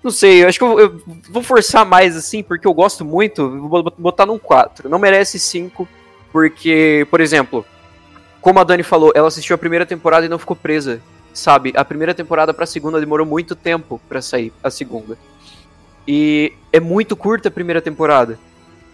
Não 0.03 0.11
sei, 0.11 0.43
eu 0.43 0.47
acho 0.47 0.59
que 0.59 0.66
eu, 0.66 0.80
eu 0.80 1.01
vou 1.30 1.41
forçar 1.41 1.86
mais 1.86 2.16
assim, 2.16 2.43
porque 2.43 2.68
eu 2.68 2.74
gosto 2.74 3.03
muito, 3.03 3.49
vou 3.68 3.84
botar 3.97 4.26
num 4.26 4.38
4. 4.38 4.89
Não 4.89 4.99
merece 4.99 5.39
5, 5.39 5.88
porque, 6.32 7.07
por 7.09 7.22
exemplo, 7.22 7.66
como 8.44 8.60
a 8.60 8.64
Dani 8.66 8.84
falou, 8.84 9.14
ela 9.16 9.30
assistiu 9.30 9.56
a 9.56 9.58
primeira 9.58 9.86
temporada 9.86 10.26
e 10.26 10.30
não 10.30 10.38
ficou 10.38 10.54
presa, 10.54 11.02
sabe? 11.34 11.72
A 11.78 11.86
primeira 11.86 12.14
temporada 12.14 12.54
pra 12.54 12.66
segunda 12.66 13.00
demorou 13.00 13.26
muito 13.26 13.56
tempo 13.56 14.02
pra 14.10 14.22
sair, 14.22 14.52
a 14.62 14.70
segunda. 14.70 15.18
E 16.06 16.52
é 16.74 16.78
muito 16.78 17.16
curta 17.16 17.48
a 17.48 17.52
primeira 17.52 17.82
temporada. 17.82 18.38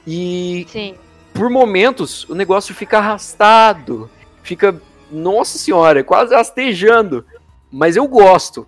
E 0.06 0.68
Sim. 0.70 0.93
por 1.34 1.50
momentos 1.50 2.30
o 2.30 2.36
negócio 2.36 2.76
fica 2.76 3.00
arrastado, 3.00 4.08
fica, 4.43 4.80
nossa 5.12 5.58
senhora, 5.58 6.04
quase 6.04 6.36
rastejando. 6.36 7.26
Mas 7.72 7.95
eu 7.95 8.08
gosto. 8.08 8.68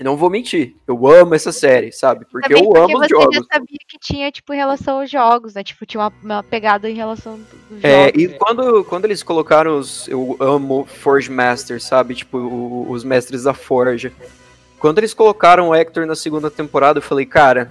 Não 0.00 0.16
vou 0.16 0.28
mentir, 0.28 0.74
eu 0.88 1.06
amo 1.06 1.34
essa 1.36 1.52
série, 1.52 1.92
sabe? 1.92 2.24
Porque 2.24 2.48
Também 2.48 2.64
eu 2.64 2.68
porque 2.70 2.80
amo 2.80 2.94
os 2.98 3.06
você 3.06 3.08
jogos. 3.08 3.36
já 3.36 3.42
sabia 3.52 3.78
que 3.88 3.96
tinha, 4.00 4.32
tipo, 4.32 4.52
em 4.52 4.56
relação 4.56 4.98
aos 5.00 5.08
jogos, 5.10 5.54
né? 5.54 5.62
Tipo, 5.62 5.86
tinha 5.86 6.00
uma, 6.00 6.12
uma 6.22 6.42
pegada 6.42 6.90
em 6.90 6.94
relação 6.94 7.38
dos 7.70 7.84
É, 7.84 8.06
jogos. 8.06 8.22
e 8.22 8.28
quando, 8.30 8.84
quando 8.84 9.04
eles 9.04 9.22
colocaram 9.22 9.78
os. 9.78 10.08
Eu 10.08 10.36
amo 10.40 10.84
Forge 10.84 11.30
Master, 11.30 11.80
sabe? 11.80 12.16
Tipo, 12.16 12.38
o- 12.38 12.90
os 12.90 13.04
mestres 13.04 13.44
da 13.44 13.54
Forja. 13.54 14.12
Quando 14.80 14.98
eles 14.98 15.14
colocaram 15.14 15.68
o 15.68 15.74
Hector 15.74 16.04
na 16.06 16.16
segunda 16.16 16.50
temporada, 16.50 16.98
eu 16.98 17.02
falei, 17.02 17.24
cara, 17.24 17.70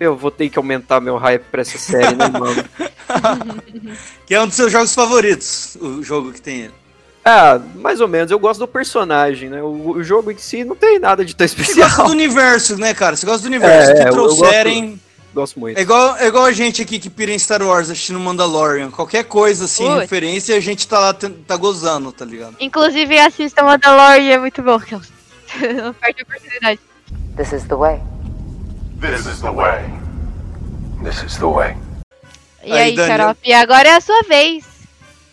eu 0.00 0.16
vou 0.16 0.30
ter 0.30 0.48
que 0.48 0.58
aumentar 0.58 0.98
meu 0.98 1.16
hype 1.18 1.42
pra 1.50 1.60
essa 1.60 1.76
série, 1.76 2.16
né, 2.16 2.26
mano? 2.32 2.64
Que 4.26 4.34
é 4.34 4.40
um 4.42 4.46
dos 4.46 4.56
seus 4.56 4.72
jogos 4.72 4.94
favoritos, 4.94 5.76
o 5.80 6.02
jogo 6.02 6.32
que 6.32 6.40
tem 6.40 6.60
ele. 6.62 6.74
Ah, 7.30 7.60
mais 7.74 8.00
ou 8.00 8.08
menos, 8.08 8.30
eu 8.30 8.38
gosto 8.38 8.60
do 8.60 8.66
personagem, 8.68 9.50
né? 9.50 9.62
O, 9.62 9.90
o 9.96 10.02
jogo 10.02 10.30
em 10.30 10.38
si 10.38 10.64
não 10.64 10.74
tem 10.74 10.98
nada 10.98 11.22
de 11.24 11.36
tão 11.36 11.46
Você 11.46 11.56
gosta 11.56 11.72
especial. 11.72 12.06
do 12.06 12.12
universo, 12.12 12.76
né, 12.78 12.94
cara? 12.94 13.16
Você 13.16 13.26
gosta 13.26 13.42
do 13.42 13.46
universo. 13.48 13.90
É, 13.90 13.94
que 13.94 14.00
eu- 14.02 14.06
eu 14.06 14.12
trouxerem. 14.12 15.00
Gosto 15.34 15.60
muito. 15.60 15.76
É 15.78 15.82
igual, 15.82 16.16
é 16.16 16.26
igual 16.26 16.44
a 16.46 16.52
gente 16.52 16.80
aqui 16.80 16.98
que 16.98 17.10
pira 17.10 17.30
em 17.30 17.38
Star 17.38 17.62
Wars 17.62 17.90
assistindo 17.90 18.18
Mandalorian. 18.18 18.90
Qualquer 18.90 19.24
coisa, 19.24 19.66
assim, 19.66 19.84
Putz. 19.86 20.00
referência, 20.00 20.56
a 20.56 20.60
gente 20.60 20.88
tá 20.88 20.98
lá, 20.98 21.12
tá 21.12 21.56
gozando, 21.56 22.10
tá 22.12 22.24
ligado? 22.24 22.56
Inclusive, 22.58 23.18
assista 23.18 23.62
Mandalorian, 23.62 24.32
é 24.32 24.38
muito 24.38 24.62
bom. 24.62 24.78
Não 24.80 25.92
perde 25.94 26.20
a 26.20 26.22
oportunidade. 26.22 26.80
This 27.36 27.52
is 27.52 27.64
the 27.64 27.74
way. 27.76 28.00
This 29.00 29.26
is 29.26 29.40
the 29.40 29.50
way. 29.50 29.84
This 31.04 31.22
is 31.22 31.36
the 31.36 31.44
way. 31.46 31.76
E 32.64 32.72
Aí, 32.72 32.98
aí? 32.98 33.06
Xarope, 33.06 33.52
agora 33.52 33.88
é 33.88 33.96
a 33.96 34.00
sua 34.00 34.22
vez 34.22 34.64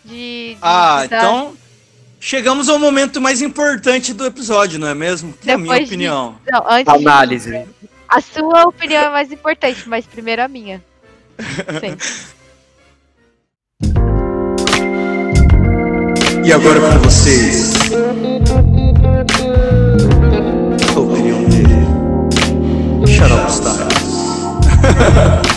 de... 0.03 0.55
de 0.55 0.57
Ah, 0.61 1.03
então. 1.05 1.53
Chegamos 2.30 2.67
ao 2.69 2.80
momento 2.80 3.21
mais 3.21 3.39
importante 3.39 4.11
do 4.11 4.26
episódio, 4.26 4.80
não 4.80 4.88
é 4.88 4.95
mesmo? 4.95 5.32
Que 5.39 5.51
é 5.51 5.53
a 5.53 5.57
minha 5.59 5.69
Depois 5.73 5.88
de- 5.88 5.93
opinião. 5.93 6.36
Não, 6.51 6.65
antes 6.67 6.91
de- 6.91 6.99
Análise. 7.07 7.65
A 8.09 8.19
sua 8.19 8.63
opinião 8.63 9.03
é 9.03 9.09
mais 9.11 9.32
importante, 9.32 9.88
mas 9.88 10.07
primeiro 10.07 10.41
a 10.41 10.47
minha. 10.47 10.84
Sim. 11.80 11.95
E 16.43 16.51
agora 16.51 16.80
com 16.82 16.97
vocês. 17.03 17.76
A 20.95 20.99
opinião 20.99 21.43
dele. 21.43 21.86
Xarope 23.07 23.51
Styles. 23.51 24.15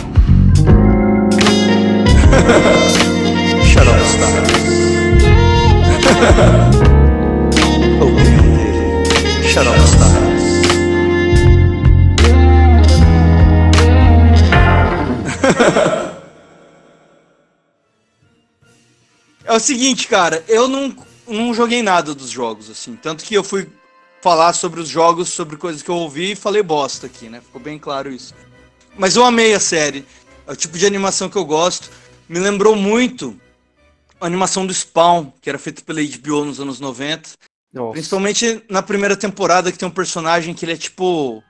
É 19.49 19.53
o 19.53 19.59
seguinte, 19.59 20.07
cara, 20.07 20.45
eu 20.47 20.69
não, 20.69 20.95
não 21.27 21.55
joguei 21.55 21.83
nada 21.83 22.15
dos 22.15 22.29
jogos, 22.29 22.69
assim. 22.69 22.95
Tanto 22.95 23.25
que 23.25 23.35
eu 23.35 23.43
fui 23.43 23.67
falar 24.21 24.53
sobre 24.53 24.79
os 24.79 24.89
jogos, 24.91 25.31
sobre 25.31 25.57
coisas 25.57 25.83
que 25.83 25.89
eu 25.89 25.95
ouvi 25.95 26.33
e 26.33 26.37
falei 26.37 26.63
bosta 26.63 27.07
aqui, 27.07 27.31
né? 27.31 27.41
Ficou 27.41 27.59
bem 27.61 27.79
claro 27.79 28.13
isso. 28.13 28.35
Mas 28.97 29.17
eu 29.17 29.25
amei 29.25 29.55
a 29.55 29.61
série. 29.61 30.05
É 30.47 30.53
o 30.53 30.57
tipo 30.57 30.77
de 30.77 30.85
animação 30.85 31.31
que 31.31 31.37
eu 31.37 31.47
gosto. 31.47 31.91
Me 32.29 32.39
lembrou 32.39 32.77
muito 32.77 33.41
a 34.21 34.27
animação 34.27 34.67
do 34.67 34.73
Spawn, 34.73 35.31
que 35.41 35.49
era 35.49 35.59
feita 35.59 35.83
pela 35.83 36.01
HBO 36.03 36.45
nos 36.45 36.61
anos 36.61 36.81
90. 36.81 37.31
Nossa. 37.73 37.93
Principalmente 37.93 38.63
na 38.69 38.83
primeira 38.83 39.17
temporada, 39.17 39.71
que 39.71 39.79
tem 39.79 39.89
um 39.89 39.93
personagem 39.93 40.55
que 40.55 40.65
ele 40.65 40.73
é 40.73 40.77
tipo. 40.77 41.43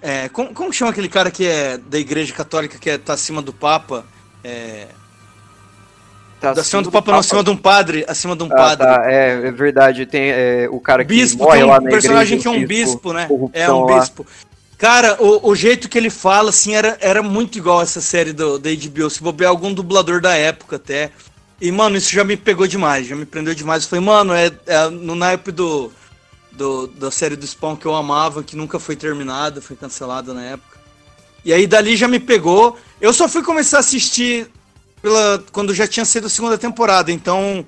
É, 0.00 0.28
como, 0.28 0.54
como 0.54 0.72
chama 0.72 0.92
aquele 0.92 1.08
cara 1.08 1.30
que 1.30 1.44
é 1.46 1.76
da 1.76 1.98
igreja 1.98 2.32
católica 2.32 2.78
que 2.78 2.88
é, 2.90 2.98
tá 2.98 3.14
acima 3.14 3.42
do 3.42 3.52
Papa? 3.52 4.04
É, 4.44 4.86
Tá 6.40 6.54
da 6.54 6.62
acima 6.62 6.80
acima 6.80 6.82
do 6.82 6.90
Papa, 6.90 7.12
não, 7.12 7.18
acima 7.18 7.44
de 7.44 7.50
um 7.50 7.56
padre. 7.56 8.04
Acima 8.08 8.34
de 8.34 8.42
um 8.42 8.46
Ah, 8.46 8.56
padre. 8.56 8.86
tá, 8.86 9.02
é, 9.04 9.48
é 9.48 9.50
verdade. 9.52 10.06
Tem 10.06 10.30
é, 10.30 10.68
o 10.70 10.80
cara 10.80 11.04
que 11.04 11.08
bispo, 11.14 11.44
morre 11.44 11.58
tem 11.58 11.68
lá 11.68 11.78
um 11.78 11.82
na 11.82 11.90
personagem 11.90 12.38
igreja, 12.38 12.42
que 12.42 12.48
é 12.48 12.60
um 12.60 12.64
o 12.64 12.66
bispo, 12.66 13.12
né? 13.12 13.28
É 13.52 13.70
um 13.70 13.84
lá. 13.84 13.98
bispo. 14.00 14.26
Cara, 14.78 15.22
o, 15.22 15.50
o 15.50 15.54
jeito 15.54 15.90
que 15.90 15.98
ele 15.98 16.08
fala, 16.08 16.48
assim, 16.48 16.74
era, 16.74 16.96
era 17.02 17.22
muito 17.22 17.58
igual 17.58 17.82
essa 17.82 18.00
série 18.00 18.32
do, 18.32 18.58
da 18.58 18.70
HBO. 18.70 19.10
Se 19.10 19.22
bobear 19.22 19.50
algum 19.50 19.74
dublador 19.74 20.22
da 20.22 20.34
época 20.34 20.76
até. 20.76 21.10
E, 21.60 21.70
mano, 21.70 21.96
isso 21.96 22.10
já 22.10 22.24
me 22.24 22.36
pegou 22.36 22.66
demais, 22.66 23.06
já 23.06 23.14
me 23.14 23.26
prendeu 23.26 23.54
demais. 23.54 23.82
Eu 23.82 23.90
falei, 23.90 24.04
mano, 24.04 24.32
é, 24.32 24.50
é 24.66 24.88
no 24.88 25.14
naipe 25.14 25.52
do, 25.52 25.92
do, 26.52 26.86
da 26.86 27.10
série 27.10 27.36
do 27.36 27.46
Spawn 27.46 27.76
que 27.76 27.86
eu 27.86 27.94
amava, 27.94 28.42
que 28.42 28.56
nunca 28.56 28.78
foi 28.78 28.96
terminada, 28.96 29.60
foi 29.60 29.76
cancelada 29.76 30.32
na 30.32 30.42
época. 30.42 30.80
E 31.44 31.52
aí 31.52 31.66
dali 31.66 31.96
já 31.96 32.08
me 32.08 32.18
pegou. 32.18 32.78
Eu 33.00 33.12
só 33.12 33.28
fui 33.28 33.42
começar 33.42 33.78
a 33.78 33.80
assistir 33.80 34.50
pela, 35.02 35.42
quando 35.52 35.74
já 35.74 35.86
tinha 35.86 36.04
sido 36.04 36.26
a 36.26 36.30
segunda 36.30 36.56
temporada, 36.56 37.12
então 37.12 37.64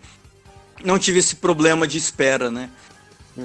não 0.85 0.99
tive 0.99 1.19
esse 1.19 1.37
problema 1.37 1.87
de 1.87 1.99
espera, 1.99 2.51
né? 2.51 2.71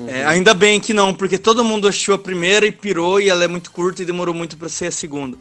É, 0.07 0.25
ainda 0.25 0.53
bem 0.53 0.81
que 0.81 0.93
não, 0.93 1.13
porque 1.13 1.37
todo 1.37 1.63
mundo 1.63 1.87
assistiu 1.87 2.13
a 2.13 2.19
primeira 2.19 2.65
e 2.65 2.71
pirou 2.73 3.21
e 3.21 3.29
ela 3.29 3.45
é 3.45 3.47
muito 3.47 3.71
curta 3.71 4.01
e 4.01 4.05
demorou 4.05 4.33
muito 4.33 4.57
pra 4.57 4.67
ser 4.67 4.87
a 4.87 4.91
segunda. 4.91 5.37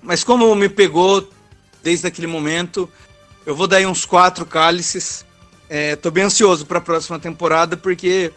Mas 0.00 0.22
como 0.22 0.54
me 0.54 0.68
pegou 0.68 1.28
desde 1.82 2.06
aquele 2.06 2.28
momento, 2.28 2.88
eu 3.46 3.54
vou 3.56 3.66
dar 3.66 3.78
aí 3.78 3.86
uns 3.86 4.04
quatro 4.04 4.44
cálices. 4.46 5.24
É, 5.68 5.96
tô 5.96 6.10
bem 6.10 6.24
ansioso 6.24 6.66
pra 6.66 6.80
próxima 6.80 7.18
temporada 7.18 7.76
porque 7.76 8.30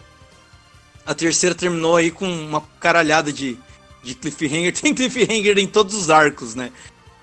a 1.06 1.14
terceira 1.14 1.54
terminou 1.54 1.96
aí 1.98 2.10
com 2.10 2.26
uma 2.28 2.64
caralhada 2.80 3.32
de, 3.32 3.58
de 4.02 4.16
cliffhanger. 4.16 4.74
Tem 4.80 4.94
cliffhanger 4.94 5.58
em 5.58 5.68
todos 5.68 5.94
os 5.96 6.10
arcos, 6.10 6.56
né? 6.56 6.72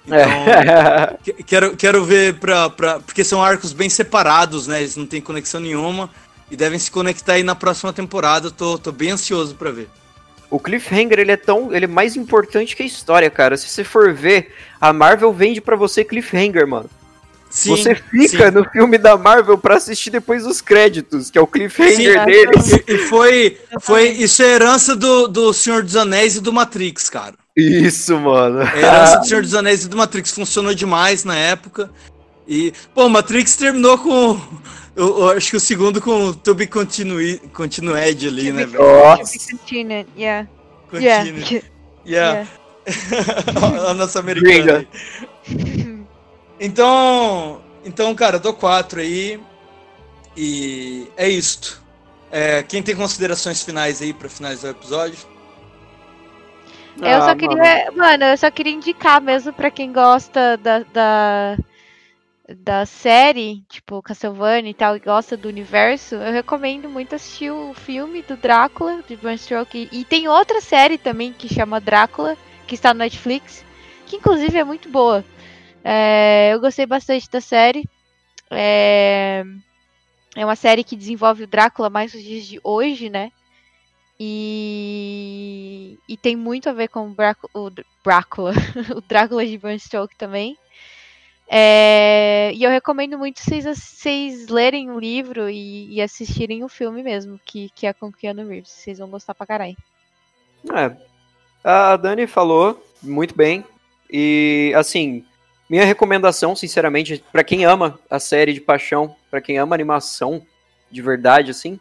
Então, 0.06 0.18
É. 0.18 1.16
que- 1.22 1.42
Quero, 1.44 1.76
quero 1.76 2.04
ver 2.04 2.34
pra, 2.34 2.68
pra. 2.68 3.00
Porque 3.00 3.24
são 3.24 3.42
arcos 3.42 3.72
bem 3.72 3.88
separados, 3.88 4.66
né? 4.66 4.80
Eles 4.80 4.96
não 4.96 5.06
têm 5.06 5.20
conexão 5.20 5.60
nenhuma. 5.60 6.10
E 6.50 6.56
devem 6.56 6.78
se 6.78 6.90
conectar 6.90 7.34
aí 7.34 7.42
na 7.42 7.54
próxima 7.54 7.92
temporada. 7.92 8.50
Tô, 8.50 8.76
tô 8.78 8.92
bem 8.92 9.12
ansioso 9.12 9.54
pra 9.54 9.70
ver. 9.70 9.88
O 10.50 10.58
cliffhanger, 10.60 11.18
ele 11.18 11.32
é 11.32 11.36
tão, 11.36 11.72
ele 11.74 11.86
é 11.86 11.88
mais 11.88 12.14
importante 12.14 12.76
que 12.76 12.82
a 12.82 12.86
história, 12.86 13.30
cara. 13.30 13.56
Se 13.56 13.66
você 13.68 13.82
for 13.82 14.12
ver, 14.12 14.54
a 14.78 14.92
Marvel 14.92 15.32
vende 15.32 15.62
pra 15.62 15.76
você 15.76 16.04
cliffhanger, 16.04 16.66
mano. 16.68 16.90
Sim, 17.52 17.70
você 17.70 17.94
fica 17.94 18.50
sim. 18.50 18.56
no 18.56 18.64
filme 18.70 18.96
da 18.96 19.18
Marvel 19.18 19.58
pra 19.58 19.76
assistir 19.76 20.08
depois 20.08 20.46
os 20.46 20.62
créditos, 20.62 21.30
que 21.30 21.36
é 21.36 21.40
o 21.40 21.46
cliffhanger 21.46 22.18
Sim, 22.20 22.24
deles. 22.24 22.72
E, 22.72 22.84
e 22.94 22.98
foi, 22.98 23.58
foi. 23.78 24.08
Isso 24.08 24.42
é 24.42 24.54
herança 24.54 24.96
do, 24.96 25.28
do 25.28 25.52
Senhor 25.52 25.82
dos 25.82 25.94
Anéis 25.94 26.36
e 26.36 26.40
do 26.40 26.50
Matrix, 26.50 27.10
cara. 27.10 27.34
Isso, 27.54 28.18
mano. 28.18 28.62
É 28.62 28.78
herança 28.78 29.18
do 29.18 29.26
Senhor 29.26 29.42
dos 29.42 29.54
Anéis 29.54 29.84
e 29.84 29.88
do 29.88 29.98
Matrix. 29.98 30.32
Funcionou 30.32 30.72
demais 30.72 31.24
na 31.24 31.36
época. 31.36 31.90
E, 32.48 32.72
pô, 32.94 33.06
Matrix 33.10 33.54
terminou 33.54 33.98
com. 33.98 34.40
Eu, 34.96 35.18
eu 35.18 35.28
acho 35.32 35.50
que 35.50 35.56
o 35.58 35.60
segundo 35.60 36.00
com 36.00 36.28
o 36.28 36.34
To 36.34 36.54
Be 36.54 36.66
Continue, 36.66 37.38
Continued 37.52 38.26
ali, 38.26 38.50
né, 38.50 38.64
velho? 38.64 38.82
Nossa. 38.82 39.38
Continue, 39.50 40.06
yeah. 40.16 40.48
Continue. 40.90 41.04
Yeah. 41.04 41.66
Yeah. 42.06 42.46
yeah. 42.46 42.48
a 43.90 43.94
nossa 43.94 44.20
americana. 44.20 44.86
Então, 46.64 47.60
então, 47.84 48.14
cara, 48.14 48.36
eu 48.36 48.40
dou 48.40 48.54
quatro 48.54 49.00
aí. 49.00 49.40
E 50.36 51.08
é 51.16 51.28
isto. 51.28 51.82
É, 52.30 52.62
quem 52.62 52.82
tem 52.82 52.94
considerações 52.96 53.62
finais 53.62 54.00
aí 54.00 54.14
pra 54.14 54.28
finalizar 54.28 54.72
o 54.72 54.76
episódio? 54.76 55.18
Eu 57.00 57.22
só 57.22 57.30
Ah, 57.30 57.36
queria. 57.36 57.90
Mano. 57.96 58.24
eu 58.24 58.36
só 58.36 58.50
queria 58.50 58.72
indicar 58.72 59.20
mesmo 59.20 59.52
pra 59.52 59.70
quem 59.70 59.92
gosta 59.92 60.56
da, 60.56 60.80
da, 60.80 61.56
da 62.48 62.86
série, 62.86 63.64
tipo 63.68 64.00
Castlevania 64.02 64.70
e 64.70 64.74
tal, 64.74 64.96
e 64.96 65.00
gosta 65.00 65.36
do 65.36 65.48
universo, 65.48 66.14
eu 66.14 66.32
recomendo 66.32 66.88
muito 66.88 67.14
assistir 67.14 67.50
o 67.50 67.74
filme 67.74 68.22
do 68.22 68.36
Drácula, 68.36 69.02
de 69.08 69.16
Bram 69.16 69.36
Stoker. 69.36 69.88
E 69.90 70.04
tem 70.04 70.28
outra 70.28 70.60
série 70.60 70.96
também 70.98 71.32
que 71.32 71.52
chama 71.52 71.80
Drácula, 71.80 72.36
que 72.66 72.74
está 72.74 72.94
no 72.94 72.98
Netflix, 73.00 73.64
que 74.06 74.16
inclusive 74.16 74.56
é 74.58 74.64
muito 74.64 74.88
boa. 74.88 75.24
É, 75.84 76.50
eu 76.52 76.60
gostei 76.60 76.86
bastante 76.86 77.30
da 77.30 77.40
série. 77.40 77.88
É, 78.50 79.44
é 80.36 80.44
uma 80.44 80.56
série 80.56 80.84
que 80.84 80.96
desenvolve 80.96 81.44
o 81.44 81.46
Drácula 81.46 81.90
mais 81.90 82.14
nos 82.14 82.22
dias 82.22 82.46
de 82.46 82.60
hoje, 82.62 83.10
né? 83.10 83.32
E, 84.18 85.98
e 86.08 86.16
tem 86.16 86.36
muito 86.36 86.68
a 86.68 86.72
ver 86.72 86.88
com 86.88 87.08
o, 87.08 87.60
o 87.60 87.70
Dr- 87.70 87.84
Drácula, 88.04 88.52
o 88.94 89.00
Drácula 89.00 89.44
de 89.44 89.58
Bram 89.58 89.78
Stoker 89.78 90.16
também. 90.16 90.56
É, 91.48 92.52
e 92.54 92.62
eu 92.62 92.70
recomendo 92.70 93.18
muito 93.18 93.40
vocês, 93.40 93.64
vocês 93.64 94.48
lerem 94.48 94.90
o 94.90 94.98
livro 94.98 95.50
e, 95.50 95.92
e 95.92 96.00
assistirem 96.00 96.62
o 96.64 96.68
filme 96.68 97.02
mesmo, 97.02 97.38
que, 97.44 97.68
que 97.74 97.86
é 97.86 97.92
com 97.92 98.12
Keanu 98.12 98.46
Reeves. 98.46 98.70
Vocês 98.70 98.98
vão 98.98 99.10
gostar 99.10 99.34
pra 99.34 99.46
caralho. 99.46 99.76
É. 100.72 100.96
A 101.64 101.96
Dani 101.96 102.26
falou 102.26 102.82
muito 103.02 103.36
bem. 103.36 103.64
E, 104.10 104.72
assim, 104.76 105.24
minha 105.68 105.84
recomendação, 105.84 106.54
sinceramente, 106.54 107.24
pra 107.32 107.44
quem 107.44 107.64
ama 107.64 107.98
a 108.10 108.18
série 108.18 108.52
de 108.52 108.60
paixão, 108.60 109.14
pra 109.30 109.40
quem 109.40 109.58
ama 109.58 109.74
animação 109.74 110.42
de 110.90 111.00
verdade, 111.00 111.50
assim, 111.50 111.78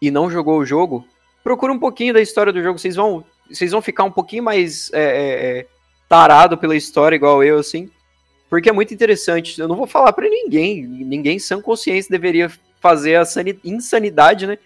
e 0.00 0.10
não 0.10 0.30
jogou 0.30 0.58
o 0.58 0.66
jogo, 0.66 1.06
procura 1.44 1.72
um 1.72 1.78
pouquinho 1.78 2.14
da 2.14 2.20
história 2.20 2.52
do 2.52 2.62
jogo. 2.62 2.78
Vocês 2.78 2.96
vão, 2.96 3.24
vocês 3.48 3.70
vão 3.70 3.80
ficar 3.80 4.04
um 4.04 4.10
pouquinho 4.10 4.42
mais 4.42 4.92
é, 4.92 5.00
é, 5.02 5.58
é, 5.58 5.66
tarado 6.08 6.58
pela 6.58 6.76
história, 6.76 7.16
igual 7.16 7.42
eu, 7.44 7.58
assim. 7.58 7.90
Porque 8.50 8.68
é 8.68 8.72
muito 8.72 8.92
interessante. 8.94 9.60
Eu 9.60 9.68
não 9.68 9.76
vou 9.76 9.86
falar 9.86 10.12
pra 10.12 10.28
ninguém. 10.28 10.86
Ninguém 10.86 11.38
sem 11.38 11.60
consciência 11.60 12.10
deveria 12.10 12.50
fazer 12.80 13.16
a 13.16 13.24
sani- 13.24 13.60
insanidade, 13.64 14.46
né? 14.46 14.58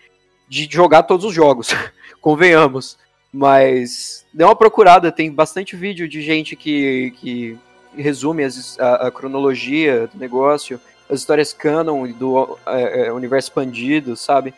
De 0.49 0.69
jogar 0.71 1.03
todos 1.03 1.25
os 1.25 1.35
jogos. 1.35 1.69
Convenhamos. 2.21 2.99
Mas 3.33 4.27
dê 4.33 4.45
uma 4.45 4.55
procurada, 4.55 5.11
tem 5.11 5.33
bastante 5.33 5.75
vídeo 5.75 6.07
de 6.07 6.21
gente 6.21 6.55
que, 6.55 7.13
que 7.19 7.59
resume 7.97 8.45
as- 8.45 8.79
a, 8.79 9.07
a 9.09 9.11
cronologia 9.11 10.09
do 10.13 10.19
negócio, 10.19 10.81
as 11.11 11.21
histórias 11.21 11.53
canon 11.53 12.11
do 12.13 12.59
é, 12.67 13.07
é, 13.07 13.13
universo 13.13 13.49
expandido, 13.49 14.17
sabe? 14.17 14.55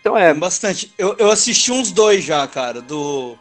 Então 0.00 0.16
é, 0.16 0.32
bastante. 0.34 0.92
Eu, 0.98 1.14
eu 1.18 1.30
assisti 1.30 1.70
uns 1.72 1.90
dois 1.92 2.24
já, 2.24 2.46
cara, 2.48 2.80
do, 2.82 3.36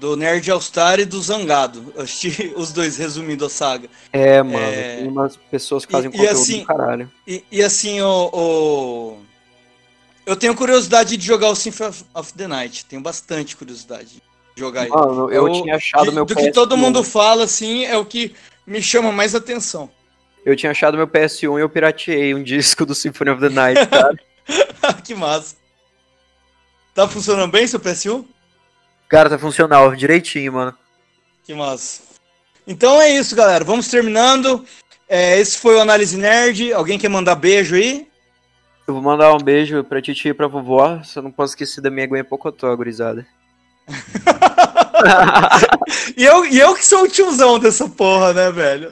do 0.00 0.16
Nerd 0.16 0.50
All-Star 0.50 0.98
e 1.00 1.04
do 1.04 1.20
Zangado. 1.20 1.92
Eu 1.94 2.02
assisti 2.02 2.52
os 2.56 2.72
dois 2.72 2.96
resumindo 2.96 3.44
a 3.46 3.50
saga. 3.50 3.88
é, 4.12 4.42
mano, 4.42 4.58
É. 4.58 4.96
tem 4.98 5.08
umas 5.08 5.36
pessoas 5.36 5.84
que 5.84 5.92
fazem 5.92 6.10
E- 6.10 6.14
e 6.14 6.16
conteúdo 6.18 6.40
assim, 6.40 6.60
do 6.60 6.66
caralho. 6.66 7.12
E, 7.26 7.44
e 7.52 7.62
assim, 7.62 8.00
o, 8.00 8.30
o- 8.32 9.18
Eu 10.24 10.36
tenho 10.36 10.54
curiosidade 10.54 11.16
de 11.16 11.24
jogar 11.26 11.50
o 11.50 11.54
Symphony 11.54 11.94
of- 12.14 12.32
the 12.34 12.48
Night. 12.48 12.84
Tenho 12.86 13.00
bastante 13.02 13.54
curiosidade 13.56 14.22
de 14.54 14.60
jogar 14.60 14.82
ele. 14.86 14.90
Mano, 14.90 15.30
eu 15.30 15.46
Eu- 15.48 15.52
tinha 15.62 15.76
achado 15.76 16.06
De- 16.08 16.14
meu 16.14 16.24
do 16.24 16.34
que 16.34 16.50
todo 16.50 16.74
PS1. 16.74 16.78
mundo 16.78 17.04
fala, 17.04 17.44
assim, 17.44 17.84
é 17.84 17.96
o 17.96 18.04
que 18.04 18.34
me 18.66 18.82
chama 18.82 19.12
mais 19.12 19.34
atenção. 19.34 19.90
Eu 20.44 20.56
tinha 20.56 20.70
achado 20.70 20.96
meu 20.96 21.08
PS1 21.08 21.58
e 21.58 21.60
eu 21.60 21.68
pirateei 21.68 22.34
um 22.34 22.42
disco 22.42 22.86
do 22.86 22.94
Symphony 22.94 23.30
of 23.30 23.40
the 23.40 23.48
Night, 23.48 23.80
sabe? 23.90 24.20
que 25.04 25.14
massa. 25.14 25.56
Tá 26.94 27.06
funcionando 27.06 27.50
bem 27.50 27.66
seu 27.66 27.80
PS1? 27.80 28.24
Cara, 29.08 29.30
tá 29.30 29.38
funcional, 29.38 29.94
direitinho, 29.94 30.52
mano. 30.52 30.74
Que 31.44 31.54
massa. 31.54 32.02
Então 32.66 33.00
é 33.00 33.10
isso, 33.10 33.36
galera. 33.36 33.64
Vamos 33.64 33.88
terminando. 33.88 34.64
É, 35.08 35.38
esse 35.38 35.58
foi 35.58 35.76
o 35.76 35.80
Análise 35.80 36.16
Nerd. 36.16 36.72
Alguém 36.72 36.98
quer 36.98 37.08
mandar 37.08 37.36
beijo 37.36 37.76
aí? 37.76 38.08
Eu 38.86 38.94
vou 38.94 39.02
mandar 39.02 39.34
um 39.34 39.38
beijo 39.38 39.82
pra 39.84 40.00
Titi 40.00 40.28
e 40.28 40.34
pra 40.34 40.46
vovó, 40.46 41.02
só 41.02 41.20
não 41.20 41.30
posso 41.30 41.52
esquecer 41.52 41.80
da 41.80 41.90
minha 41.90 42.06
Gwen 42.06 42.22
Pocotó, 42.22 42.74
gurizada. 42.76 43.26
E 46.16 46.24
eu, 46.24 46.44
e 46.44 46.58
eu 46.58 46.74
que 46.74 46.84
sou 46.84 47.04
o 47.04 47.08
tiozão 47.08 47.58
dessa 47.58 47.88
porra, 47.88 48.32
né, 48.32 48.50
velho? 48.50 48.90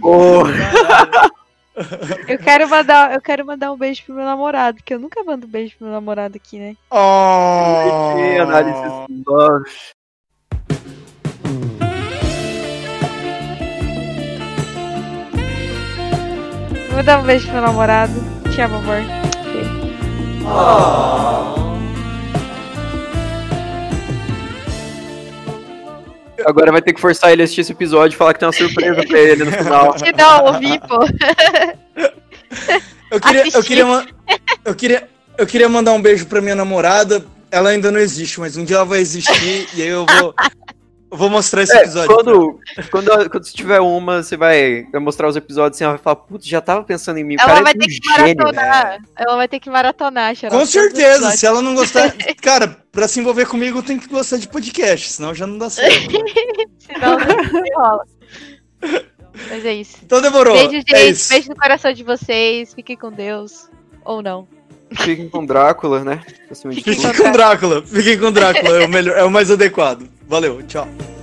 Eu 2.29 2.39
quero 2.39 2.69
mandar, 2.69 3.15
eu 3.15 3.21
quero 3.21 3.45
mandar 3.45 3.73
um 3.73 3.77
beijo 3.77 4.05
pro 4.05 4.15
meu 4.15 4.25
namorado, 4.25 4.79
que 4.85 4.95
eu 4.95 4.99
nunca 4.99 5.25
mando 5.25 5.47
beijo 5.47 5.77
pro 5.77 5.87
meu 5.87 5.95
namorado 5.95 6.37
aqui, 6.37 6.59
né? 6.59 6.77
Oh. 6.91 8.41
Análise. 8.43 8.79
Vou 16.91 17.03
dar 17.03 17.19
um 17.19 17.25
beijo 17.25 17.47
pro 17.47 17.55
meu 17.55 17.63
namorado. 17.63 18.13
Te 18.55 18.61
amo, 18.61 18.77
amor. 18.77 19.03
Agora 26.45 26.73
vai 26.73 26.83
ter 26.83 26.93
que 26.93 27.01
forçar 27.01 27.33
ele 27.33 27.43
a 27.43 27.45
assistir 27.45 27.63
esse 27.63 27.73
episódio 27.73 28.15
e 28.15 28.19
falar 28.19 28.35
que 28.35 28.41
tem 28.41 28.47
uma 28.47 28.53
surpresa 28.53 29.07
pra 29.07 29.19
ele 29.19 29.45
no 29.45 29.53
final. 29.53 29.95
Te 29.97 30.13
não, 30.13 30.45
ouvi, 30.47 30.79
pô. 30.81 30.99
Eu 33.11 33.21
queria, 33.21 33.45
eu, 33.55 33.63
queria, 33.63 34.07
eu, 34.65 34.75
queria, 34.75 35.09
eu 35.39 35.47
queria 35.47 35.69
mandar 35.69 35.93
um 35.93 36.03
beijo 36.03 36.27
pra 36.27 36.41
minha 36.41 36.55
namorada. 36.55 37.25
Ela 37.51 37.71
ainda 37.71 37.91
não 37.91 38.01
existe, 38.01 38.41
mas 38.41 38.57
um 38.57 38.65
dia 38.65 38.77
ela 38.77 38.85
vai 38.85 38.99
existir 38.99 39.69
e 39.75 39.83
aí 39.83 39.89
eu 39.89 40.05
vou, 40.05 40.35
eu 41.15 41.19
vou 41.19 41.31
mostrar 41.31 41.63
esse 41.63 41.73
É, 41.77 41.83
episódio. 41.83 42.13
quando, 42.13 42.61
quando, 42.91 43.31
quando 43.31 43.45
você 43.45 43.53
tiver 43.53 43.79
uma, 43.81 44.21
você 44.21 44.37
vai, 44.37 44.85
mostrar 44.95 45.29
os 45.29 45.37
episódios 45.37 45.77
assim, 45.77 45.85
ela 45.85 45.95
vai 45.95 46.03
falar, 46.03 46.17
putz, 46.17 46.45
já 46.45 46.61
tava 46.61 46.83
pensando 46.83 47.19
em 47.19 47.25
mim. 47.25 47.37
Ela 47.39 47.47
cara 47.47 47.63
vai 47.63 47.73
é 47.73 47.77
ter 47.77 47.85
um 47.85 47.89
que 47.89 48.21
gênio, 48.21 48.45
maratonar. 48.45 48.99
Ela 49.17 49.37
vai 49.37 49.49
ter 49.49 49.61
que 49.61 49.71
maratonar, 49.71 50.35
Xarope, 50.35 50.59
Com 50.59 50.67
certeza, 50.67 51.31
se 51.31 51.47
ela 51.47 51.63
não 51.63 51.77
gostar. 51.77 52.13
Cara, 52.43 52.77
pra 52.91 53.07
se 53.07 53.21
envolver 53.21 53.47
comigo 53.47 53.81
tem 53.81 53.97
que 53.97 54.09
gostar 54.09 54.39
de 54.39 54.49
podcast, 54.49 55.13
senão 55.13 55.33
já 55.33 55.47
não 55.47 55.57
dá 55.57 55.71
certo. 55.71 56.11
Senão 56.85 57.17
não 57.17 57.83
rola. 57.83 58.05
Mas 59.49 59.65
é 59.65 59.73
isso. 59.73 59.99
Então 60.05 60.21
demorou. 60.21 60.55
Beijo, 60.55 60.73
gente. 60.73 60.95
é 60.95 61.07
isso. 61.09 61.29
Beijo 61.31 61.49
no 61.49 61.57
coração 61.57 61.93
de 61.93 62.03
vocês. 62.03 62.75
Fiquem 62.75 62.97
com 62.97 63.11
Deus. 63.11 63.71
Ou 64.05 64.21
não. 64.21 64.47
Fiquem 64.91 65.29
com 65.29 65.47
Drácula, 65.47 66.05
né? 66.05 66.21
Fiquem 66.73 66.97
com 66.97 67.33
Drácula. 67.33 67.83
Fiquem 67.83 68.19
com 68.19 68.31
Drácula. 68.31 68.83
É 68.83 68.87
o, 68.87 68.89
melhor, 68.89 69.17
é 69.17 69.25
o 69.25 69.31
mais 69.31 69.51
adequado. 69.51 70.09
Valeu, 70.29 70.63
tchau. 70.63 71.14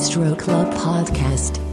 Astro 0.00 0.34
Club 0.34 0.66
Podcast. 0.72 1.69